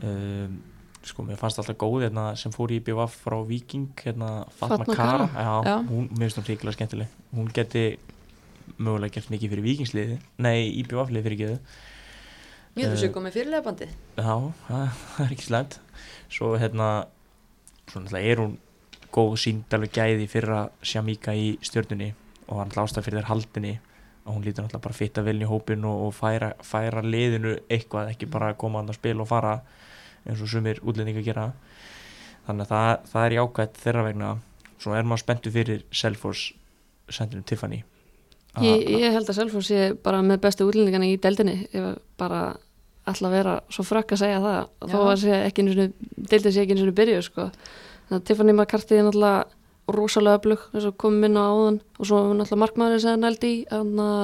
Um, 0.07 0.61
sko, 1.07 1.25
mér 1.27 1.39
fannst 1.41 1.59
alltaf 1.63 1.79
góð 1.81 2.05
hérna, 2.07 2.29
sem 2.39 2.53
fór 2.55 2.73
í 2.75 2.79
BVF 2.85 3.17
frá 3.25 3.39
Viking 3.49 3.89
hérna, 4.05 4.45
Fatma, 4.55 4.85
Fatma 4.85 4.95
Kara, 4.95 5.27
Kara. 5.27 5.45
Já, 5.47 5.57
Já. 5.71 5.77
hún, 5.91 6.07
mér 6.13 6.27
finnst 6.29 6.41
hún 6.41 6.49
ríkilega 6.51 6.77
skemmtileg. 6.77 7.19
Hún 7.35 7.51
geti 7.55 7.85
mögulega 8.83 9.15
gert 9.15 9.31
mikið 9.31 9.53
fyrir 9.55 9.65
Vikingsliði 9.67 10.17
nei, 10.43 10.67
í 10.75 10.83
BVF-liði 10.87 11.23
fyrir 11.29 11.39
geðu 11.43 11.59
Ég 12.77 12.91
þú 12.91 12.97
Eh, 12.97 12.99
séu 13.01 13.13
komið 13.15 13.37
fyrirlega 13.39 13.65
bandi 13.65 13.87
Já, 14.19 14.35
það 14.67 15.21
er 15.25 15.31
ekki 15.37 15.47
slæmt. 15.47 15.77
Svo 16.29 16.51
hérna 16.61 16.89
Svo 17.87 18.03
náttúrulega 18.03 18.33
er 18.35 18.43
hún 18.43 18.57
góð 19.15 19.37
sínd 19.43 19.75
alveg 19.77 19.95
gæði 19.97 20.29
fyrra 20.31 20.67
Shamika 20.83 21.35
í 21.37 21.57
stjörnunni 21.65 22.13
og 22.47 22.61
hann 22.61 22.75
ástæð 22.75 23.09
fyrir 23.09 23.23
þær 23.23 23.31
haldinni 23.33 23.75
og 24.27 24.35
hún 24.35 24.45
lítur 24.45 24.65
náttúrulega 24.65 24.83
bara 24.83 24.99
fitta 24.99 25.23
vel 25.23 25.39
í 25.39 25.49
hópin 25.49 25.85
og, 25.87 26.09
og 26.09 26.15
færa, 26.15 26.53
færa 26.63 27.03
liðinu 27.03 27.57
eitthvað 27.71 28.11
ekki 28.13 28.29
bara 28.31 28.51
að 28.53 28.61
koma 28.63 28.81
hann 28.81 28.91
að 28.91 28.99
spila 28.99 29.23
og 29.23 29.31
fara 29.31 29.57
eins 30.27 30.43
og 30.43 30.51
sumir 30.51 30.81
útlendinga 30.83 31.23
gera. 31.23 31.53
Þannig 32.47 32.67
að 32.67 32.73
það, 32.73 33.11
það 33.13 33.27
er 33.27 33.37
jákvæmt 33.37 33.83
þeirra 33.83 34.07
vegna. 34.07 34.31
Svo 34.83 34.95
er 34.95 35.07
maður 35.07 35.23
spenntu 35.23 35.53
fyrir 35.55 35.85
Selfors 35.95 36.49
sendunum 37.11 37.47
Tiffany. 37.47 37.85
Ég, 38.65 38.87
ég 39.03 39.13
held 39.13 39.29
að 39.29 39.39
Selfoss 39.39 39.69
sé 39.69 39.91
bara 40.03 40.23
með 40.25 40.41
bestu 40.47 40.67
útlendingana 40.67 41.09
í 41.11 41.19
deildinni. 41.21 41.67
Ég 41.75 41.99
bara 42.21 42.57
að 43.07 43.35
vera 43.35 43.59
svo 43.71 43.85
frakk 43.87 44.17
að 44.17 44.23
segja 44.25 44.39
það. 44.43 44.57
Já. 44.57 44.87
þó 44.91 44.99
að 45.03 45.27
deildin 46.31 46.55
sé 46.55 46.63
ekki 46.63 46.75
einu 46.75 46.83
sinni 46.83 46.97
byrju 46.97 47.27
sko. 47.27 47.51
Þannig 48.07 48.21
að 48.21 48.27
Tiffany 48.29 48.55
McCarthy 48.55 48.99
er 48.99 49.07
náttúrulega 49.07 49.97
rosalega 49.97 50.41
öflug 50.41 50.67
eins 50.73 50.87
og 50.89 50.97
komum 50.99 51.27
inn 51.29 51.39
á 51.39 51.45
áðan. 51.47 51.81
Og 51.99 52.09
svo 52.09 52.21
er 52.21 52.35
náttúrulega 52.35 52.63
markmaður 52.65 53.03
sem 53.05 53.23
nældi 53.23 53.53
í 53.53 53.65
hann 53.71 54.03
að 54.03 54.23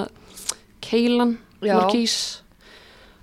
Keilan. 0.83 1.37
Markís. 1.63 2.17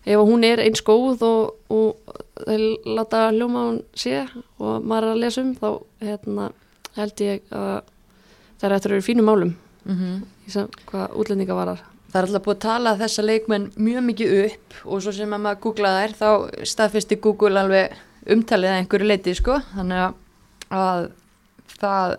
Ef 0.08 0.24
hún 0.24 0.45
er 0.48 0.63
eins 0.63 0.82
góð 0.86 1.26
og, 1.28 1.56
og 1.69 2.45
þeir 2.48 2.65
láta 2.88 3.28
hljóma 3.36 3.65
hún 3.67 3.80
sé 3.93 4.24
og 4.58 4.84
maður 4.84 5.10
er 5.10 5.15
að 5.15 5.24
lesa 5.26 5.43
um 5.43 5.56
þá 5.60 5.69
hérna, 6.08 6.52
held 6.95 7.24
ég 7.26 7.43
að 7.52 7.82
það 8.60 8.69
er 8.69 8.76
eftir 8.78 8.91
að 8.91 8.95
vera 8.95 9.08
fínum 9.10 9.28
málum. 9.28 9.56
Mm 9.86 10.22
í 10.50 10.54
sem 10.54 10.69
hvað 10.89 11.15
útlendinga 11.22 11.58
varar 11.58 11.86
Það 12.10 12.19
er 12.19 12.26
alltaf 12.26 12.45
búið 12.45 12.56
að 12.56 12.63
tala 12.63 12.91
þessa 12.98 13.24
leikmenn 13.26 13.65
mjög 13.78 14.06
mikið 14.08 14.32
upp 14.39 14.78
og 14.89 15.02
svo 15.06 15.12
sem 15.13 15.34
að 15.36 15.43
maður 15.43 15.60
googla 15.65 15.91
þær 15.93 16.15
þá 16.17 16.30
staðfesti 16.72 17.17
Google 17.22 17.62
alveg 17.62 18.00
umtalið 18.34 18.72
að 18.72 18.80
einhverju 18.80 19.10
leiti 19.12 19.36
sko. 19.38 19.60
Þannig 19.76 20.02
að, 20.08 20.15
að 20.73 21.08
það, 21.79 22.17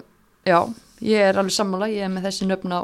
já, 0.49 0.59
ég 1.07 1.29
er 1.29 1.39
alveg 1.41 1.57
sammála, 1.57 1.91
ég 1.93 2.07
er 2.07 2.13
með 2.13 2.29
þessi 2.29 2.49
nöfn 2.51 2.75
á, 2.75 2.81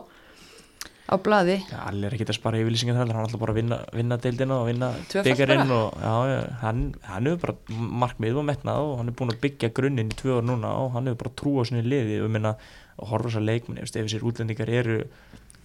á 1.06 1.14
blaði. 1.22 1.58
Já, 1.70 1.78
allir 1.86 2.08
er 2.08 2.16
ekki 2.16 2.26
að 2.28 2.38
spara 2.38 2.60
yfirlýsingar 2.62 2.98
þar, 2.98 3.12
hann 3.12 3.20
er 3.22 3.28
alltaf 3.28 3.42
bara 3.42 3.54
að 3.54 3.60
vinna, 3.60 3.80
vinna 3.94 4.18
deildina 4.22 4.58
og 4.60 4.70
vinna 4.70 4.90
byggarinn 5.12 5.74
og 5.76 6.00
já, 6.02 6.14
hann, 6.62 6.82
hann 7.06 7.30
hefur 7.30 7.42
bara 7.44 7.80
markmið 8.04 8.40
og 8.42 8.48
metnað 8.50 8.90
og 8.90 8.98
hann 9.00 9.12
er 9.12 9.18
búin 9.18 9.34
að 9.34 9.42
byggja 9.44 9.72
grunninn 9.76 10.12
í 10.12 10.18
tvö 10.18 10.40
ár 10.40 10.46
núna 10.48 10.74
og 10.82 10.92
hann 10.96 11.10
hefur 11.10 11.24
bara 11.24 11.36
trú 11.42 11.56
á 11.60 11.62
sinni 11.68 11.86
liði 11.86 12.20
og 12.24 12.32
minna 12.34 12.56
að 12.96 13.10
horfa 13.12 13.30
þessar 13.30 13.46
leikmenn 13.46 13.82
ef 13.82 13.92
þessir 13.92 14.24
útlendingar 14.26 14.72
eru 14.72 15.02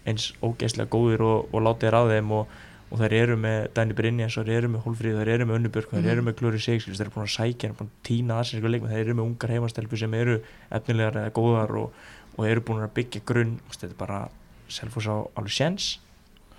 eins 0.07 0.31
ógeðslega 0.41 0.89
góðir 0.91 1.23
og, 1.25 1.49
og 1.53 1.65
látið 1.65 1.91
er 1.91 1.97
á 1.97 2.03
þeim 2.09 2.31
og, 2.39 2.59
og 2.91 2.99
þær 2.99 3.13
eru 3.15 3.35
með 3.39 3.67
Dæni 3.77 3.95
Brynjans 3.95 4.35
og 4.37 4.45
þær 4.47 4.57
eru 4.57 4.69
með 4.73 4.81
Hólfríð, 4.85 5.19
þær 5.21 5.29
eru 5.35 5.45
með 5.47 5.57
Önnubjörg 5.61 5.89
þær 5.93 6.01
Mhm. 6.01 6.09
eru 6.11 6.21
með 6.27 6.35
Glóri 6.41 6.59
Sigskils, 6.59 6.97
þær 6.99 7.05
eru 7.07 7.13
búin 7.15 7.27
að 7.27 7.35
sækja 7.37 7.61
þær 7.61 7.69
eru 7.71 7.77
búin 7.79 7.89
að 7.91 8.03
tína 8.07 8.33
að 8.39 8.43
sér 8.49 8.55
eitthvað 8.59 8.71
leikmenn, 8.75 8.91
þær 8.91 9.03
eru 9.05 9.13
með 9.15 9.25
ungar 9.29 9.49
heimastelpur 9.55 9.97
sem 10.01 10.13
eru 10.13 10.35
efnilegar 10.71 11.15
eða 11.21 11.31
góðar 11.39 11.75
og, 11.81 11.91
og 12.37 12.45
eru 12.47 12.61
búin 12.61 12.83
að 12.83 12.93
byggja 12.99 13.21
grunn 13.25 13.59
þetta 13.71 13.87
er 13.89 13.97
bara 13.97 14.19
selfos 14.67 15.07
á 15.07 15.15
alveg 15.37 15.51
sjens 15.55 15.99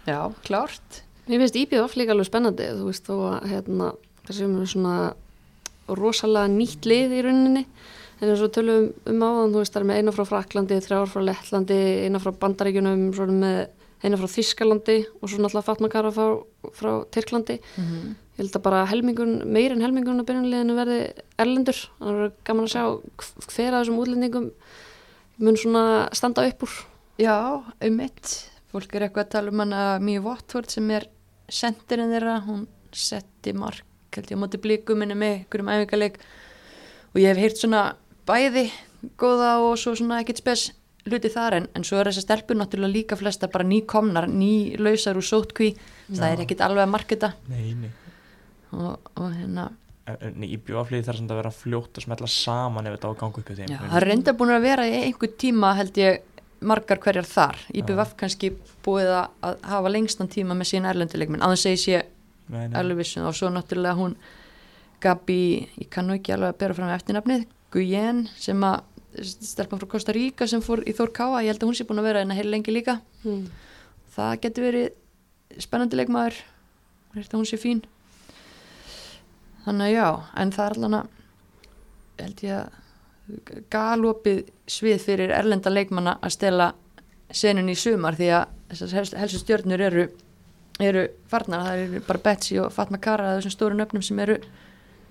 Já, 0.06 0.32
klárt. 0.42 1.02
Mér 1.28 1.38
finnst 1.44 1.54
IBF 1.56 1.94
líka 1.96 2.10
alveg 2.16 2.26
spennandi 2.26 2.64
þú 2.74 2.88
veist 2.88 3.06
þó 3.06 3.14
að 3.38 3.50
hérna, 3.52 3.92
það 4.26 4.34
sem 4.40 4.56
er 4.60 4.66
svona 4.72 4.96
rosalega 5.88 6.48
nýtt 6.50 6.86
lið 6.88 7.12
í 7.18 7.20
rauninni 7.26 7.66
en 8.22 8.28
eins 8.30 8.42
og 8.42 8.52
tölum 8.54 8.88
um 9.10 9.22
áðan 9.26 9.52
þú 9.54 9.60
veist 9.62 9.74
það 9.74 9.82
er 9.82 9.86
með 9.90 10.00
eina 10.00 10.12
frá 10.14 10.24
Fraklandi, 10.26 10.80
þrjár 10.84 11.08
frá 11.10 11.22
Lettlandi 11.26 11.78
eina 12.06 12.20
frá 12.22 12.30
Bandaríkjunum, 12.38 13.00
svo 13.14 13.24
er 13.26 13.32
með 13.34 13.60
eina 14.02 14.18
frá 14.18 14.28
Þískalandi 14.32 14.96
og 15.20 15.28
svo 15.30 15.38
náttúrulega 15.42 15.66
Fatmakara 15.68 16.10
frá, 16.14 16.26
frá 16.74 16.92
Tyrklandi. 17.14 17.60
Mm 17.78 18.18
ég 18.32 18.46
held 18.46 18.54
að 18.56 18.62
bara 18.64 18.78
helmingun, 18.88 19.32
meir 19.52 19.74
en 19.74 19.82
helmingun 19.84 20.22
að 20.22 20.26
byrjunliðinu 20.30 20.74
verði 20.74 21.00
erlendur. 21.38 21.76
Það 22.00 22.20
er 22.24 22.30
gaman 22.48 22.64
að 22.64 22.70
sjá 22.72 22.84
hv- 22.88 23.50
hver 23.52 23.74
að 23.76 23.82
þessum 23.82 23.98
útlendingum 24.00 24.46
mun 25.44 25.58
svona 25.60 25.82
standa 26.16 26.46
upp 26.48 26.64
úr. 26.64 26.72
Já, 27.20 27.34
um 27.60 27.96
mitt. 28.00 28.32
Fólk 28.72 28.94
er 28.96 29.04
eitthvað 29.04 29.26
að 29.26 29.30
tala 29.36 29.52
um 29.52 29.60
hana 29.60 29.82
Mjög 30.00 30.24
Watford 30.24 30.72
sem 30.72 30.88
er 30.96 31.04
sendirinn 31.52 32.08
þeirra. 32.16 32.38
Hún 32.48 32.64
setti 32.90 33.52
mark, 33.52 33.84
held 34.16 34.32
ég, 34.32 34.40
á 34.40 34.42
móti 34.46 34.62
blíkuminni 34.64 35.14
með 35.14 35.34
einhverjum 35.42 35.70
æfingarleik 35.76 36.16
og 37.12 37.20
ég 37.20 37.28
hef 37.34 37.42
heyrt 37.44 37.60
svona 37.60 37.82
bæði 38.26 38.64
góða 39.20 39.58
og 39.60 39.76
svo 39.76 39.92
svona 39.94 40.22
ekkert 40.24 40.40
spes 40.40 40.70
hluti 41.08 41.30
þar 41.32 41.58
en, 41.58 41.68
en 41.76 41.84
svo 41.86 41.98
er 42.00 42.10
þessar 42.10 42.26
stelpur 42.28 42.58
náttúrulega 42.58 42.94
líka 42.94 43.18
flesta 43.18 43.50
bara 43.52 43.66
nýkomnar, 43.66 44.28
nýlausar 44.30 45.18
úr 45.18 45.26
sótkví. 45.26 45.72
Það 46.12 46.26
er 46.28 46.42
ekkert 46.44 46.64
alveg 46.66 46.86
að 46.86 46.92
marketa 46.92 47.32
Nei, 47.50 47.72
nei. 47.78 47.92
Og, 48.72 49.12
og 49.20 49.32
hérna, 49.34 49.70
En 50.02 50.42
í 50.42 50.56
bjóafliði 50.58 51.06
þarf 51.06 51.20
samt 51.20 51.30
að 51.30 51.38
vera 51.38 51.50
fljótt 51.54 51.98
að 52.00 52.04
smetla 52.08 52.28
saman 52.30 52.88
ef 52.90 52.96
þetta 52.96 53.06
á 53.06 53.26
upp 53.28 53.50
hjá 53.52 53.54
þeim. 53.54 53.70
Já, 53.70 53.78
það 53.78 53.98
er 54.00 54.06
reynda 54.08 54.32
búin 54.34 54.50
að 54.50 54.64
vera 54.64 54.86
í 54.88 54.96
einhver 54.98 55.30
tíma 55.38 55.70
held 55.78 56.00
ég 56.00 56.24
margar 56.66 56.98
hverjar 57.02 57.28
þar. 57.28 57.60
IBVF 57.70 58.16
kannski 58.18 58.50
búið 58.82 59.12
að, 59.14 59.60
hafa 59.70 59.92
lengstan 59.94 60.30
tíma 60.32 60.56
með 60.58 60.72
sín 60.72 60.88
erlenduleikminn, 60.90 61.42
aðeins 61.42 61.66
segi 61.68 61.82
sé 61.84 62.00
Nei, 62.50 62.66
nei. 62.66 62.76
alveg 62.80 63.02
vissum 63.02 63.28
og 63.28 63.36
svo 63.38 63.50
náttúrulega 63.54 63.98
hún 63.98 64.16
Gabi, 65.02 65.68
ég 65.78 65.88
kann 65.90 66.06
nú 66.06 66.14
ekki 66.18 66.34
alveg 66.34 66.52
að 66.52 66.58
bera 66.60 66.76
fram 66.78 66.90
eftirnafnið, 66.94 67.46
Guyen 67.74 68.26
sem 68.38 68.60
að 68.66 68.82
stelpa 69.20 69.78
frá 69.80 69.88
Costa 69.94 70.14
Rica 70.16 70.48
sem 70.48 70.62
fór 70.64 70.82
í 70.88 70.94
Þór 70.96 71.12
Káa, 71.16 71.42
ég 71.44 71.52
held 71.52 71.62
að 71.62 71.70
hún 71.70 71.78
sé 71.78 71.86
búin 71.88 72.02
að 72.02 72.08
vera 72.10 72.22
hérna 72.22 72.36
heil 72.38 72.48
lengi 72.50 72.74
líka, 72.74 72.98
hmm. 73.22 73.46
það 74.16 74.36
getur 74.44 74.68
verið 74.68 75.62
spennandi 75.62 75.98
leikmaður. 76.00 76.38
Hún 77.12 77.44
sé 77.44 77.58
fín. 77.60 77.82
Þannig 79.66 79.90
að 79.90 79.92
já, 79.92 80.06
en 80.40 80.52
það 80.54 80.64
er 80.64 80.76
allan 80.78 80.96
að 80.96 81.18
held 82.22 82.44
ég 82.46 82.62
að 82.62 82.78
galopið 83.72 84.40
svið 84.70 85.04
fyrir 85.04 85.32
erlenda 85.34 85.70
leikmanna 85.70 86.16
að 86.22 86.34
stela 86.36 86.72
senun 87.32 87.70
í 87.70 87.76
sumar 87.78 88.16
því 88.18 88.28
að 88.36 88.56
þessar 88.72 89.20
helstu, 89.20 89.40
stjörnur 89.40 89.84
eru 89.84 90.06
eru 90.82 91.04
farnar, 91.30 91.66
það 91.66 91.82
eru 91.84 92.02
bara 92.06 92.22
Betsy 92.24 92.58
og 92.60 92.72
Fatma 92.74 92.98
Kara 93.02 93.36
þessum 93.36 93.54
stóru 93.54 93.76
nöfnum 93.78 94.02
sem 94.04 94.18
eru, 94.24 94.38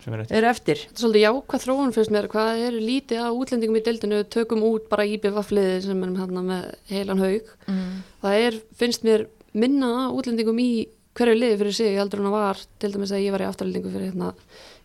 sem 0.03 0.15
er 0.15 0.23
eftir 0.23 0.37
eru 0.39 0.49
eftir 0.51 0.81
Þetta 0.81 0.97
er 0.97 1.03
svolítið 1.03 1.25
jákvæð 1.25 1.65
þróun 1.65 1.93
finnst 1.97 2.15
mér, 2.15 2.29
hvað 2.31 2.63
er 2.67 2.79
lítið 2.79 3.25
að 3.25 3.41
útlendingum 3.41 3.77
í 3.77 3.83
deildinu, 3.85 4.23
tökum 4.33 4.65
út 4.69 4.87
bara 4.91 5.05
IBF-liði 5.09 5.77
sem 5.85 6.01
erum 6.05 6.17
hérna 6.21 6.45
með 6.47 6.65
heilan 6.91 7.21
haug. 7.21 7.53
mm. 7.67 7.93
Það 8.23 8.47
er, 8.47 8.59
finnst 8.81 9.05
mér, 9.07 9.27
minna 9.53 9.91
að 10.07 10.17
útlendingum 10.21 10.59
í 10.63 10.71
hverju 11.17 11.35
liði 11.35 11.57
fyrir 11.59 11.75
sig, 11.75 11.95
heldur 11.99 12.21
hann 12.21 12.29
að 12.31 12.37
var, 12.37 12.59
til 12.79 12.91
dæmis 12.93 13.11
að 13.11 13.23
ég 13.25 13.33
var 13.35 13.43
í 13.43 13.47
afturlendingu 13.49 13.91
fyrir 13.91 14.11
hérna 14.11 14.29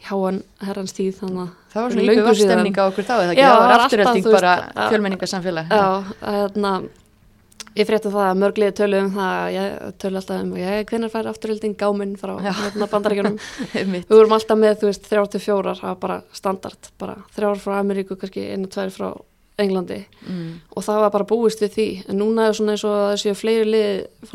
hjáan 0.06 0.40
herrans 0.66 0.94
tíð, 0.96 1.12
þannig 1.20 1.42
að 1.44 1.50
það 1.72 1.84
var 1.84 1.94
svona 1.94 2.06
löngu 2.06 2.22
íbjöf 2.22 2.38
síðan. 2.40 2.50
stemning 2.50 2.78
á 2.78 2.84
okkur 2.86 3.06
þá 3.06 3.14
eða 3.16 3.32
ekki, 3.32 3.42
Já, 3.44 3.50
það 3.52 3.66
var 3.70 3.84
veist, 3.84 4.30
bara 4.34 4.88
fjölmenningarsamfélag 4.90 5.70
Já, 5.70 5.86
hérna, 6.26 6.72
ég 7.76 7.88
frétti 7.88 8.12
það 8.12 8.26
að 8.30 8.40
mörglið 8.42 8.74
tölu 8.80 9.02
um 9.04 9.12
það, 9.14 9.44
ég 9.56 9.94
tölu 10.02 10.20
alltaf 10.20 10.42
um, 10.42 10.50
ég, 10.60 10.82
hvenær 10.90 11.12
fær 11.12 11.30
afturölding 11.32 11.78
gáminn 11.78 12.16
frá 12.20 12.34
hérna 12.40 12.90
bandaríkjunum. 12.90 13.38
Við 13.94 14.12
vorum 14.12 14.36
alltaf 14.36 14.60
með, 14.60 14.76
þú 14.82 14.90
veist, 14.90 15.08
þrjár 15.10 15.32
til 15.32 15.42
fjórar, 15.44 15.80
það 15.80 15.92
var 15.92 16.02
bara 16.02 16.18
standard, 16.36 16.92
bara 17.00 17.16
þrjár 17.36 17.62
frá 17.62 17.78
Ameríku, 17.80 18.18
kannski 18.20 18.48
einu, 18.52 18.70
tvær 18.72 18.94
frá 18.94 19.10
Englandi 19.56 20.02
mm. 20.28 20.48
og 20.76 20.84
það 20.84 20.98
var 21.00 21.12
bara 21.14 21.26
búist 21.28 21.62
við 21.64 21.70
því 21.72 21.86
en 22.12 22.18
núna 22.20 22.48
er 22.48 22.56
svona 22.58 22.74
eins 22.74 22.82
og 22.84 22.96
þessi 23.14 23.32
fleiri 23.38 23.68
lið 23.70 24.26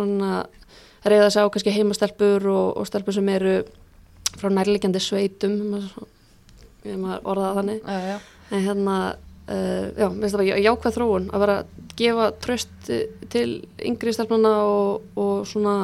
reyða 1.06 1.30
sig 1.30 1.46
á 1.46 1.52
kannski 1.54 1.74
heimastelpur 1.76 2.48
og, 2.50 2.78
og 2.82 2.88
stelpur 2.90 3.14
sem 3.14 3.30
eru 3.30 3.60
frá 4.40 4.50
nærliggjandi 4.50 5.02
sveitum 5.02 5.60
ég 6.88 6.98
maður 6.98 7.28
orðaða 7.34 7.58
þannig 7.60 7.84
já, 7.86 8.00
já. 8.10 8.18
en 8.50 8.66
hérna 8.66 8.96
já, 9.98 10.08
minnst 10.14 10.36
það 10.36 10.46
já- 10.48 10.62
jákvæð 10.66 10.96
þróun 10.98 11.28
að 11.32 11.40
vera 11.46 11.58
að 11.62 11.66
gefa 12.02 12.26
tröst 12.44 12.92
til 13.34 13.50
yngri 13.86 14.14
stelpuna 14.16 14.52
og, 14.66 15.02
og 15.20 15.46
svona 15.50 15.76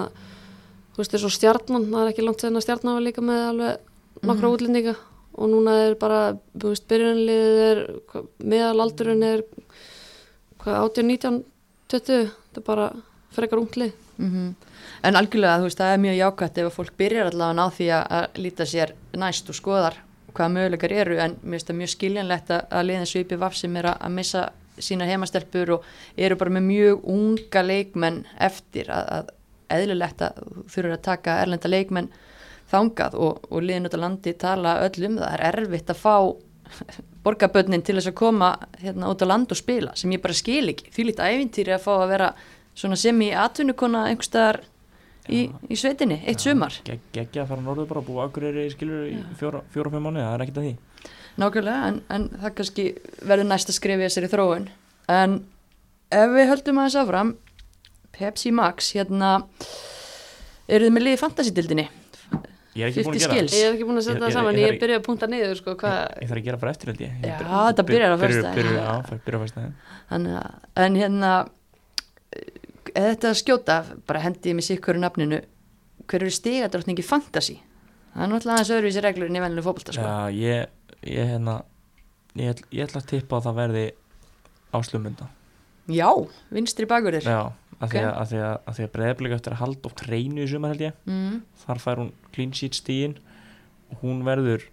þú 0.95 1.01
veist 1.03 1.13
þessu 1.13 1.29
stjarnan, 1.35 1.89
það 1.91 2.01
er 2.05 2.11
ekki 2.13 2.25
langt 2.25 2.41
sen 2.41 2.55
að 2.57 2.65
stjarnan 2.65 2.97
var 2.97 3.05
líka 3.05 3.21
með 3.25 3.43
alveg 3.51 3.77
nokkra 4.23 4.47
Mhm. 4.47 4.53
útlendinga 4.57 4.95
og 5.37 5.49
núna 5.51 5.73
er 5.87 5.93
bara, 5.95 6.21
þú 6.57 6.71
veist, 6.73 6.87
byrjunliðið 6.89 7.59
er 7.67 7.81
meðalaldurinn 8.41 9.23
er 9.23 9.43
hvað, 10.59 10.79
18, 10.87 11.07
19, 11.07 11.43
20 11.87 12.31
þetta 12.31 12.57
er 12.61 12.65
bara 12.65 12.87
frekar 13.35 13.59
unglið 13.61 13.93
Mm 14.17 14.55
En 15.03 15.13
algjörlega, 15.13 15.59
þú 15.61 15.67
veist, 15.67 15.77
það 15.77 15.93
er 15.93 15.99
mjög 16.01 16.15
jákvæmt 16.17 16.57
ef 16.57 16.65
að 16.65 16.73
fólk 16.73 16.93
byrjar 16.97 17.27
allavega 17.29 17.51
að 17.51 17.57
ná 17.59 17.65
því 17.75 17.87
að, 17.93 18.05
að 18.17 18.39
líta 18.41 18.65
sér 18.65 18.93
næst 19.13 19.49
og 19.51 19.55
skoðar 19.59 19.97
hvaða 20.37 20.53
möguleikar 20.53 20.93
eru 20.93 21.17
en 21.21 21.35
mér 21.41 21.57
finnst 21.57 21.71
það 21.71 21.79
mjög 21.81 21.93
skiljanlegt 21.93 22.53
að, 22.53 22.79
liðin 22.87 23.09
svipi 23.09 23.39
vaff 23.41 23.57
sem 23.57 23.75
er 23.79 23.89
að, 23.91 24.07
missa 24.13 24.47
sína 24.77 25.07
heimastelpur 25.09 25.73
og 25.77 25.85
eru 26.17 26.37
bara 26.37 26.53
með 26.53 26.67
mjög 26.67 27.05
unga 27.13 27.63
leikmenn 27.65 28.23
eftir 28.47 28.91
að, 28.93 29.07
að 29.17 29.31
eðlilegt 29.77 30.21
að 30.23 30.41
þurfur 30.69 30.93
að 30.93 31.05
taka 31.07 31.39
erlenda 31.41 31.71
leikmenn 31.71 32.11
þangað 32.71 33.15
og, 33.17 33.47
og 33.49 33.63
liðin 33.63 33.89
út 33.89 33.97
á 33.97 34.03
landi 34.03 34.35
tala 34.37 34.77
öll 34.85 35.07
um 35.07 35.17
það, 35.17 35.25
það 35.25 35.33
er 35.37 35.47
erfitt 35.49 35.93
að 35.93 36.01
fá 36.03 36.15
borgarbönnin 37.25 37.83
til 37.83 37.97
þess 37.97 38.11
að 38.11 38.19
koma 38.21 38.53
hérna 38.81 39.11
út 39.11 39.23
á 39.23 39.27
land 39.27 39.51
og 39.51 39.59
spila 39.59 39.95
sem 39.97 40.13
ég 40.13 40.23
bara 40.23 40.37
skil 40.37 40.67
ekki, 40.71 40.91
því 40.93 41.09
lítið 41.09 41.33
æfintýri 41.33 41.75
að 41.75 41.85
fá 41.87 41.93
að 41.97 42.09
vera 42.13 42.31
svona 42.77 42.99
sem 42.99 43.21
í 43.25 43.31
atvinnukona 43.33 44.05
einhverstaðar 44.11 44.61
í, 45.29 45.43
í 45.67 45.77
sveitinni, 45.79 46.19
eitt 46.27 46.43
sumar. 46.43 46.75
Gegg, 46.87 47.03
geggja 47.15 47.43
að 47.43 47.51
fara 47.51 47.65
norður 47.65 47.89
bara 47.91 48.03
að 48.03 48.09
búa 48.09 48.27
akkurýri 48.27 48.67
skilur 48.73 49.05
í 49.09 49.17
fjóra, 49.39 49.63
fjóra 49.73 49.91
og 49.91 49.97
fimm 49.97 50.07
mánuði, 50.07 50.25
það 50.25 50.37
er 50.37 50.45
ekkert 50.45 50.61
að 50.61 50.67
því. 50.67 51.11
Nákvæmlega, 51.37 51.91
en, 51.91 51.99
en 52.15 52.29
það 52.41 52.55
kannski 52.57 52.87
verður 53.21 53.49
næst 53.51 53.71
að 53.71 53.77
skrifa 53.77 54.07
þessari 54.07 54.31
þróun. 54.31 54.71
En 55.13 55.37
ef 56.17 56.33
við 56.33 56.49
höldum 56.53 56.81
aðeins 56.81 56.99
áfram 57.03 57.35
Pepsi 58.17 58.51
Max, 58.55 58.91
hérna 58.97 59.35
eru 60.67 60.87
þið 60.87 60.95
með 60.95 61.07
liði 61.07 61.21
fantasy-dildinni? 61.21 61.87
Ég 62.77 62.85
er 62.85 62.91
ekki 62.91 63.03
búin 63.07 63.15
að 63.17 63.23
50 63.23 63.25
gera 63.25 63.33
skills. 63.33 63.53
ég 63.57 63.67
er 63.67 63.75
ekki 63.75 63.85
búin 63.87 63.97
að 63.97 64.05
setja 64.05 64.21
það 64.21 64.33
saman, 64.35 64.57
ég 64.57 64.61
ég, 64.61 64.65
þarf 64.67 64.75
ég 64.75 64.81
byrja 64.83 64.97
að 64.99 65.05
punta 65.07 65.29
niður 65.31 65.53
sko, 65.57 65.73
ég, 65.73 65.77
hvað, 65.81 66.01
ég 66.21 66.29
þarf 66.29 66.41
að 66.41 66.47
gera 66.47 66.59
bara 66.61 66.73
eftir 66.75 66.91
held 66.91 66.99
ég 67.01 67.13
Ég 67.17 67.23
Já, 67.25 67.37
Já. 67.37 67.45
Já, 67.47 67.61
það 67.77 67.87
byrjar 67.89 68.13
á 68.13 69.43
fyrstæðin 69.43 69.71
Þannig 70.11 70.35
að, 70.37 70.59
en 70.83 70.99
hérna 71.01 71.31
eða 72.97 73.11
þetta 73.13 73.29
að 73.31 73.39
skjóta, 73.43 73.77
bara 74.09 74.23
hendi 74.25 74.51
ég 74.51 74.57
með 74.57 74.67
sikkur 74.71 74.99
nafninu, 75.01 75.39
hver 76.07 76.23
eru 76.25 76.33
stigadrottningi 76.33 77.05
fantasy? 77.05 77.59
Það 78.13 78.23
er 78.25 78.31
náttúrulega 78.31 78.57
aðeins 78.57 78.73
öðruvísi 78.77 79.03
reglur 79.05 79.29
en 79.29 79.37
í 79.37 79.41
vennileg 79.43 79.65
fótbolta 79.67 79.93
sko. 79.93 80.05
Já, 80.07 80.33
ég, 80.33 80.93
ég 81.05 81.31
hérna 81.35 81.57
ég, 82.39 82.61
ég 82.73 82.87
ætla 82.87 83.01
að 83.03 83.09
tippa 83.11 83.37
að 83.39 83.49
það 83.49 83.59
verði 83.61 83.85
áslumunda 84.77 85.27
Já, 85.87 86.09
vinstri. 86.51 86.83
Já, 86.89 87.45
af 87.79 87.91
því 87.91 87.99
Ok. 88.01 88.01
að, 88.01 88.07
að, 88.17 88.27
því 88.31 88.39
að, 88.43 88.55
að, 88.67 88.73
því 88.77 88.83
að 88.87 88.91
breyðblik 88.95 89.33
eftir 89.37 89.53
að 89.53 89.59
halda 89.61 89.87
upp 89.87 89.95
treinu 90.01 90.41
í 90.43 90.47
sumar 90.49 90.73
held 90.73 90.81
ég 90.87 90.93
Mm. 91.05 91.35
þar 91.63 91.79
fær 91.83 92.01
hún 92.01 92.09
clean 92.33 92.51
sheet 92.53 92.73
stíin 92.75 93.13
og 93.91 94.01
hún 94.01 94.23
verður 94.25 94.65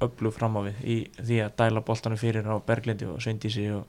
öflug 0.00 0.32
fram 0.34 0.56
á 0.56 0.60
við 0.66 0.80
í 0.82 0.96
því 1.20 1.38
að 1.44 1.54
dæla 1.60 1.82
boltanum 1.84 2.18
fyrir 2.18 2.46
á 2.48 2.56
Berglindi 2.64 3.06
og 3.06 3.20
Sveindísi 3.20 3.68
og, 3.74 3.84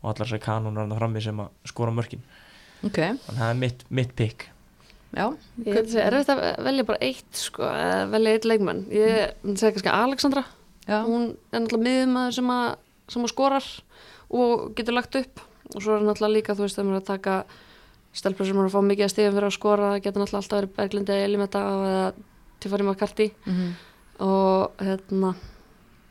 og 0.00 0.08
allar 0.12 0.28
þessar 0.28 0.44
kanónar 0.44 0.86
hann 0.86 0.96
frammi 0.98 1.20
sem 1.24 1.40
að 1.40 1.50
skora 1.68 1.92
mörkin 1.92 2.22
Ok, 2.84 2.98
þannig 2.98 3.28
að 3.30 3.38
það 3.40 3.50
er 3.50 3.58
mitt, 3.62 3.84
mitt 3.90 4.14
pick. 4.16 4.48
Já. 5.16 5.26
Ég 5.64 5.76
er 5.96 6.12
erfitt 6.12 6.28
að 6.34 6.42
velja 6.66 6.84
bara 6.84 6.98
eitt 7.00 7.38
sko, 7.40 7.62
velja 8.12 8.32
eitt 8.36 8.44
leikmann. 8.44 8.84
Ég 8.92 9.32
myndi 9.42 9.58
segja 9.62 9.72
kannski 9.76 9.92
Alexandra, 9.94 10.44
Já, 10.86 11.00
hún 11.02 11.36
er 11.52 11.60
náttúrulega 11.64 11.82
miðumæður 11.82 12.34
sem, 12.36 12.50
að- 12.52 12.76
sem 13.08 13.22
að 13.24 13.32
skorar 13.32 13.64
og 14.30 14.74
getur 14.76 14.94
lagt 14.94 15.16
upp. 15.16 15.40
Og 15.74 15.82
svo 15.82 15.96
er 15.96 16.04
náttúrulega 16.06 16.34
líka, 16.36 16.54
þú 16.54 16.62
veist, 16.66 16.76
þegar 16.76 16.86
maður 16.90 16.96
er 16.96 17.02
að 17.02 17.10
taka 17.10 17.44
stelpur 18.16 18.46
sem 18.46 18.56
eru 18.56 18.68
að 18.68 18.76
fá 18.76 18.82
mikið 18.86 19.04
að 19.06 19.12
stíðum 19.14 19.34
fyrir 19.34 19.48
að 19.48 19.56
skora, 19.56 19.88
það 19.96 20.02
getur 20.04 20.22
náttúrulega 20.22 20.42
alltaf 20.42 20.58
verið 20.60 20.76
Berglindi 20.76 21.12
eða 21.16 21.24
Elimetta 21.26 21.62
eða 21.72 22.12
Tiffany 22.60 22.84
McCarthy. 22.86 23.30
Mm 23.46 23.74
og 24.18 24.72
hérna 24.80 25.34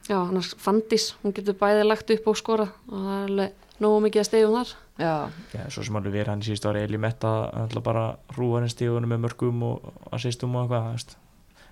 já, 0.05 0.17
hann 0.27 0.37
er 0.37 0.45
Fandís, 0.61 1.15
hún 1.23 1.33
getur 1.33 1.55
bæði 1.57 1.87
lagt 1.87 2.11
upp 2.13 2.27
og 2.29 2.35
skora 2.37 2.67
og 2.85 2.99
það 2.99 3.15
er 3.15 3.23
alveg 3.31 3.53
nógu 3.81 4.01
mikið 4.05 4.21
að 4.21 4.27
stíðum 4.29 4.57
þar. 4.59 4.73
Já, 4.99 5.29
Já, 5.53 5.63
svo 5.69 5.83
sem 5.83 5.95
alveg 5.99 6.13
verið 6.13 6.27
hann 6.31 6.41
í 6.41 6.47
síðust 6.49 6.65
ári 6.69 6.83
Eli 6.85 6.97
Metta, 6.97 7.31
hann 7.53 7.83
bara 7.83 8.05
rúar 8.37 8.61
henn 8.63 8.69
stígunum 8.71 9.09
með 9.11 9.23
mörgum 9.27 9.63
og 9.67 9.93
assistum 10.15 10.55
og 10.55 10.69
eitthvað, 10.71 11.15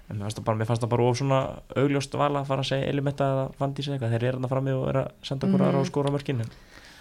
en 0.10 0.18
mér 0.20 0.26
fannst 0.26 0.38
það 0.40 0.46
bara, 0.50 0.58
mér 0.60 0.68
fannst 0.70 0.84
það 0.84 0.90
bara 0.94 1.04
of 1.10 1.18
svona 1.18 1.40
augljóst 1.80 2.14
val 2.20 2.34
að 2.36 2.46
fara 2.50 2.62
að 2.66 2.70
segja 2.74 2.90
Eli 2.92 3.02
Metta 3.02 3.24
eða 3.34 3.46
Fandís 3.60 3.88
eða 3.88 3.96
eitthvað, 3.98 4.16
þeir 4.18 4.28
eru 4.30 4.42
hann 4.42 4.50
frammi 4.52 4.74
og 4.76 4.88
eru 4.92 5.04
að 5.06 5.12
senda 5.30 5.48
okkur 5.48 5.60
Mhm. 5.60 5.68
aðra 5.70 5.80
og 5.80 5.88
skora 5.88 6.12
mörkin 6.12 6.42
en 6.44 6.50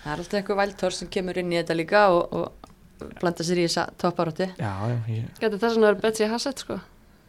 það 0.05 0.13
er 0.13 0.19
alltaf 0.19 0.39
eitthvað 0.41 0.61
væltor 0.63 0.91
sem 0.93 1.09
kemur 1.09 1.39
inn 1.39 1.53
í 1.53 1.59
þetta 1.63 1.75
líka 1.77 2.05
og, 2.11 2.33
og 2.33 2.53
blanda 3.21 3.43
sér 3.45 3.59
í 3.59 3.67
þessa 3.67 3.89
topparótti. 3.99 4.47
já, 4.59 4.73
já, 4.89 4.97
ég, 5.09 5.27
Getur 5.41 5.59
þess 5.59 5.77
að 5.77 5.81
vera 5.89 6.01
Betsy 6.07 6.25
Hassett 6.31 6.59
sko, 6.59 6.79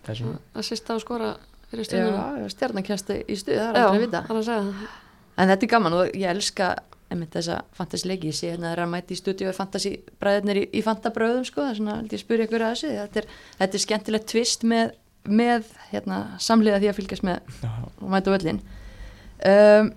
þessum 0.06 0.38
að 0.56 0.62
sýsta 0.70 0.94
og 0.96 1.02
skora 1.02 1.36
fyrir 1.72 1.84
Já, 1.84 1.90
stundinu. 1.90 2.50
stjarnakjæsti 2.54 3.26
í 3.28 3.36
stuð, 3.36 3.58
það 3.58 3.76
er 3.76 3.82
aldrei 3.82 3.98
að 3.98 4.06
vita. 4.06 4.24
er 4.30 4.54
að. 4.54 4.74
En 5.38 5.50
þetta 5.50 5.64
er 5.64 5.70
gaman 5.74 5.94
og 5.94 6.12
ég 6.14 6.30
elska 6.30 6.76
einmitt 7.14 7.38
þessa 7.38 7.62
fantasy-leiki, 7.78 8.32
ég 8.34 8.38
sé 8.38 8.52
hérna 8.52 8.72
þeirra 8.72 8.90
mæti 8.90 9.16
í 9.16 9.20
stúdíu 9.20 9.50
og 9.52 9.58
fantasy-bræðirnir 9.58 10.60
í, 10.64 10.66
í 10.74 10.84
fantabröðum 10.86 11.48
sko, 11.48 11.64
það 11.64 11.72
er 11.72 11.80
svona, 11.80 11.98
ég 12.10 12.22
spyrja 12.22 12.48
ykkur 12.50 12.66
að 12.66 12.76
þessu. 12.76 12.94
Þetta 12.98 13.22
er, 13.22 13.28
þetta 13.62 13.80
er 13.80 13.84
skemmtilegt 13.86 14.30
tvist 14.34 14.66
með, 14.68 14.94
með 15.30 15.74
hérna, 15.92 16.22
samliða 16.44 16.82
því 16.84 16.92
að 16.92 16.98
fylgjast 17.00 17.28
með 17.28 17.60
já, 17.64 17.74
og 17.88 18.08
mæta 18.12 18.34
völlin 18.34 18.64
um, 19.48 19.92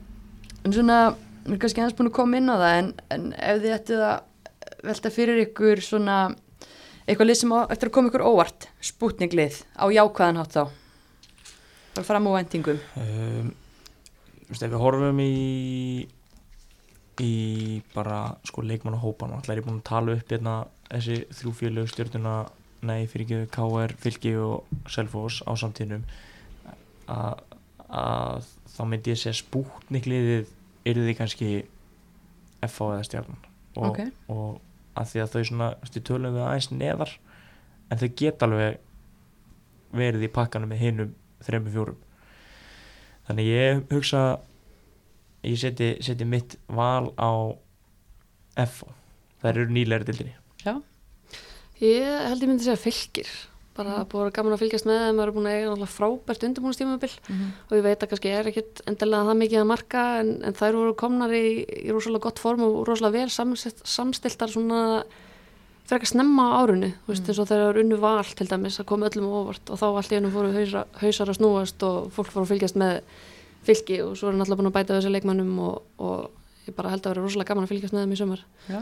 en 0.67 0.75
svona 0.75 0.99
við 1.47 1.53
erum 1.53 1.61
kannski 1.63 1.83
aðeins 1.83 1.99
búin 1.99 2.11
að 2.11 2.17
koma 2.17 2.41
inn 2.41 2.51
á 2.51 2.57
það 2.57 2.79
en, 2.81 2.89
en 3.15 3.29
ef 3.39 3.61
þið 3.63 3.77
ættu 3.77 4.01
að 4.03 4.87
velta 4.87 5.13
fyrir 5.15 5.43
ykkur 5.45 5.83
svona 5.85 6.17
eitthvað 7.07 7.31
lið 7.31 7.39
sem 7.39 7.55
á, 7.55 7.59
eftir 7.71 7.91
að 7.91 7.95
koma 7.95 8.11
ykkur 8.11 8.27
óvart 8.27 8.67
spútninglið 8.83 9.61
á 9.79 9.87
jákvæðan 9.95 10.41
hátt 10.43 10.57
þá? 10.57 10.65
Bara 11.97 12.09
fram 12.09 12.27
á 12.27 12.31
vendingum 12.35 12.81
um, 12.99 13.53
þú 14.47 14.51
veist, 14.51 14.67
ef 14.67 14.73
við 14.73 14.83
horfum 14.83 15.23
í 15.23 15.35
í 17.23 17.83
bara 17.95 18.37
sko 18.45 18.63
leikmann 18.63 18.97
og 18.99 19.23
alltaf 19.23 19.51
er 19.51 19.61
ég 19.61 19.67
búin 19.67 19.81
að 19.81 19.89
tala 19.89 20.17
upp 20.17 20.31
hérna 20.33 20.57
þessi 20.91 21.19
þrjú 21.39 21.53
félög 21.61 21.91
stjórnuna 21.91 22.37
nei 22.87 23.07
fyrir 23.11 23.25
ekki 23.27 23.51
KR, 23.55 23.95
Fylki 23.99 24.35
og 24.39 24.67
Selfoss 24.93 25.41
á 25.49 25.53
samtíðnum. 25.59 26.05
Að, 27.11 27.41
að 27.89 28.49
þá 28.77 28.81
myndi 28.91 29.13
ég 29.15 29.21
segja 29.21 29.39
spútnikliðið 29.41 30.51
yrði 30.87 31.07
því 31.07 31.15
kannski 31.19 31.51
FH 32.67 32.91
eða 32.97 33.07
stjarnan. 33.09 33.41
Og, 33.77 33.91
Ok. 33.91 34.01
og 34.33 34.61
að 34.97 35.11
því 35.13 35.23
að 35.23 35.33
þau 35.33 35.45
svona 35.51 35.71
veist, 35.81 35.97
við 35.97 36.07
tölum 36.09 36.37
við 36.37 36.45
aðeins 36.47 36.71
neðar 36.73 37.15
en 37.91 38.01
þau 38.01 38.09
geta 38.21 38.47
alveg 38.47 38.79
verið 39.97 40.27
í 40.27 40.33
pakkanum 40.33 40.73
með 40.73 40.83
hinum 40.85 41.15
þremmu 41.47 41.73
fjórum. 41.75 41.99
Þannig 43.27 43.51
ég 43.51 43.83
hugsa 43.91 44.23
ég 45.47 45.59
seti, 45.61 45.91
seti 46.05 46.25
mitt 46.29 46.57
val 46.69 47.13
á 47.17 47.31
FH 48.57 48.89
það 49.43 49.51
eru 49.53 49.67
nýleiri 49.73 50.09
dildinni 50.09 50.35
Já, 50.67 50.77
Ég 51.81 52.07
held 52.31 52.41
ég 52.43 52.49
myndi 52.49 52.65
segja 52.65 52.81
fylgir 52.81 53.29
bara 53.77 53.99
búið 54.09 54.31
að 54.31 54.37
gaman 54.39 54.55
að 54.57 54.63
fylgjast 54.63 54.87
með 54.89 55.03
þeim 55.05 55.19
maður 55.19 55.29
er 55.29 55.35
búin 55.37 55.47
að 55.51 55.57
eiga 55.59 55.67
náttúrulega 55.69 55.93
frábært 55.93 56.45
undirbúinustímabil 56.47 57.11
Mhm. 57.29 57.49
og 57.69 57.75
ég 57.77 57.83
veit 57.85 58.01
að 58.01 58.09
kannski 58.15 58.31
er 58.33 58.47
ekkit 58.49 58.81
endilega 58.89 59.27
það 59.29 59.41
mikið 59.43 59.61
að 59.61 59.67
marka 59.69 60.05
en, 60.21 60.31
en 60.49 60.55
þær 60.57 60.73
voru 60.79 60.95
komnar 60.97 61.31
í, 61.37 61.45
í 61.85 61.91
rosalega 61.93 62.25
gott 62.25 62.39
form 62.41 62.63
og 62.65 62.87
rosalega 62.89 63.19
vel 63.19 63.29
samstilt, 63.29 63.83
samstiltar 63.85 64.49
svona 64.49 65.05
frekar 65.87 66.09
snemma 66.09 66.49
á 66.49 66.65
árunni 66.65 66.95
þú 67.05 67.13
veist 67.13 67.23
Mm. 67.23 67.29
eins 67.29 67.39
og 67.39 67.49
þegar 67.53 67.61
það 67.69 67.77
er 67.77 67.83
unnu 67.85 67.97
val 68.01 68.25
til 68.25 68.47
dæmis 68.49 68.81
að 68.81 68.87
koma 68.89 69.07
öllum 69.11 69.29
á 69.29 69.37
óvart 69.45 69.71
og 69.71 69.77
þá 69.79 69.87
allt 69.93 70.13
í 70.13 70.17
hennu 70.17 70.33
fóru 70.33 70.53
hausa, 70.57 70.87
hausar 71.05 71.29
að 71.29 71.37
snúast 71.37 71.83
og 71.85 72.11
fólk 72.17 72.33
fóru 72.33 72.47
að 72.49 72.53
fylgjast 72.57 72.77
með 72.81 73.03
fylgi 73.67 73.99
og 74.05 74.13
svo 74.19 74.31
er 74.31 74.37
náttúrulega 74.39 74.61
búin 74.63 74.71
að 74.71 74.77
bæta 74.79 74.97
þessi 74.99 75.13
leikmannum 75.15 75.57
og, 75.67 75.81
og 75.99 76.69
ég 76.69 76.77
bara 76.79 76.93
held 76.93 77.07
að 77.07 77.13
vera 77.15 77.25
rosalega 77.27 77.51
gaman 77.53 77.67
að 77.67 77.73
fylgjast 77.75 77.97
með 77.97 78.05
þeim 78.07 78.15
í 78.17 78.21
sumar 78.21 78.45
Já. 78.71 78.81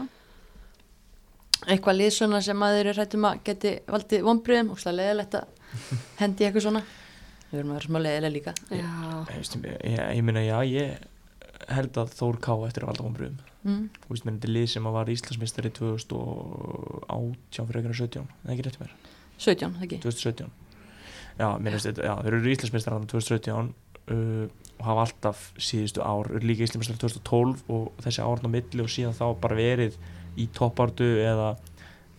Eitthvað 1.65 1.97
lið 1.97 2.11
svona 2.13 2.41
sem 2.45 2.61
að 2.65 2.75
þeir 2.75 2.85
eru 2.89 2.93
hrættum 2.99 3.25
að 3.29 3.41
geti 3.47 3.71
valdið 3.89 4.23
vonbriðum 4.27 4.71
og 4.75 4.81
slega 4.81 4.97
leðilegt 4.99 5.37
að 5.39 5.45
hendi 6.21 6.45
eitthvað 6.45 6.65
svona. 6.67 6.81
Við 7.49 7.59
erum 7.61 7.71
að 7.71 7.77
vera 7.79 7.87
smá 7.87 7.99
leðilega 8.03 8.33
líka. 8.35 8.53
Já, 8.69 8.85
ég, 8.85 9.35
veist, 9.39 9.55
ég, 9.63 9.99
ég 10.19 10.23
meina 10.27 10.43
já 10.45 10.57
ég 10.67 11.71
held 11.71 11.97
að 12.01 12.11
Þór 12.19 12.37
Ká 12.43 12.51
eftir 12.67 12.85
að 12.85 12.91
valda 12.93 13.05
vonbröðum 13.07 13.43
Mm. 13.65 13.87
þú 13.97 14.11
veist 14.11 14.25
mér 14.27 14.35
þetta 14.35 14.45
er 14.45 14.51
lið 14.53 14.65
sem 14.69 14.85
að 14.85 14.93
var 14.93 15.09
Íslandsmeistari 15.09 15.69
2018 15.73 17.65
fyrir 17.65 17.79
ekkert 17.79 17.97
17 17.97 18.27
eða 18.43 18.51
ekki 18.53 18.65
rétt 18.67 18.75
mér 18.77 18.91
17, 19.41 19.71
það 19.79 19.85
ekki? 19.87 19.97
2017 20.03 20.51
já, 21.39 21.47
mér 21.57 21.73
finnst 21.73 21.87
þetta, 21.89 22.03
já, 22.05 22.13
þeir 22.27 22.37
eru 22.37 22.51
Íslandsmeistar 22.53 23.07
2017 23.15 23.71
uh, 24.13 24.45
og 24.75 24.85
hafa 24.85 25.05
alltaf 25.05 25.43
síðustu 25.55 26.03
ár, 26.03 26.29
líka 26.43 26.65
Íslandsmeistar 26.67 26.99
2012 26.99 27.61
og 27.71 27.91
þessi 28.03 28.23
árn 28.25 28.47
á 28.47 28.49
milli 28.51 28.83
og 28.83 28.91
síðan 28.91 29.15
þá 29.15 29.27
bara 29.39 29.55
verið 29.55 29.95
í 30.35 30.49
toppártu 30.51 31.07
eða, 31.23 31.53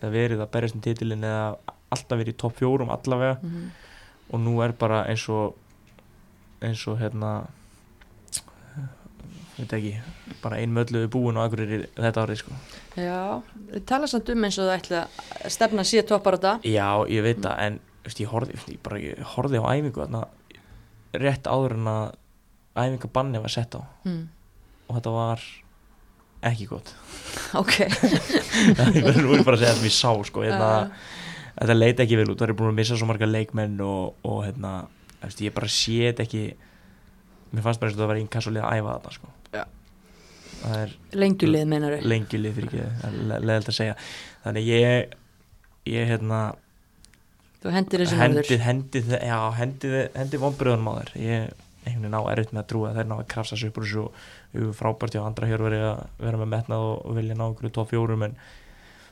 eða 0.01 0.13
verið 0.15 0.41
að 0.41 0.53
berjast 0.55 0.77
um 0.77 0.85
titilin 0.85 1.27
eða 1.27 1.75
alltaf 1.93 2.17
verið 2.17 2.33
í 2.33 2.39
topp 2.41 2.57
fjórum 2.57 2.89
allavega. 2.91 3.37
Mm 3.43 3.67
og 4.31 4.43
nú 4.43 4.59
er 4.63 4.73
bara 4.77 5.03
eins 5.07 5.27
og 5.31 5.55
eins 6.63 6.83
og 6.89 6.99
hérna 6.99 7.47
veit 9.57 9.73
ekki 9.73 9.93
bara 10.43 10.59
ein 10.61 10.73
möllu 10.73 11.07
búin 11.09 11.37
og 11.37 11.47
akkur 11.47 11.63
er 11.63 11.87
þetta 11.95 12.25
árið 12.25 12.41
sko. 12.43 12.57
Já, 12.97 13.41
þið 13.71 13.85
tala 13.89 14.09
samt 14.09 14.29
um 14.33 14.45
eins 14.45 14.57
og 14.59 14.67
það 14.67 14.79
ætla 14.81 15.03
að 15.07 15.53
stefna 15.55 15.85
síða 15.87 16.07
toppar 16.11 16.37
á 16.37 16.37
þetta. 16.37 16.53
Já, 16.69 16.89
ég 17.09 17.25
veit 17.25 17.39
það, 17.41 17.63
en 17.65 17.79
veist, 18.05 18.21
ég, 18.21 19.23
horfði 19.33 19.61
á 19.63 19.65
æfingu 19.71 20.03
þarna, 20.03 20.21
rétt 21.13 21.47
áður 21.47 21.77
en 21.77 21.87
að 21.91 22.15
æfingabanni 22.77 23.39
var 23.41 23.49
sett 23.53 23.75
á 23.77 23.81
Mm. 24.05 24.27
og 24.89 24.95
þetta 24.99 25.13
var 25.15 25.41
ekki 26.47 26.67
gott 26.69 26.93
Ok. 27.57 27.73
nú 29.23 29.33
er 29.33 29.39
ég 29.39 29.45
bara 29.47 29.57
að 29.57 29.63
segja 29.63 29.73
það 29.73 29.79
sem 29.79 29.87
ég 29.89 29.95
sá 29.95 30.11
sko, 30.27 30.43
hérna, 30.45 30.67
Já. 30.67 30.91
þetta 31.61 31.77
leiti 31.77 32.03
ekki 32.05 32.17
vel 32.19 32.29
út 32.31 32.39
það 32.41 32.49
er 32.49 32.57
búin 32.59 32.71
að 32.73 32.77
missa 32.81 32.97
svo 32.99 33.07
marga 33.09 33.25
leikmenn 33.29 33.79
og, 33.81 34.13
og 34.27 34.43
hérna, 34.45 34.73
ég 35.41 35.53
bara 35.55 35.67
sé 35.71 35.97
þetta 36.11 36.25
ekki 36.27 36.43
mér 37.53 37.63
fannst 37.65 37.79
bara 37.81 37.89
eins 37.89 37.97
og 37.97 38.03
það 38.03 38.11
var 38.11 38.19
einn 38.21 38.27
kassulið 38.31 38.63
að 38.67 38.77
æfa 38.81 38.95
þetta 38.99 39.15
sko. 39.17 39.33
Það 40.57 40.79
er 40.81 40.93
Lengjulið 41.13 41.65
meinar 41.69 41.93
þau. 41.99 42.07
lengi 42.09 42.37
lið 42.41 42.55
fyrir 42.57 42.71
ekki 42.81 43.43
leðilt 43.45 43.67
að 43.69 43.75
segja 43.77 43.95
þannig 44.43 44.65
ég 44.71 45.11
ég 45.93 46.07
hérna 46.09 46.39
Þú 47.63 47.73
hendir 47.73 48.03
þessu 48.03 48.19
hendið, 48.19 48.41
norður. 48.41 48.65
hendið, 48.67 49.15
já, 49.17 49.37
hendið, 49.57 49.95
hendið 50.13 50.43
vonbröðunum 50.43 50.91
á 50.91 50.93
þér. 50.99 51.13
Ég 51.23 51.47
einhvern 51.87 52.03
veginn 52.03 52.19
á 52.19 52.21
erfitt 52.31 52.53
með 52.53 52.61
að 52.61 52.69
trúa 52.71 52.89
að 52.91 52.99
þeir 52.99 53.09
ná 53.09 53.15
að 53.17 53.27
krafsa 53.31 53.57
upp 53.67 53.79
úr 53.79 53.87
þessu 53.87 54.03
og 54.07 54.75
frábært 54.77 55.15
hjá 55.15 55.23
andra 55.23 55.49
hér 55.49 55.63
verið 55.63 55.83
að 55.87 55.99
vera 56.25 56.41
með 56.41 56.51
metnað 56.53 56.85
og, 56.85 56.95
og 57.07 57.17
vilja 57.17 57.37
ná 57.37 57.43
einhverju 57.47 57.73
tóf 57.77 57.91
fjórum 57.91 58.25
en 58.27 58.37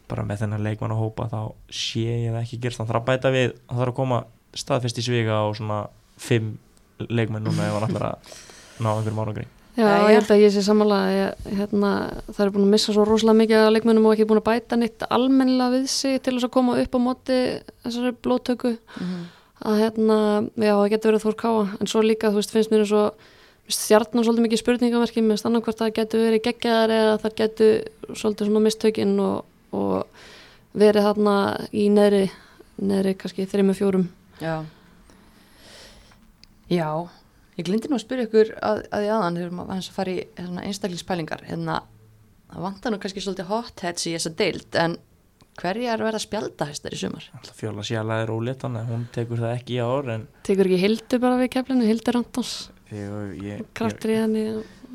bara 0.10 0.26
með 0.28 0.44
þennan 0.44 0.66
leikmann 0.66 0.94
að 0.94 1.02
hópa 1.02 1.28
þá 1.32 1.40
sé 1.74 2.06
ég 2.06 2.34
það 2.34 2.42
ekki 2.44 2.62
gerst 2.66 2.82
þannig 2.82 3.00
að 3.00 3.08
bæta 3.10 3.34
við, 3.34 3.54
það 3.66 3.82
þarf 3.82 3.94
að 3.94 4.00
koma 4.02 4.22
staðfest 4.56 5.02
í 5.02 5.06
sviga 5.06 5.40
á 5.42 5.46
svona 5.58 5.80
fimm 6.22 6.56
leikmenn 7.10 7.48
núna 7.48 7.70
ef 7.70 7.78
hann 7.78 7.88
ætlar 7.90 8.10
að 8.12 8.34
ná 8.80 8.92
einhverjum 8.92 9.24
árangri 9.24 9.48
Já, 9.76 9.84
Jæja. 9.84 10.08
ég 10.08 10.16
held 10.16 10.30
að 10.32 10.42
ég 10.46 10.52
sé 10.56 10.62
samanlega 10.64 11.26
hérna, 11.58 11.90
það 12.32 12.44
er 12.46 12.52
búin 12.56 12.64
að 12.68 12.74
missa 12.78 12.94
svo 12.96 13.04
rosalega 13.04 13.40
mikið 13.42 13.64
af 13.66 13.74
leikmennum 13.76 14.06
og 14.08 14.14
ekki 14.16 14.28
búin 14.30 14.40
að 14.40 14.46
bæta 14.48 14.78
nýtt 14.80 15.04
almennilega 15.12 15.74
við 15.74 15.88
sig 15.92 16.22
til 16.24 16.36
þess 16.38 16.48
að 16.48 16.54
koma 16.56 16.78
upp 16.80 16.96
á 16.96 17.00
móti 17.04 17.40
þessari 17.84 18.14
blóttöku 18.24 18.72
Mhm. 19.02 19.26
að 19.66 19.80
hérna, 19.82 20.18
já, 20.56 20.74
það 20.80 20.90
getur 20.94 21.12
verið 21.12 21.26
þór 21.26 21.36
káa 21.44 21.68
en 21.82 21.88
svo 21.88 22.02
líka, 22.02 22.32
þú 22.32 22.40
veist, 22.40 22.52
finnst 22.56 22.72
mér 22.72 22.80
eins 22.86 22.94
og 22.96 23.14
stjarnan 23.68 24.24
svolítið 24.24 24.46
mikið 24.48 24.62
spurningamerki 24.64 25.22
með 25.26 25.40
stannan 25.42 25.62
hvort 25.66 25.78
það 25.82 25.94
getur 26.00 26.20
verið 26.24 26.44
geggjaðar 26.48 26.90
eða 26.96 27.20
það 27.24 27.36
getur 27.36 28.16
svolítið 28.16 28.46
svona 28.48 28.64
mistökin 28.64 29.20
og, 29.20 29.46
og 29.74 30.06
verið 30.76 31.04
þarna 31.08 31.36
í 31.74 31.90
neðri, 31.90 32.30
neðri 32.80 33.16
kannski 33.18 33.48
þreymur 33.50 33.76
fjórum. 33.76 34.08
Já. 34.40 34.64
Já, 36.70 37.08
ég 37.56 37.68
glindi 37.68 37.90
nú 37.90 37.98
að 37.98 38.06
spyrja 38.06 38.28
ykkur 38.28 38.54
að, 38.60 38.84
að 38.92 39.04
því 39.04 39.12
aðan 39.16 39.40
þegar 39.40 39.58
maður 39.58 39.74
aðeins 39.76 39.90
að 39.90 39.98
fara 39.98 40.14
í 40.14 40.22
svona 40.38 40.64
einstaklingspælingar 40.70 41.44
hérna, 41.50 41.82
það 42.52 42.66
vantar 42.68 42.94
nú 42.94 43.02
kannski 43.04 43.24
svolítið 43.24 43.52
hotheads 43.52 44.08
í 44.10 44.16
þessa 44.16 44.34
deild 44.42 44.80
en 44.82 44.98
hverja 45.56 45.94
er 45.94 46.02
að 46.04 46.10
verða 46.10 46.24
spjaldahæstar 46.26 46.96
í 46.96 47.00
sumar? 47.00 47.28
Alltaf 47.38 47.60
fjóla 47.60 47.86
sjala 47.88 48.22
er 48.24 48.32
ólétt 48.34 48.66
þannig 48.66 48.84
að 48.84 48.92
hún 48.92 49.06
tekur 49.16 49.44
það 49.44 49.54
ekki 49.56 49.78
í 49.78 49.84
ár 49.84 50.10
en 50.16 50.26
Tekur 50.48 50.70
ekki 50.70 50.82
Hildur 50.84 51.22
bara 51.24 51.40
við 51.40 51.52
keflinu, 51.56 51.88
Hildur 51.88 52.20
Antons, 52.20 52.56
ég, 52.92 53.06
ég, 53.06 53.46
ég, 53.54 53.70
kraftur 53.78 54.12
í 54.12 54.20
henni. 54.20 54.46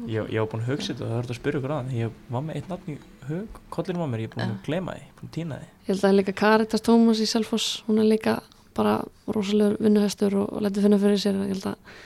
ég, 0.05 0.29
ég 0.29 0.37
var 0.37 0.51
búin 0.53 0.67
að 0.67 0.73
hugsa 0.75 0.93
þetta 0.93 1.07
og 1.07 1.09
það 1.09 1.19
höfði 1.23 1.35
að 1.35 1.41
spyrja 1.41 1.63
ykkur 1.63 1.77
að 1.79 1.95
ég 1.97 2.21
var 2.29 2.45
með 2.45 2.61
eitt 2.61 2.71
nafn 2.71 2.93
í 2.93 2.99
hug, 3.31 3.61
kollinu 3.73 4.03
var 4.03 4.13
mér, 4.13 4.25
ég 4.27 4.31
er 4.31 4.37
búin 4.37 4.47
að 4.51 4.63
gleyma 4.69 4.99
því, 4.99 5.09
búin 5.17 5.31
að 5.31 5.35
týna 5.39 5.61
því 5.61 5.69
Ég 5.81 5.91
held 5.95 6.07
að 6.11 6.17
líka 6.19 6.37
Karitas 6.37 6.85
Tómas 6.87 7.25
í 7.25 7.29
Selfoss, 7.31 7.81
hún 7.89 8.03
er 8.03 8.11
líka 8.11 8.37
bara 8.77 9.01
rosalegur 9.27 9.81
vinnuhestur 9.83 10.37
og, 10.39 10.53
og 10.55 10.65
letur 10.65 10.85
finna 10.87 10.99
fyrir 11.01 11.21
sér. 11.21 11.39
Ég 11.49 11.55
held 11.57 11.67
að 11.73 11.97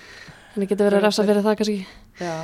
henni 0.54 0.68
getur 0.70 0.88
verið 0.88 1.00
að 1.00 1.06
refsa 1.08 1.24
fyrir 1.28 1.42
það 1.44 1.56
kannski. 1.60 1.78
Já. 2.20 2.34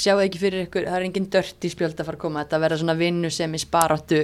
Sjáu 0.00 0.20
ekki 0.24 0.38
fyrir 0.40 0.66
ykkur, 0.68 0.86
það 0.88 0.96
er 1.00 1.06
engin 1.08 1.30
dört 1.32 1.66
í 1.66 1.70
spjöld 1.72 1.98
að 2.00 2.06
fara 2.08 2.16
að 2.16 2.22
koma, 2.22 2.44
þetta 2.44 2.60
verða 2.62 2.78
svona 2.80 2.94
vinnu 3.00 3.30
sem 3.34 3.52
í 3.56 3.60
sparáttu. 3.60 4.20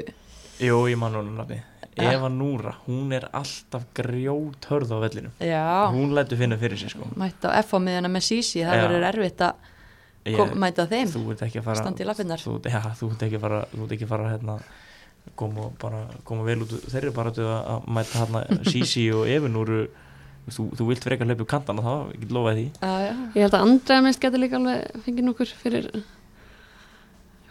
Jú, 0.63 0.77
ég 0.89 0.97
man 1.01 1.13
hún 1.19 1.35
nafni 1.37 1.59
Eva 1.97 2.29
Núra, 2.29 2.75
hún 2.87 3.13
er 3.17 3.25
alltaf 3.33 3.87
grjót 3.97 4.67
hörð 4.69 4.91
á 4.93 4.99
vellinu 5.01 5.31
Já, 5.41 5.89
hún 5.93 6.13
lætur 6.17 6.37
finna 6.37 6.57
fyrir 6.61 6.77
sér 6.81 6.93
sko 6.93 7.07
mætt 7.17 7.45
á 7.49 7.57
F 7.63 7.73
á 7.73 7.79
miðjana 7.81 8.09
með 8.13 8.25
Sisi, 8.27 8.61
það 8.65 8.77
Já. 8.77 8.83
verður 8.85 9.07
erfitt 9.11 9.41
að 9.47 9.55
Ég- 10.27 10.37
kom, 10.37 10.53
mæta 10.61 10.85
þeim, 10.91 11.09
þú 11.13 11.23
ert 11.33 11.45
ekki 11.47 11.61
að 11.61 11.65
fara 11.71 11.81
standi 11.81 12.05
í 12.05 12.09
lappirnar. 12.09 12.41
þú, 12.45 12.55
ja, 12.69 12.81
þú 13.01 13.11
ert 13.15 13.23
ekki 13.29 13.37
að 13.37 13.45
fara, 13.47 13.61
þú 13.73 13.85
ert 13.87 13.93
ekki 13.97 14.05
að 14.05 14.13
fara 14.13 14.31
hérna, 14.33 14.57
koma, 15.37 15.71
bara, 15.81 16.01
koma 16.25 16.45
vel 16.45 16.59
út 16.67 16.75
þeirri 16.93 17.13
bara 17.17 17.31
til 17.37 17.45
að, 17.49 17.61
að 17.77 17.89
mæta 17.97 18.25
hérna 18.25 18.45
Sisi 18.73 19.07
og 19.13 19.25
Evin 19.29 19.57
úr 19.57 19.73
þú, 20.47 20.69
þú 20.79 20.89
vilt 20.91 21.07
frekar 21.07 21.27
hlaupa 21.27 21.45
upp 21.45 21.51
kantana 21.51 21.83
þá, 21.83 21.95
ég 22.15 22.21
get 22.23 22.35
lofaði 22.37 22.67
því 22.67 22.69
Já, 22.83 23.07
já. 23.07 23.15
Ég 23.35 23.47
held 23.47 23.57
að 23.57 23.65
Andrea 23.67 24.05
minnst 24.05 24.23
getur 24.23 24.43
líka 24.43 24.61
alveg 24.61 25.03
fengið 25.07 25.27
nokkur 25.27 25.55
fyrir 25.63 25.91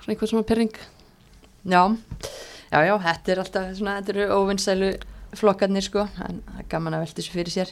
svona 0.05 0.13
einhvern 0.13 0.29
svona 0.29 0.45
perring. 0.45 0.75
Já, 1.65 1.97
já, 2.71 2.79
já, 2.85 2.95
þetta 3.01 3.31
er 3.31 3.41
alltaf 3.41 3.69
svona, 3.79 3.97
þetta 3.99 4.13
eru 4.13 4.25
óvinnsælu 4.37 4.91
flokkarnir 5.35 5.85
sko, 5.85 6.05
en 6.27 6.41
það 6.45 6.59
er 6.61 6.67
gaman 6.69 6.95
að 6.95 7.05
velta 7.05 7.21
þessu 7.21 7.33
fyrir 7.33 7.53
sér. 7.55 7.71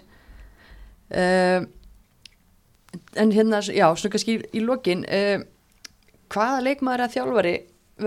Uh, 1.14 1.68
en 3.22 3.34
hérna, 3.36 3.62
já, 3.70 3.86
svona 3.94 4.16
kannski 4.16 4.40
í 4.50 4.64
lokin, 4.64 5.06
uh, 5.06 5.46
hvaða 6.34 6.64
leikmaður 6.66 7.06
að 7.06 7.16
þjálfari 7.18 7.54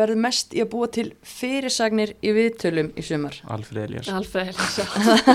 verður 0.00 0.20
mest 0.26 0.54
í 0.56 0.62
að 0.64 0.70
búa 0.72 0.88
til 0.92 1.06
fyrirsagnir 1.26 2.14
í 2.20 2.34
viðtölum 2.36 2.92
í 2.96 3.04
sumar? 3.06 3.38
Alfred 3.52 3.82
Elias 3.86 4.10
Alfred 4.12 4.54
já. 4.54 4.86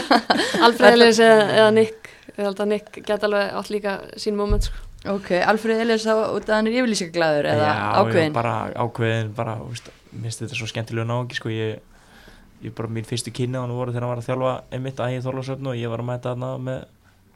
Alfred 0.66 0.96
Ellis 0.96 1.20
eða, 1.24 1.44
eða 1.58 1.74
Nick. 1.76 2.10
Ég 2.32 2.40
held 2.46 2.64
að 2.64 2.72
Nick 2.72 3.02
geta 3.02 3.28
alveg 3.28 3.60
átt 3.60 3.72
líka 3.74 3.98
sín 4.22 4.38
moment, 4.40 4.70
sko. 4.70 4.88
Ok, 5.12 5.32
Alfred 5.42 5.82
Elias 5.82 6.06
á 6.06 6.14
út 6.14 6.46
að 6.46 6.60
hann 6.60 6.70
er 6.70 6.76
yfirlýsingaglæður 6.78 7.48
eða 7.56 7.70
já, 7.72 7.78
ákveðin? 8.02 8.28
já, 8.30 8.36
bara 8.38 8.56
ákveðin 8.78 9.32
bara, 9.38 9.56
minnst 10.14 10.44
þetta 10.44 10.60
svo 10.60 10.68
skemmtilega 10.70 11.10
náðungi 11.10 11.40
sko, 11.40 11.50
ég, 11.50 11.80
ég 12.62 12.76
bara 12.78 12.92
mín 12.94 13.08
fyrstu 13.10 13.34
kynni 13.34 13.58
á 13.58 13.66
hann 13.66 13.74
voru 13.74 13.90
þegar 13.96 14.06
hann 14.06 14.14
var 14.14 14.22
að 14.22 14.28
þjálfa 14.30 14.52
einmitt 14.78 15.02
að 15.02 15.16
ég 15.16 15.26
þorlarsöfn 15.26 15.72
og 15.72 15.80
ég 15.80 15.90
var 15.90 16.04
að 16.04 16.10
mæta 16.12 16.36
hann 16.36 16.68
með 16.68 16.84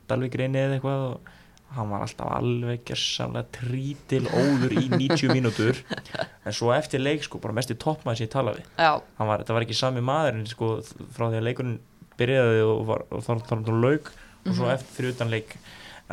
Dalvik 0.06 0.38
reyni 0.38 0.62
eða 0.62 0.78
eitthvað 0.78 1.08
og 1.08 1.34
hann 1.76 1.90
var 1.90 2.06
alltaf 2.06 2.32
alveg 2.38 2.84
gersamlega 2.88 3.50
trítil 3.58 4.24
óður 4.30 4.76
í 4.78 4.86
90 4.94 5.34
mínútur 5.34 5.82
en 6.46 6.56
svo 6.56 6.72
eftir 6.76 7.02
leik 7.02 7.26
sko, 7.26 7.42
bara 7.42 7.56
mest 7.58 7.74
í 7.74 7.78
toppmaður 7.82 8.20
sem 8.20 8.28
ég 8.28 8.34
talaði 8.34 8.66
var, 8.78 9.42
þetta 9.42 9.58
var 9.58 9.66
ekki 9.66 9.78
sami 9.78 10.04
maðurinn 10.06 10.48
sko, 10.50 10.78
frá 11.16 11.28
því 11.28 11.40
að 11.40 11.48
leikurinn 11.50 11.78
byrjaði 12.20 12.64
og, 12.64 12.84
var, 12.90 13.06
og 13.12 13.26
þá 13.26 13.32
þá 13.44 13.56
hann 13.56 13.82
lauk 13.84 14.12
og 14.46 14.54
svo 14.54 14.70
eftir 14.70 15.00
fyrir 15.00 15.16
utan 15.16 15.32
leik. 15.34 15.56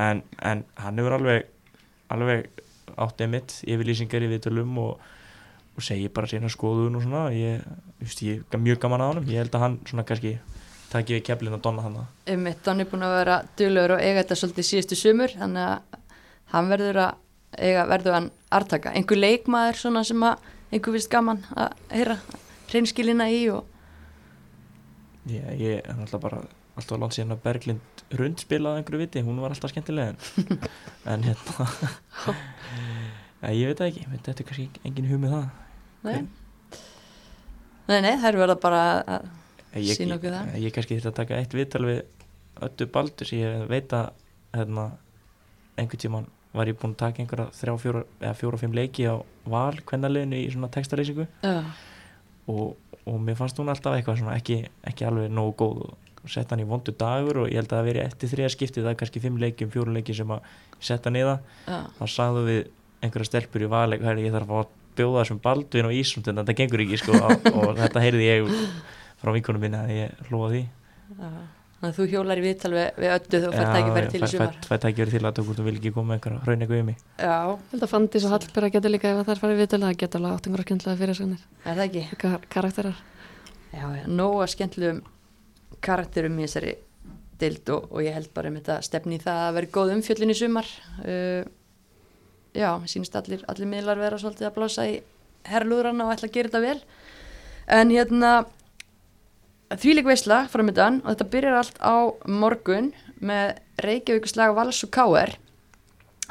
En, 0.01 0.23
en 0.41 0.65
hann 0.81 1.01
hefur 1.01 1.19
alveg 1.19 1.51
alveg 2.13 2.63
áttið 3.01 3.31
mitt 3.33 3.59
yfirlýsingar 3.65 4.25
í 4.25 4.31
viðtölum 4.33 4.79
og, 4.83 5.05
og 5.77 5.85
segi 5.85 6.09
bara 6.13 6.29
sína 6.31 6.51
skoðun 6.53 6.99
og 6.99 7.05
svona. 7.05 7.27
Ég, 7.37 7.63
just, 8.03 8.25
ég 8.25 8.43
er 8.49 8.63
mjög 8.63 8.83
gaman 8.83 9.05
að 9.05 9.13
honum. 9.13 9.31
Ég 9.33 9.45
held 9.45 9.57
að 9.57 9.65
hann 9.67 9.79
svona 9.89 10.07
kannski 10.09 10.37
takki 10.93 11.17
við 11.17 11.25
keflin 11.29 11.57
að 11.57 11.65
donna 11.65 11.87
hann 11.87 12.01
Einmitt, 12.29 12.65
hann 12.69 12.83
er 12.85 12.89
búin 12.91 13.07
að 13.07 13.17
vera 13.17 13.39
duglegur 13.57 13.95
og 13.97 14.03
eiga 14.03 14.21
þetta 14.21 14.39
svolítið 14.43 14.69
síðustu 14.69 14.99
sumur 15.01 15.33
þannig 15.39 15.69
að 15.71 16.01
hann 16.53 16.69
verður 16.69 17.01
að 17.07 17.22
eiga, 17.59 17.85
verður 17.91 18.17
hann 18.17 18.31
artaka. 18.53 18.93
Einhver 18.97 19.21
leikmaður 19.21 19.81
svona 19.81 20.05
sem 20.07 20.23
að 20.25 20.51
einhver 20.73 20.97
vist 20.97 21.11
gaman 21.13 21.43
að 21.53 21.75
heyra 21.93 22.17
reynskilina 22.73 23.29
í 23.33 23.43
og 23.53 23.67
ég, 25.29 25.45
ég 25.61 25.81
er 25.83 25.99
alltaf 25.99 26.23
bara 26.23 26.43
alltaf 26.79 27.01
langt 27.01 27.17
síðan 27.17 27.37
að 27.37 27.43
Berglind 27.45 28.05
Rund 28.17 28.41
spilaði 28.41 28.81
einhverju 28.81 29.01
viti, 29.03 29.23
hún 29.25 29.41
var 29.41 29.53
alltaf 29.55 29.73
skemmtileg 29.73 30.15
en, 31.05 31.25
hérna 31.27 31.67
ja, 33.43 33.53
ég 33.53 33.69
veit 33.69 33.79
það 33.83 33.91
ekki, 33.91 34.07
þetta 34.15 34.35
er 34.35 34.49
kannski 34.49 34.83
engin 34.89 35.11
hug 35.11 35.23
með 35.23 35.37
það 35.37 35.47
nei. 36.09 36.19
Nei, 37.91 37.99
nei, 38.07 38.13
þær 38.23 38.39
verða 38.41 38.57
bara 38.63 38.83
að 39.03 39.31
ég, 39.83 39.97
Sýna 39.99 40.17
okkur 40.17 40.33
það. 40.37 40.53
ég, 40.55 40.67
ég 40.67 40.75
kannski 40.77 40.99
þetta 40.99 41.13
að 41.13 41.19
taka 41.21 41.41
eitt 41.43 41.57
viðtal 41.57 41.85
við 41.89 42.03
öllu 42.63 42.89
baldur 42.95 43.29
sem 43.29 43.43
ég 43.43 43.65
veit 43.71 43.93
að 43.97 44.13
hérna, 44.57 44.87
einhvern 45.77 46.03
tíman 46.05 46.31
var 46.53 46.69
ég 46.69 46.79
búinn 46.79 46.95
að 46.95 47.01
taka 47.03 47.23
einhverja 47.23 47.49
þrjá, 47.57 47.75
fjóra, 47.81 48.05
eða 48.21 48.35
fjóra, 48.39 48.61
fimm 48.61 48.77
leiki 48.77 49.07
á 49.09 49.17
val 49.49 49.75
kvennaliðinu 49.89 50.41
í 50.43 50.51
svona 50.53 50.71
textareysingu 50.73 51.27
Já, 51.43 51.55
og, 52.53 52.77
og 53.09 53.19
mér 53.25 53.39
fannst 53.39 53.59
hún 53.61 53.73
alltaf 53.73 53.97
eitthvað 53.97 54.21
svona 54.21 54.37
ekki, 54.39 54.59
ekki 54.89 55.07
alveg 55.09 55.33
nógu 55.33 55.57
góð. 55.63 55.83
Og 56.23 56.31
sett 56.31 56.53
hann 56.55 56.61
í 56.63 56.67
vondu 56.69 56.93
dagur 56.95 57.41
og 57.43 57.49
ég 57.51 57.59
held 57.59 57.73
að 57.73 57.81
það 57.81 57.89
veri 57.89 58.01
eftir 58.05 58.31
þriða 58.31 58.51
skiptið 58.55 58.85
það 58.85 58.93
er 58.93 58.99
kannski 59.01 59.23
fimm 59.25 59.41
leikjum, 59.43 59.73
fjóru 59.73 59.95
leikjum 59.97 60.19
sem 60.21 60.35
að 60.37 60.53
setja 60.79 61.11
niða 61.11 61.33
já, 61.67 61.79
þá 61.97 62.05
sagðu 62.13 62.45
við 62.47 62.61
einhverja 63.03 63.27
stelpur 63.27 63.65
í 63.67 63.71
valeg 63.73 64.05
hæri 64.07 64.29
ég 64.29 64.37
þarf 64.37 64.53
að 64.61 64.71
bjóða 64.95 65.25
þessum 65.25 65.41
baldvin 65.43 65.89
og 65.89 65.97
ísund 65.99 66.31
en 66.31 66.39
þetta 66.39 66.57
gengur 66.61 66.85
ekki 66.85 67.01
sko. 67.01 67.17
Og, 67.25 67.59
og 67.65 67.81
þetta 67.81 68.05
heyrði 68.05 68.29
ég 68.29 68.53
frá 69.23 69.33
vinkunum 69.35 69.67
minna 69.67 69.83
að 69.89 69.97
ég 69.97 70.23
hlúa 70.29 70.53
því. 70.53 70.63
Já. 71.19 71.33
Þannig 71.83 71.97
að 71.97 71.97
þú 71.99 72.05
hjólar 72.13 72.39
í 72.39 72.43
viðtal 72.45 72.69
við, 72.71 72.85
við 73.03 73.13
öllu 73.13 73.39
þú 73.43 73.49
fær 73.53 73.71
tækifæri 73.75 74.11
til 74.13 74.19
í 74.23 74.27
sumar. 74.31 74.59
fæ 74.69 74.75
tækifæri 74.85 75.13
til 75.17 75.23
að 75.27 75.39
þú 75.43 75.65
vil 75.67 75.73
ekki 75.75 75.91
koma 75.97 76.13
með 76.13 76.19
einhverja 76.21 76.45
raun 76.47 76.61
eitthvað 76.63 76.83
um 76.83 76.87
mig 76.93 77.01
Já, 77.19 77.39
Ég 77.51 77.73
held 77.73 77.83
að 77.83 77.91
Fandís 77.91 78.27
og 78.29 78.35
Hallbera 78.37 78.69
getur 78.77 78.93
líka 78.95 79.11
ef 79.11 79.19
það 79.23 79.33
er 79.35 79.41
farið 79.43 79.63
viðtölu, 79.63 79.89
það 79.89 79.99
getur 80.03 80.23
alveg 80.23 80.37
átt 80.37 80.47
einhverja 80.47 80.67
skemmtilega 80.69 81.01
fyrirsagnir, 81.01 81.43
er 81.65 81.81
það 81.81 81.83
ekki? 81.89 82.05
Kar 82.23 82.47
karakterar. 82.55 83.03
Já, 83.73 83.85
já, 83.99 84.07
nóga 84.07 84.47
skemmtilegum 84.53 85.03
karakterum 85.83 86.39
í 86.39 86.47
þessari 86.47 86.77
dild 87.43 87.75
og, 87.75 87.91
og 87.91 88.07
ég 88.07 88.15
held 88.15 88.31
bara 88.37 88.53
um 88.53 88.61
þetta 88.61 88.79
stefni 88.87 89.19
það 89.23 89.43
að 89.49 89.57
vera 89.59 89.73
góð 89.75 89.95
umfjöllin 89.97 90.33
í 90.33 90.39
sumar 90.39 90.69
uh, 91.03 91.43
já, 92.55 92.71
sínist 92.87 93.17
allir, 93.19 93.43
allir 93.51 93.71
miðlar 93.71 94.01
vera 94.01 94.21
svolítið 94.21 94.51
að 94.51 94.57
blása 94.59 94.87
í 94.87 95.01
herrlúðrana 95.51 96.07
og 96.07 96.15
ætla 96.15 96.31
að 96.31 96.37
gera 96.37 96.53
þetta 96.53 96.63
vel 96.63 96.81
en 97.79 97.95
hérna 97.95 98.33
þvíleik 99.81 100.09
veisla 100.09 100.43
framöndan 100.53 101.01
og 101.03 101.13
þetta 101.13 101.29
byrjar 101.33 101.59
allt 101.61 101.79
á 101.81 101.97
morgun 102.29 102.91
með 103.23 103.55
Reykjavíkuslag 103.83 104.55
Vals 104.57 104.83
og 104.85 104.93
K.R. 104.95 105.37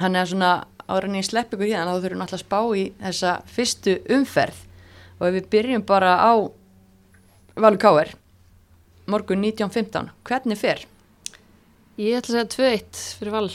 hann 0.02 0.18
er 0.20 0.30
svona 0.30 0.52
ára 0.92 1.08
en 1.08 1.18
ég 1.18 1.28
slepp 1.28 1.54
ykkur 1.56 1.70
hérna 1.70 1.94
þá 1.96 2.04
þurfum 2.04 2.20
við 2.20 2.26
alltaf 2.26 2.38
að 2.38 2.46
spá 2.46 2.60
í 2.78 2.86
þessa 3.02 3.34
fyrstu 3.56 3.98
umferð 4.18 4.64
og 5.20 5.28
ef 5.28 5.36
við 5.38 5.52
byrjum 5.56 5.86
bara 5.88 6.16
á 6.20 6.34
Valur 7.62 7.82
K.R. 7.82 8.14
morgun 9.12 9.44
19.15 9.44 10.12
hvernig 10.28 10.60
fer? 10.60 10.86
Ég 12.00 12.18
ætla 12.18 12.42
að 12.42 12.56
segja 12.56 12.80
2-1 12.80 13.04
fyrir 13.20 13.36
val 13.36 13.48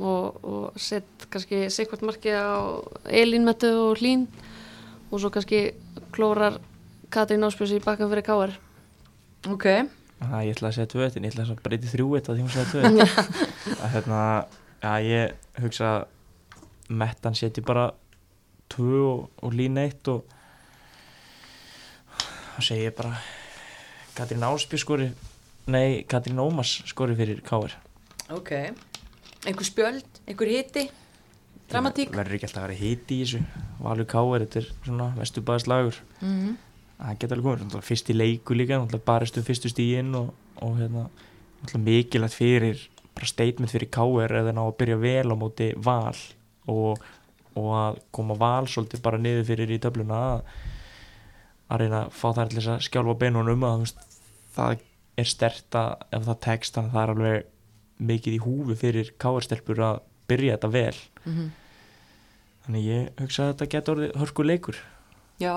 og, 0.00 0.42
og 0.42 0.80
sett 0.80 1.26
kannski 1.32 1.66
sikkvart 1.72 2.04
markið 2.08 2.38
á 2.38 2.52
Elínmettu 3.22 3.70
og 3.88 4.00
Hlín 4.00 4.26
og 5.10 5.20
svo 5.20 5.30
kannski 5.32 5.72
klórar 6.14 6.58
Katrín 7.12 7.44
Áspjörs 7.44 7.74
í 7.76 7.82
bakkan 7.84 8.08
fyrir 8.08 8.24
Káar. 8.24 8.54
Ok, 9.50 9.66
Það 10.22 10.44
ég 10.46 10.54
ætla 10.54 10.68
að 10.68 10.76
segja 10.76 10.90
tvö 10.92 11.06
en 11.08 11.24
ég 11.26 11.32
ætla 11.32 11.44
að 11.50 11.62
breyti 11.64 11.88
þrjú 11.90 12.12
eitt 12.14 12.28
að 12.30 12.36
því 12.38 12.44
hún 12.44 12.52
segja 12.54 12.68
tvö 12.70 12.82
að 13.82 13.88
hérna, 13.96 14.20
já 14.84 14.92
ég 15.02 15.62
hugsa 15.64 15.88
að 15.96 16.04
Mettan 16.92 17.34
setji 17.38 17.64
bara 17.64 17.88
tvö 18.70 19.00
og, 19.08 19.20
og 19.42 19.54
lín 19.56 19.80
eitt 19.80 20.06
og 20.12 20.22
þá 22.54 22.60
segi 22.68 22.86
ég 22.86 22.96
bara 22.98 23.16
Katrín 24.14 24.44
Ásby 24.46 24.78
skori 24.78 25.10
nei, 25.72 26.02
Katrín 26.06 26.42
Ómas 26.42 26.76
skori 26.86 27.16
fyrir 27.18 27.42
Káir 27.46 27.74
ok. 28.30 28.52
Einhver 29.42 29.66
spjöld, 29.66 30.20
einhver 30.28 30.50
hiti? 30.52 30.86
Dramatík? 31.72 32.12
Verður 32.14 32.36
ekki 32.36 32.46
alltaf 32.46 32.62
að 32.62 32.68
vera 32.68 32.78
hiti 32.78 33.16
í 33.16 33.24
þessu. 33.24 33.40
Valur 33.82 34.06
Káir, 34.06 34.44
þetta 34.44 34.60
er 34.60 34.68
svona 34.84 35.08
vestubæðislagur 35.18 35.98
mm 36.20 36.52
það 37.02 37.18
geta 37.22 37.36
alveg 37.36 37.62
komið, 37.62 37.84
fyrst 37.86 38.10
í 38.12 38.16
leiku 38.16 38.56
líka 38.56 38.78
náttúrulega 38.78 39.06
barist 39.08 39.38
um 39.38 39.46
fyrstu 39.46 39.70
stígin 39.72 40.12
og, 40.18 40.32
og 40.62 40.76
hérna, 40.80 41.06
mikilvægt 41.78 42.36
fyrir 42.36 42.84
bara 43.12 43.28
statement 43.28 43.72
fyrir 43.72 43.90
K.R. 43.92 44.36
eða 44.40 44.54
ná 44.56 44.62
að 44.64 44.76
byrja 44.80 45.00
vel 45.02 45.34
á 45.34 45.36
móti 45.36 45.68
val 45.76 46.16
og, 46.70 47.02
og 47.58 47.72
að 47.76 47.98
koma 48.14 48.36
val 48.40 48.68
svolítið 48.70 49.02
bara 49.04 49.20
niður 49.20 49.48
fyrir 49.50 49.74
í 49.74 49.80
töfluna 49.82 50.20
að, 50.28 50.44
að 51.68 51.84
reyna 51.84 52.04
að 52.06 52.14
fá 52.16 52.28
til 52.38 52.48
þess 52.56 52.72
að 52.76 52.86
skjálfa 52.88 53.18
beinunum 53.20 53.66
að 53.68 53.82
veist, 53.84 54.06
það 54.56 54.86
er 55.20 55.28
stert 55.28 55.76
að 55.76 56.06
ef 56.08 56.28
það 56.28 56.40
tekst 56.46 56.78
þannig 56.78 56.92
að 56.92 56.96
það 56.96 57.02
er 57.02 57.14
alveg 57.16 57.50
mikið 58.12 58.38
í 58.38 58.44
húfi 58.46 58.78
fyrir 58.80 59.12
káarstelpur 59.20 59.82
að 59.84 60.00
byrja 60.30 60.56
þetta 60.56 60.72
vel. 60.72 61.02
Mm 61.26 61.50
þannig 62.62 62.88
ég 62.88 63.22
hugsa 63.22 63.46
að 63.46 63.52
þetta 63.52 63.70
getur 63.74 63.96
orðið 63.96 64.18
hörku 64.22 64.46
leikur 64.46 64.80
Já, 65.42 65.54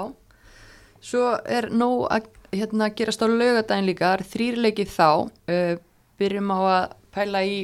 svo 1.05 1.35
er 1.45 1.69
nóg 1.73 2.07
að 2.13 2.31
hérna, 2.55 2.89
gerast 2.95 3.21
á 3.21 3.27
laugadaginn 3.29 3.89
líka, 3.89 4.09
það 4.09 4.17
er 4.17 4.27
þrýr 4.33 4.59
leikið 4.65 4.91
þá, 4.95 5.09
uh, 5.51 5.75
byrjum 6.19 6.53
á 6.55 6.59
að 6.65 6.83
pæla 7.15 7.45
í 7.45 7.55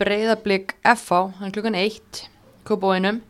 breyðablík 0.00 0.76
FH, 0.84 1.24
hann 1.40 1.52
klukkan 1.54 1.78
eitt, 1.78 2.24
kópóinum, 2.68 3.20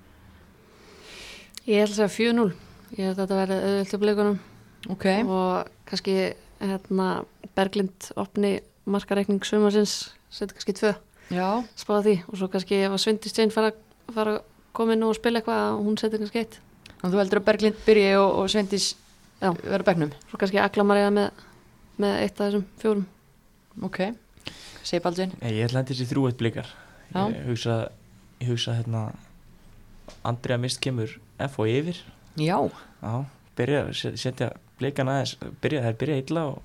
Ég 1.68 1.84
ætla 1.84 2.06
að 2.06 2.10
segja 2.10 2.32
4-0. 2.32 2.52
Ég 2.96 3.04
held 3.04 3.18
að 3.18 3.20
þetta 3.20 3.36
verði 3.38 3.56
auðvitað 3.66 4.00
blikunum 4.02 4.38
ok, 4.90 5.04
og 5.28 5.68
kannski 5.86 6.14
hérna, 6.58 7.08
Berglind 7.54 8.08
opni 8.18 8.54
markareikning 8.90 9.44
sumarsins, 9.46 9.92
setja 10.32 10.56
kannski 10.56 10.74
tvö, 10.78 10.94
já, 11.30 11.46
spáða 11.78 12.02
því 12.06 12.14
og 12.24 12.40
svo 12.40 12.48
kannski 12.50 12.80
ef 12.80 12.96
að 12.96 13.02
Svindi 13.04 13.30
Stein 13.30 13.52
fara, 13.54 13.70
fara 14.10 14.38
að 14.38 14.40
koma 14.74 14.96
inn 14.96 15.06
og 15.06 15.14
spila 15.18 15.38
eitthvað 15.38 15.60
að 15.68 15.78
hún 15.84 16.00
setja 16.00 16.18
kannski 16.22 16.42
eitt. 16.42 16.58
þannig 16.96 17.14
þú 17.14 17.22
heldur 17.22 17.42
að 17.42 17.46
Berglind 17.50 17.84
byrji 17.86 18.10
og, 18.18 18.30
og 18.40 18.50
Svendis 18.50 18.88
Já. 18.90 19.09
Vera 19.40 19.80
á 19.82 19.88
bekknum, 19.88 20.10
Svo 20.30 20.38
kannski 20.40 20.60
Aklamariða 20.60 21.10
með, 21.16 21.30
með 22.02 22.16
eitt 22.24 22.40
af 22.40 22.46
þessum 22.50 22.64
fjórum. 22.82 23.06
ok, 23.82 23.98
segi 24.84 25.26
Nei, 25.40 25.52
ég 25.56 25.68
ætla 25.68 25.80
að 25.82 25.90
þessi 25.92 26.06
þrjú 26.10 26.26
eitt 26.28 26.38
blikar. 26.40 26.66
Já. 27.14 27.24
ég 27.32 27.46
hugsa, 27.48 27.76
ég 28.40 28.48
hugsa 28.52 28.74
hérna 28.78 29.12
Andrea 30.24 30.58
Mist 30.58 30.80
kemur 30.80 31.16
F 31.38 31.58
og 31.58 31.66
yfir. 31.68 31.96
Já, 32.36 32.58
Já, 33.02 33.24
byrja, 33.56 33.80
set- 33.94 34.18
setja 34.18 34.50
blikan 34.78 35.08
aðeins 35.08 35.36
byrja, 35.60 35.82
þær 35.86 35.96
byrja 36.00 36.18
illa 36.22 36.44
og 36.52 36.62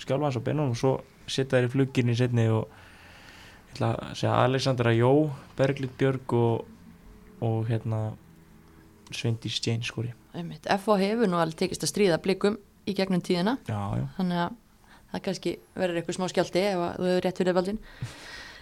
skjálfa 0.00 0.24
hans 0.24 0.36
á 0.40 0.42
beinunum 0.44 0.70
og 0.74 0.76
svo 0.80 0.92
setja 1.30 1.58
þær 1.60 1.68
í 1.68 1.72
fluggirni 1.74 2.12
í 2.12 2.18
setni 2.18 2.48
og 2.48 2.66
ég 2.66 3.74
ætla 3.76 3.90
að 3.94 4.14
segja 4.18 4.34
Alexandra 4.44 4.92
Jó 4.96 5.30
Berglind 5.56 5.94
Björg 6.00 6.32
og, 6.34 6.64
og 7.40 7.68
hérna 7.70 8.00
Skori. 9.12 10.12
Einmitt, 10.34 10.66
FH 10.70 10.98
hefur 11.00 11.30
nú 11.30 11.40
alveg 11.40 11.58
tekist 11.64 11.86
að 11.86 11.92
stríða 11.92 12.20
blikum 12.22 12.58
í 12.88 12.94
gegnum 12.96 13.22
tíðina, 13.24 13.56
Já, 13.68 13.80
já, 13.98 14.04
þannig 14.16 14.42
að 14.44 14.58
það 15.10 15.24
kannski 15.26 15.54
verður 15.74 16.00
eitthvað 16.00 16.18
smá 16.18 16.28
skjálti 16.30 16.62
ef 16.68 16.84
þú 16.96 17.08
hefur 17.08 17.26
rétt 17.26 17.42
fyrir 17.42 17.56
Baldvin. 17.58 17.82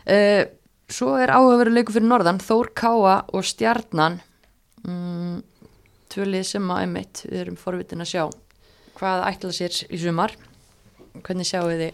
Uh, 0.09 0.42
svo 0.99 1.12
er 1.20 1.32
áhugaveru 1.34 1.74
leikur 1.74 1.99
fyrir 1.99 2.09
norðan, 2.09 2.40
Þór 2.42 2.72
Káa 2.76 3.16
og 3.36 3.46
Stjarnan, 3.46 4.20
mm, 4.86 5.38
tvölið 6.12 6.46
sem 6.49 6.70
að 6.72 6.84
einmitt 6.84 7.24
við 7.28 7.42
erum 7.44 7.59
forvitin 7.61 8.05
að 8.05 8.12
sjá 8.14 8.22
hvað 8.99 9.24
ætla 9.28 9.55
sér 9.55 9.82
í 9.92 10.01
sumar, 10.01 10.32
hvernig 11.22 11.46
sjáu 11.46 11.68
þið 11.68 11.90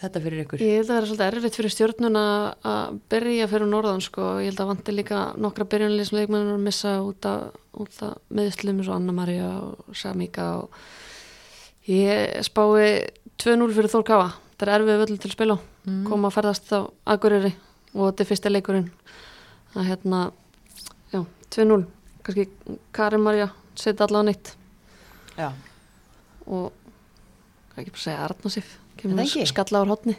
þetta 0.00 0.22
fyrir 0.24 0.42
ykkur? 0.44 0.62
Ég 0.62 0.78
held 0.80 0.86
að 0.86 0.92
það 0.92 1.00
er 1.00 1.08
svolítið 1.10 1.26
erfitt 1.26 1.58
fyrir 1.58 1.74
stjórnuna 1.74 2.24
að 2.70 2.98
byrja 3.12 3.48
fyrir 3.52 3.70
norðan 3.70 4.04
sko. 4.04 4.28
Ég 4.42 4.50
held 4.50 4.62
að 4.62 4.70
vanti 4.72 4.94
líka 4.94 5.20
nokkra 5.40 5.68
byrjunlega 5.72 6.08
sem 6.08 6.18
leikmennir 6.20 6.56
að 6.56 6.64
missa 6.66 6.94
út 7.04 7.28
af, 7.30 7.60
meðslum 8.28 8.80
eins 8.80 8.90
og 8.90 8.96
Anna-Maria 8.98 9.50
og 9.64 9.96
Samíka 9.96 10.48
og 10.62 10.80
ég 11.90 12.40
spái 12.46 13.06
2-0 13.40 13.76
fyrir 13.76 13.92
Þór 13.92 14.06
Káa. 14.08 14.28
Það 14.56 14.68
er 14.68 14.74
erfið 14.78 15.02
völd 15.02 15.20
til 15.20 15.30
að 15.30 15.36
spila. 15.36 15.58
Mm. 15.86 16.04
Koma 16.08 16.30
að 16.30 16.38
ferðast 16.38 16.72
á 16.72 16.80
Akureyri 17.12 17.52
og 17.92 18.08
þetta 18.08 18.24
er 18.24 18.30
fyrsta 18.30 18.52
leikurinn. 18.52 18.88
Er 19.76 19.84
hérna, 19.90 20.22
já, 21.12 21.20
2-0. 21.52 21.84
Kannski 22.24 22.48
Karin 22.96 23.22
Maria 23.22 23.50
setja 23.76 24.06
allavega 24.06 24.30
neitt 24.30 24.54
Já, 25.36 25.50
og 26.48 26.72
ekki 27.76 27.92
bara 27.92 27.98
að 28.00 28.04
segja 28.06 28.24
Arnarsif. 28.24 28.70
Það 29.02 29.50
skalla 29.50 29.82
úr 29.84 29.92
hotni. 29.94 30.16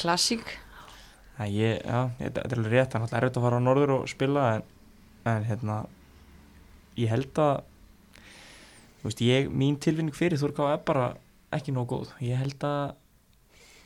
klassík, 0.00 0.56
þetta 2.18 2.44
er 2.44 2.58
alveg 2.58 2.72
rétt, 2.72 2.94
það 2.94 3.12
er 3.12 3.16
erfitt 3.20 3.38
að 3.38 3.46
fara 3.46 3.60
á 3.60 3.66
norður 3.66 3.92
og 3.98 4.08
spila 4.10 4.46
en, 4.56 4.66
en 5.30 5.46
hérna 5.48 5.78
ég 6.98 7.10
held 7.10 7.40
að 7.42 7.54
þú 9.00 9.08
veist, 9.08 9.22
ég, 9.26 9.48
mín 9.50 9.78
tilfinning 9.82 10.14
fyrir 10.16 10.40
Þórká 10.40 10.72
er 10.72 10.84
bara 10.86 11.08
ekki 11.54 11.74
nóg 11.74 11.90
góð. 11.90 12.12
Ég 12.24 12.38
held 12.40 12.66
að, 12.66 12.94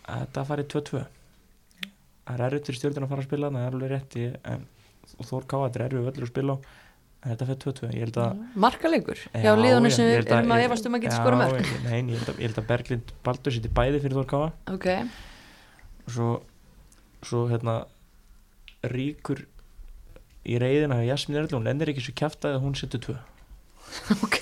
að 0.09 0.27
þetta 0.27 0.45
fari 0.49 0.67
2-2 0.75 1.05
það 2.29 2.35
er 2.35 2.45
erfitt 2.49 2.69
fyrir 2.69 2.79
stjórnir 2.83 3.07
að 3.07 3.13
fara 3.13 3.25
að 3.25 3.29
spila 3.31 3.51
það 3.55 3.65
er 3.65 3.77
alveg 3.77 3.93
rétt 3.95 4.19
ég, 4.21 4.37
en 4.45 4.67
Þórká, 5.09 5.63
þetta 5.65 5.79
er 5.79 5.85
erfitt 5.87 6.07
völlur 6.09 6.27
að 6.27 6.33
spila 6.35 6.57
á 6.57 6.59
þetta 7.25 7.47
fyrir 7.49 7.61
2-2, 7.65 7.89
ég 7.97 8.05
held 8.07 8.19
að 8.23 8.43
markaleikur. 8.65 9.23
Já, 9.35 9.51
liðunum 9.59 9.91
já, 9.91 9.95
sem 9.97 10.07
við 10.09 10.33
erum 10.33 10.53
að 10.55 10.65
efast 10.69 10.87
um 10.87 10.95
að 10.99 11.03
geta 11.05 11.17
já, 11.17 11.21
skora 11.23 11.39
mörg. 11.41 11.59
ég- 11.65 11.85
Nei, 11.89 11.99
ég 12.15 12.19
held 12.23 12.31
að, 12.31 12.63
að 12.63 12.69
Berglind 12.69 13.13
Baldur 13.27 13.53
sýtti 13.57 13.73
bæði 13.75 14.01
fyrir 14.05 14.19
Þórká 14.21 14.41
Ok, 14.75 14.87
og 16.07 16.13
svo, 16.15 16.29
svo 17.27 17.43
hérna 17.51 17.75
ríkur 18.87 19.43
í 20.49 20.59
reyðina 20.63 21.01
hjá 21.03 21.11
Jasmín 21.13 21.41
Erlu, 21.43 21.59
hún 21.59 21.67
ennir 21.69 21.91
ekki 21.93 22.05
svo 22.07 22.15
kjafta 22.17 22.55
að 22.55 22.63
hún 22.63 22.77
setur 22.79 23.03
tvö. 23.03 23.17
Ok, 24.23 24.39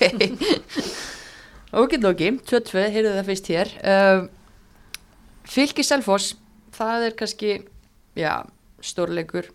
ok, 1.73 1.93
ok, 2.11 2.21
2-2, 2.47 2.83
heyrðu 2.93 3.13
það 3.17 3.29
fyrst 3.31 3.49
hér. 3.51 3.71
Uh, 3.81 4.27
Fylki 5.47 5.83
Selfoss, 5.87 6.35
það 6.75 7.05
er 7.09 7.15
kannski, 7.19 7.51
já, 8.19 8.33
stórleikur, 8.83 9.49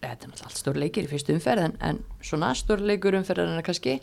þetta 0.00 0.12
er 0.12 0.30
náttúrulega 0.30 0.50
allt 0.50 0.60
stórleikir 0.60 1.06
í 1.06 1.10
fyrstu 1.10 1.34
umferð, 1.34 1.68
en, 1.68 1.74
en 1.80 2.02
svona 2.24 2.52
stórleikur 2.58 3.16
umferðarinn 3.20 3.64
kannski, 3.66 3.98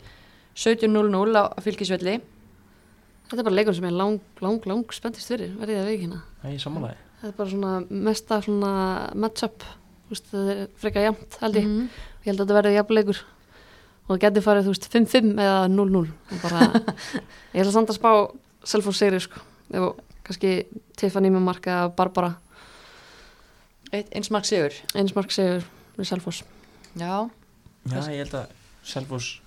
17-0-0 0.58 1.38
á 1.38 1.44
fylkisvelli. 1.64 2.18
Þetta 3.28 3.40
er 3.40 3.46
bara 3.48 3.56
leikur 3.56 3.76
sem 3.76 3.88
ég 3.88 3.96
lang, 3.96 4.20
lang, 4.44 4.66
lang 4.68 4.92
spenntist 4.92 5.30
fyrir, 5.32 5.54
verðið 5.56 5.80
að 5.80 5.90
veikina. 5.92 6.22
Það 6.42 6.52
er 6.52 6.62
samanlægi 6.66 7.00
Þetta 7.22 7.30
er 7.30 7.38
bara 7.38 7.50
svona 7.52 8.00
mesta 8.08 8.36
svona 8.42 8.70
match-up, 9.14 9.62
þú 9.62 10.10
veist, 10.10 10.24
það 10.32 10.48
er 10.50 10.62
frekar 10.82 11.04
jæmt 11.06 11.36
held 11.38 11.58
ég. 11.60 11.68
Mhm. 11.68 11.84
Ég 12.22 12.26
held 12.26 12.40
að 12.40 12.42
þetta 12.42 12.56
verði 12.56 12.72
jafn 12.74 12.96
leikur 12.98 13.20
og 14.02 14.08
það 14.10 14.22
getur 14.24 14.44
farið, 14.48 14.66
þú 14.66 14.72
veist, 14.74 14.88
5-5 14.90 15.28
eða 15.44 15.60
0-0. 15.70 16.02
Það 16.32 16.34
er 16.34 16.42
bara, 16.42 16.82
ég 17.54 17.62
ætla 17.62 17.74
samt 17.76 17.92
að 17.94 18.00
spá 18.00 18.10
sigri, 18.98 19.20
sko. 19.22 19.44
Kannski 20.26 20.50
Tiffany 20.98 21.30
með 21.30 21.46
marka 21.46 21.76
eða 21.76 21.94
Barbara, 21.94 22.32
Eitt, 23.92 24.08
eins 24.16 24.30
mark 24.32 24.46
sigur. 24.48 24.72
einsmark 24.96 25.32
sigur 25.34 25.64
við 25.98 26.08
Selfoss. 26.08 26.44
Já, 26.96 27.28
Já, 27.90 27.98
ég 28.08 28.22
held 28.22 28.34
að 28.38 28.52
Selfoss 28.86 29.40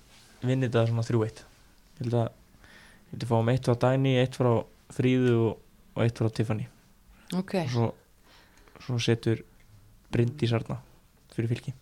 vinni 0.44 0.68
þetta 0.68 0.86
svona 0.90 1.04
3-1 1.06 1.40
Ég 1.96 2.02
held 2.04 2.16
að 2.20 2.26
ég 2.26 3.12
held 3.14 3.24
að 3.24 3.30
fáum 3.30 3.50
eitt 3.52 3.68
frá 3.68 3.76
Dæni, 3.84 4.12
eitt 4.20 4.36
frá 4.36 4.50
Fríðu 4.94 5.34
og, 5.48 5.62
og 5.96 6.02
eitt 6.04 6.20
frá 6.20 6.28
Tiffany 6.30 6.66
ok. 7.34 7.54
og 7.64 7.72
svo, 7.72 7.88
svo 8.84 8.98
setur 9.02 9.42
Bryndi 10.12 10.48
Sarna 10.50 10.78
fyrir 11.34 11.50
fylki 11.54 11.74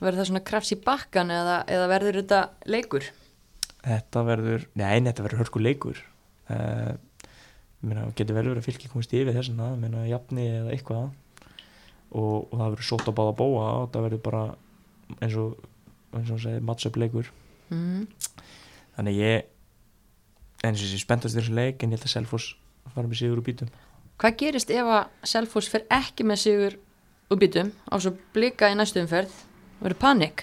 Verður 0.00 0.22
það 0.22 0.30
svona 0.30 0.44
krafs 0.50 0.72
í 0.72 0.80
bakkan 0.80 1.30
eða, 1.34 1.60
eða 1.68 1.88
verður 1.92 2.20
þetta 2.22 2.40
leikur? 2.72 3.10
Þetta 3.84 4.22
verður, 4.24 4.66
nei, 4.80 5.00
þetta 5.04 5.26
verður 5.26 5.44
hörku 5.44 5.62
leikur 5.62 6.00
uh, 6.50 6.94
Ég 7.80 7.88
meina, 7.88 8.08
getur 8.16 8.36
vel 8.36 8.48
verið 8.48 8.62
að 8.62 8.70
fylki 8.70 8.90
komist 8.92 9.12
yfir 9.16 9.36
þessuna 9.36 9.74
Ég 9.74 9.82
meina, 9.84 10.06
jafni 10.08 10.48
eða 10.48 10.74
eitthvað 10.74 11.10
og, 12.10 12.48
og 12.50 12.56
það 12.58 12.66
verður 12.74 12.88
sótt 12.90 13.10
á 13.10 13.12
báða 13.18 13.36
bóa 13.38 13.66
og 13.82 13.90
það 13.94 14.06
verður 14.08 14.22
bara 14.26 14.42
eins 15.20 15.36
og 15.38 15.56
eins 16.16 16.30
og 16.34 16.42
segir 16.42 16.64
match-up 16.66 16.96
leikur 17.00 17.30
Mm. 17.70 18.08
þannig 18.96 19.14
ég 19.22 19.44
eins 20.66 20.80
og 20.80 20.88
þessi 20.88 20.98
spenntast 21.04 21.36
þessu 21.38 21.52
leik 21.54 21.84
en 21.86 21.92
ég 21.92 22.00
held 22.00 22.08
að 22.08 22.14
Selfoss 22.16 22.48
fara 22.90 23.06
með 23.06 23.20
sigur 23.20 23.38
úr 23.38 23.44
bítum 23.46 23.68
Hvað 24.18 24.34
gerist 24.42 24.72
ef 24.74 24.88
að 24.90 25.28
Selfoss 25.30 25.70
fer 25.70 25.84
ekki 25.94 26.26
með 26.26 26.40
sigur 26.42 26.74
úr 27.30 27.38
byttum 27.38 27.70
á 27.86 27.94
svo 28.02 28.10
blika 28.34 28.72
í 28.72 28.74
næstu 28.74 28.98
umferð? 29.04 29.30
Verður 29.80 30.00
panik? 30.02 30.42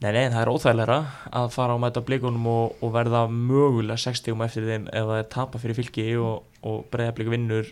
Nei, 0.00 0.10
nei, 0.12 0.24
það 0.32 0.40
er 0.40 0.50
óþægilega 0.52 0.96
að 1.38 1.46
fara 1.54 1.76
á 1.76 1.78
mæta 1.80 2.02
blikunum 2.04 2.48
og, 2.50 2.74
og 2.82 2.90
verða 2.96 3.22
mögulega 3.30 4.00
60 4.00 4.34
um 4.34 4.42
eftir 4.44 4.66
þeim 4.68 4.88
ef 4.90 5.06
það 5.12 5.20
er 5.20 5.28
tapa 5.36 5.60
fyrir 5.62 5.78
fylki 5.78 6.08
og, 6.20 6.42
og 6.66 6.82
breyða 6.92 7.14
blik 7.16 7.30
vinnur 7.32 7.70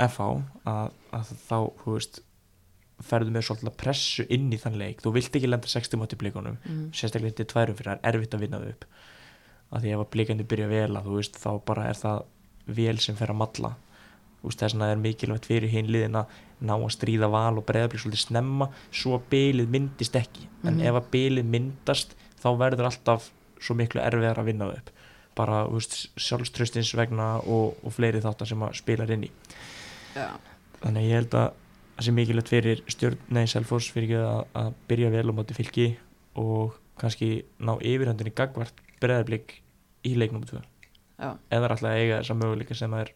FH 0.00 0.26
að, 0.68 0.90
að 1.12 1.32
þá, 1.48 1.58
þú 1.84 1.94
veist 1.96 2.20
ferðu 3.02 3.32
með 3.34 3.42
svolítið 3.48 3.76
pressu 3.82 4.26
inn 4.30 4.52
í 4.54 4.58
þann 4.62 4.76
leik 4.78 5.00
þú 5.02 5.12
vilt 5.16 5.34
ekki 5.36 5.48
lenda 5.50 5.66
60 5.68 5.98
mátti 5.98 6.18
blikunum 6.20 6.58
Mm. 6.64 6.90
sérstaklega 6.94 7.32
þetta 7.34 7.42
er 7.46 7.50
tværum 7.52 7.76
fyrir 7.78 7.90
það 7.92 7.98
er 8.02 8.14
erfitt 8.16 8.34
að 8.36 8.40
vinna 8.44 8.60
þau 8.62 8.68
upp 8.68 8.84
að 9.72 9.80
því 9.82 9.92
ef 9.94 10.02
að 10.04 10.10
blikandi 10.14 10.44
byrja 10.52 10.68
vel 10.68 10.96
að 10.96 11.06
þú 11.08 11.16
veist 11.18 11.38
þá 11.42 11.50
bara 11.66 11.86
er 11.88 11.98
það 11.98 12.22
vel 12.66 12.98
sem 12.98 13.16
fer 13.16 13.32
að 13.32 13.40
veist 14.48 14.58
þess 14.62 14.74
vegna 14.74 14.90
er 14.92 14.96
mikilvægt 15.02 15.46
fyrir 15.50 15.70
hinn 15.72 15.86
liðin 15.90 16.16
að 16.22 16.26
ná 16.62 16.74
að 16.76 16.90
stríða 16.94 17.28
val 17.30 17.58
og 17.58 17.66
breyðablík 17.66 18.02
svolítið 18.04 18.22
snemma 18.26 18.68
svo 18.92 19.16
að 19.18 19.26
bylið 19.34 19.68
myndist 19.74 20.14
ekki 20.18 20.46
en 20.64 20.74
Mhm. 20.78 20.86
ef 20.86 20.94
að 20.94 21.10
bylið 21.10 21.44
myndast 21.56 22.14
þá 22.42 22.48
verður 22.58 22.86
alltaf 22.90 23.30
svo 23.60 23.74
miklu 23.74 24.00
erfiðar 24.02 24.38
að 24.38 24.44
vinna 24.44 24.66
þau 24.70 24.76
upp 24.78 24.90
bara 25.34 25.64
sjálfströstins 26.18 26.94
vegna 26.94 27.40
og, 27.40 27.74
og 27.82 27.92
fleiri 27.92 28.20
þáttar 28.20 28.46
sem 28.46 28.60
að 28.62 28.74
spilar 28.74 29.10
inn 29.10 29.24
í 29.24 29.30
Já. 30.14 30.28
Þannig 30.82 31.02
að 31.02 31.08
ég 31.08 31.20
held 31.20 31.36
að 31.38 31.48
það 31.92 32.06
sé 32.06 32.14
mikilvægt 32.16 32.52
fyrir 32.52 32.84
stjórn, 32.90 33.18
nei, 33.30 33.44
Selfoss 33.50 33.90
fyrir 33.94 34.08
ekki 34.08 34.20
að, 34.26 34.44
að 34.62 34.70
byrja 34.90 35.12
vel 35.14 35.26
á 35.30 35.32
móti 35.36 35.56
fylki 35.56 35.88
og 36.40 36.76
kannski 37.00 37.30
ná 37.62 37.74
yfirhöndinni 37.78 38.34
gagvart 38.36 38.78
breðarblik 39.02 39.58
í 40.06 40.14
leiknum 40.18 40.44
2 40.48 40.60
Já, 41.22 41.34
eða 41.54 41.68
alltaf 41.70 41.90
að 41.90 41.98
eiga 42.00 42.22
þessa 42.22 42.38
möguleika 42.38 42.74
sem 42.74 42.94
það 42.94 43.04
er 43.04 43.12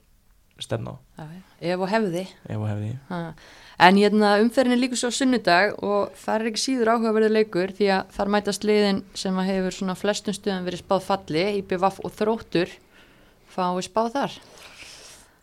stefna 0.62 0.94
á. 0.94 0.96
Já, 1.18 1.24
já. 1.26 1.40
ef 1.72 1.82
og 1.82 1.90
hefði. 1.90 2.22
Ef 2.46 2.60
og 2.60 2.68
hefði. 2.70 2.90
Ha. 3.10 3.20
En 3.86 3.98
hérna 4.00 4.30
umferðin 4.40 4.76
er 4.76 4.80
líka 4.80 4.96
svo 4.96 5.10
sunnudag 5.12 5.74
og 5.84 6.14
það 6.16 6.38
er 6.38 6.50
ekki 6.50 6.62
síður 6.62 6.92
áhugaverður 6.94 7.34
leikur 7.34 7.74
því 7.76 7.90
að 7.96 8.14
þar 8.16 8.32
mætast 8.36 8.64
liðin 8.68 9.02
sem 9.18 9.36
að 9.36 9.50
hefur 9.50 9.76
svona 9.76 9.98
flestum 9.98 10.36
stuðan 10.36 10.64
verið 10.68 10.84
spáð 10.84 11.04
falli, 11.10 11.44
IPVAF 11.60 12.00
og 12.04 12.14
Þróttur. 12.16 12.72
Fáið 13.52 13.82
spáð 13.88 14.12
þar. 14.16 14.38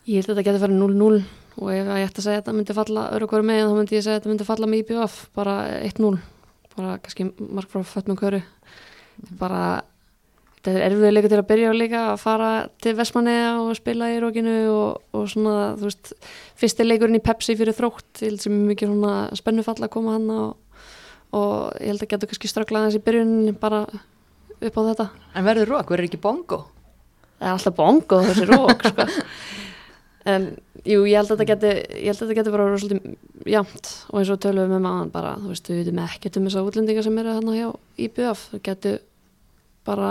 Ég 0.08 0.20
held 0.20 0.32
að 0.32 0.34
þetta 0.34 0.48
getur 0.50 0.64
farið 0.66 0.82
0-0 0.82 1.22
og 1.60 1.70
ef 1.74 1.88
ég 1.88 2.08
ætti 2.08 2.22
að 2.22 2.28
segja 2.28 2.40
að 2.40 2.44
þetta 2.44 2.58
myndi 2.58 2.76
falla 2.78 3.06
öru 3.16 3.30
hverju 3.30 3.48
megin 3.48 3.70
þá 3.70 3.78
myndi 3.78 3.98
ég 3.98 4.06
segja 4.06 4.18
að 4.18 4.22
þetta 4.22 4.32
myndi 4.32 4.48
falla 4.50 4.70
með 4.70 4.84
IPVF 4.84 5.18
bara 5.38 5.56
1-0, 5.80 6.12
bara 6.76 6.94
kannski 7.04 7.28
mark 7.40 7.72
frá 7.72 7.84
fötnum 7.88 8.20
hverju 8.20 8.42
bara, 9.40 9.62
þetta 10.58 10.74
er 10.74 10.86
erfiður 10.88 11.16
leikur 11.16 11.34
til 11.34 11.40
að 11.42 11.50
byrja 11.52 11.70
á 11.70 11.74
líka 11.78 12.02
að 12.12 12.22
fara 12.24 12.50
til 12.84 12.96
Vestmanneja 12.98 13.54
og 13.62 13.72
spila 13.78 14.10
í 14.14 14.20
rókinu 14.24 14.58
og, 14.74 15.04
og 15.14 15.30
svona, 15.32 15.58
þú 15.78 15.90
veist, 15.90 16.14
fyrsti 16.60 16.88
leikurinn 16.88 17.20
í 17.20 17.24
Pepsi 17.24 17.58
fyrir 17.60 17.78
þrótt, 17.78 18.24
ég 18.24 18.34
held 18.34 18.44
sem 18.44 18.58
mikið 18.72 18.94
svona 18.94 19.16
spennufall 19.38 19.78
að 19.80 19.94
koma 19.94 20.18
hann 20.18 20.30
og, 20.34 20.82
og 21.38 21.56
ég 21.78 21.94
held 21.94 22.08
að 22.08 22.14
getur 22.16 22.34
kannski 22.34 22.52
ströklað 22.52 22.90
þessi 22.90 23.06
byrjun 23.06 23.36
bara 23.62 23.86
upp 24.64 24.80
á 24.80 24.82
þetta. 24.90 25.10
En 25.38 25.46
verður 25.46 25.76
rók, 25.76 25.94
verður 25.94 26.10
ekki 26.10 26.24
bongo? 26.24 26.64
það 27.44 27.50
er 27.50 27.58
alltaf 27.58 27.76
bongo 27.78 28.20
þessi 28.28 28.48
rók 28.50 28.86
sko. 28.88 29.08
en 30.34 30.48
jú, 30.84 31.04
ég 31.08 31.18
held 31.18 31.32
að 31.32 31.34
þetta 31.34 31.48
geti 31.52 31.72
ég 31.74 32.10
held 32.10 32.18
að 32.18 32.24
þetta 32.24 32.38
geti 32.40 32.54
bara 32.54 32.68
verið 32.68 32.84
svolítið 32.84 33.50
jamt 33.54 33.92
og 34.10 34.20
eins 34.20 34.32
og 34.34 34.42
tölum 34.44 34.66
við 34.66 34.74
með 34.74 34.86
maðan 34.86 35.12
bara 35.14 35.34
þú 35.40 35.52
veist, 35.52 35.70
við 35.70 35.82
veitum 35.82 36.02
ekkert 36.04 36.40
um 36.40 36.48
þessa 36.50 36.64
útlendinga 36.68 37.06
sem 37.06 37.20
eru 37.22 37.36
hann 37.38 37.52
hjá 37.58 37.68
IBF, 38.06 38.46
það 38.52 38.64
geti 38.68 38.94
bara, 39.88 40.10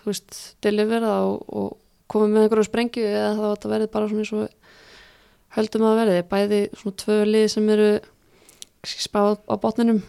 þú 0.00 0.12
veist 0.12 0.40
deliverða 0.66 1.16
og, 1.26 1.44
og 1.48 1.76
komið 2.10 2.34
með 2.34 2.46
einhverju 2.46 2.68
sprengju 2.68 3.06
eða 3.10 3.34
þá 3.38 3.44
þetta 3.44 3.72
verið 3.74 3.92
bara 3.94 4.10
svona 4.10 4.24
eins 4.24 4.34
og 4.34 4.56
höldum 5.56 5.86
að 5.88 6.00
verði, 6.00 6.24
bæði 6.30 6.60
svona 6.78 7.00
tvö 7.02 7.20
lið 7.26 7.46
sem 7.50 7.70
eru 7.74 7.90
spáð 8.86 9.40
á 9.50 9.54
botninum. 9.60 10.02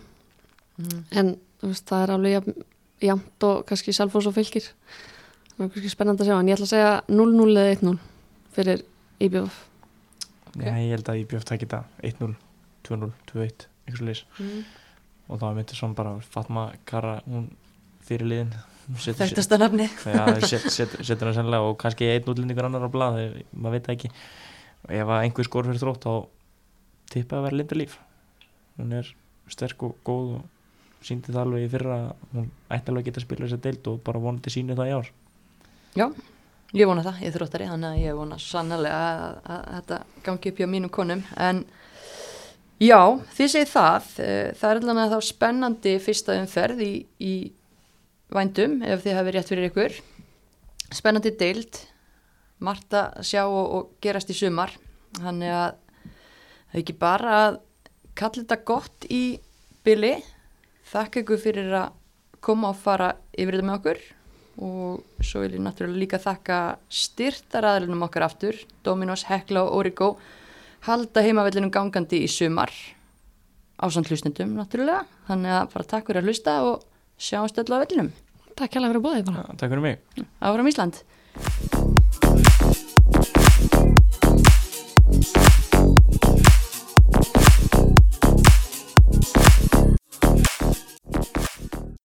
Mm. 0.82 1.02
en 1.12 1.34
þú 1.62 1.70
veist, 1.70 1.88
það 1.90 2.04
er 2.04 2.14
alveg 2.16 2.54
jafnt 3.02 3.46
og 3.46 3.66
kannski 3.70 3.94
Salfors 3.94 4.30
og 4.30 4.36
fylgir 4.38 4.70
það 5.58 5.66
er 5.66 5.74
kannski 5.74 5.92
spennandi 5.92 6.24
að 6.24 6.32
sjá 6.32 6.38
en 6.38 6.50
ég 6.50 6.58
ætla 6.58 6.68
að 6.68 6.72
segja 6.72 6.94
0-0 7.12 7.52
eða 7.52 7.74
1-0 7.76 7.94
fyrir 8.56 8.84
IBF 9.22 9.60
Ok. 10.52 10.64
Já, 10.66 10.74
ég 10.84 10.92
held 10.96 11.10
að 11.14 11.20
ég 11.22 11.28
bjöft 11.32 11.48
það 11.52 11.62
geta 11.64 11.84
1-0, 12.04 12.34
2-0, 12.88 13.12
2-1 13.32 13.68
eitthvað 13.86 13.98
svo 14.02 14.06
leys 14.10 14.24
Mm. 14.40 14.64
og 15.32 15.40
þá 15.40 15.46
myndir 15.56 15.78
svona 15.80 15.96
bara 15.96 16.12
Fatma 16.20 16.66
Kara 16.86 17.22
hún 17.28 17.50
fyrir 18.04 18.28
liðin 18.28 18.52
Þekktasta 18.92 19.56
nafni. 19.62 19.86
Já, 20.04 20.26
set, 20.44 20.66
set, 20.74 20.96
setur 21.06 21.30
hann 21.30 21.36
sennilega 21.38 21.64
og 21.70 21.78
kannski 21.80 22.10
einn 22.12 22.26
útlendingur 22.28 22.66
annar 22.68 22.84
á 22.84 22.92
blað, 22.92 23.20
eh, 23.22 23.44
maður 23.56 23.78
veit 23.78 23.88
ekki 23.94 24.10
ef 24.90 25.08
að 25.08 25.22
einhver 25.22 25.48
skor 25.48 25.64
fyrir 25.70 25.80
þrótt 25.80 26.04
þá 26.04 26.28
tippa 27.14 27.38
að 27.38 27.46
vera 27.46 27.56
Linda 27.62 27.78
Líf 27.78 27.96
hún 28.80 28.92
er 28.98 29.08
sterk 29.52 29.84
og 29.88 29.96
góð 30.04 30.34
og 30.42 31.06
síndi 31.06 31.32
það 31.32 31.44
alveg 31.46 31.68
í 31.68 31.72
fyrra 31.72 31.96
að 32.02 32.26
hún 32.36 32.50
ætti 32.74 32.92
alveg 32.92 33.04
að 33.06 33.08
geta 33.12 33.22
að 33.22 33.28
spila 33.30 33.46
þess 33.48 33.58
að 33.60 33.64
deild 33.70 33.88
og 33.94 34.02
bara 34.10 34.20
vonandi 34.26 34.54
sínu 34.58 34.76
það 34.76 34.92
í 34.92 34.96
ár 35.00 35.12
Já, 36.02 36.06
ég 36.78 36.88
vona 36.88 37.04
það, 37.04 37.22
ég 37.26 37.34
þróttari, 37.36 37.68
þannig 37.70 37.90
að 37.90 38.04
ég 38.06 38.18
vona 38.18 38.38
sannlega 38.40 39.00
að, 39.12 39.38
að, 39.44 39.64
þetta 39.76 39.98
gangi 40.26 40.52
upp 40.52 40.62
hjá 40.62 40.68
mínum 40.72 40.94
konum. 40.94 41.24
En 41.36 41.64
já, 42.80 43.00
þið 43.36 43.52
segið 43.54 43.72
það, 43.74 44.12
eh, 44.24 44.52
það 44.60 44.70
er 44.70 44.82
allavega 44.82 45.12
þá 45.12 45.30
spennandi 45.32 45.96
fyrsta 46.06 46.38
umferð 46.40 46.84
í, 46.86 46.94
í 47.20 47.34
vændum, 48.32 48.78
ef 48.88 49.04
þið 49.04 49.20
hafi 49.20 49.36
rétt 49.36 49.52
fyrir 49.52 49.70
ykkur. 49.72 49.98
Spennandi 50.92 51.34
deild, 51.40 51.82
margt 52.64 52.96
að 52.96 53.20
sjá 53.28 53.44
og, 53.48 53.66
og 53.76 53.92
gerast 54.04 54.32
í 54.32 54.38
sumar. 54.38 54.76
Þannig 55.20 55.52
að 55.52 55.74
það 56.72 56.78
er 56.78 56.84
ekki 56.86 57.00
bara 57.02 57.36
að 57.42 57.60
kalla 58.16 58.46
þetta 58.46 58.62
gott 58.68 59.12
í 59.12 59.24
byli. 59.84 60.16
Þakka 60.92 61.24
ykkur 61.24 61.42
fyrir 61.42 61.76
að 61.76 62.00
koma 62.44 62.72
og 62.72 62.80
fara 62.80 63.14
yfir 63.36 63.60
þetta 63.60 63.68
með 63.68 63.80
okkur 63.82 64.02
og 64.60 65.24
svo 65.24 65.44
vil 65.44 65.56
ég 65.56 65.64
náttúrulega 65.64 66.02
líka 66.02 66.20
þakka 66.22 66.58
styrtaraðlunum 66.92 68.04
okkar 68.08 68.28
aftur 68.28 68.58
Dominos, 68.84 69.24
Hekla 69.30 69.64
og 69.64 69.78
Origo 69.80 70.10
halda 70.88 71.24
heimavellinum 71.24 71.72
gangandi 71.74 72.24
í 72.26 72.30
sumar 72.32 72.74
ásand 73.82 74.10
hlustendum 74.12 74.54
náttúrulega, 74.58 75.06
þannig 75.30 75.56
að 75.58 75.72
bara 75.74 75.90
takk 75.96 76.10
fyrir 76.10 76.22
að 76.22 76.28
hlusta 76.30 76.58
og 76.68 76.76
sjáumst 77.22 77.58
öll 77.62 77.74
á 77.74 77.82
vellinum. 77.82 78.12
Takk 78.58 78.78
hella 78.78 78.92
fyrir 78.92 79.02
að 79.02 79.06
búa 79.08 79.18
þig 79.18 79.26
bara. 79.32 79.46
Ja, 79.48 79.58
Takk 79.58 79.72
fyrir 79.74 79.86
mig. 79.88 79.96
Hm, 80.18 80.28
áfram 80.42 80.70
Ísland. 80.70 80.96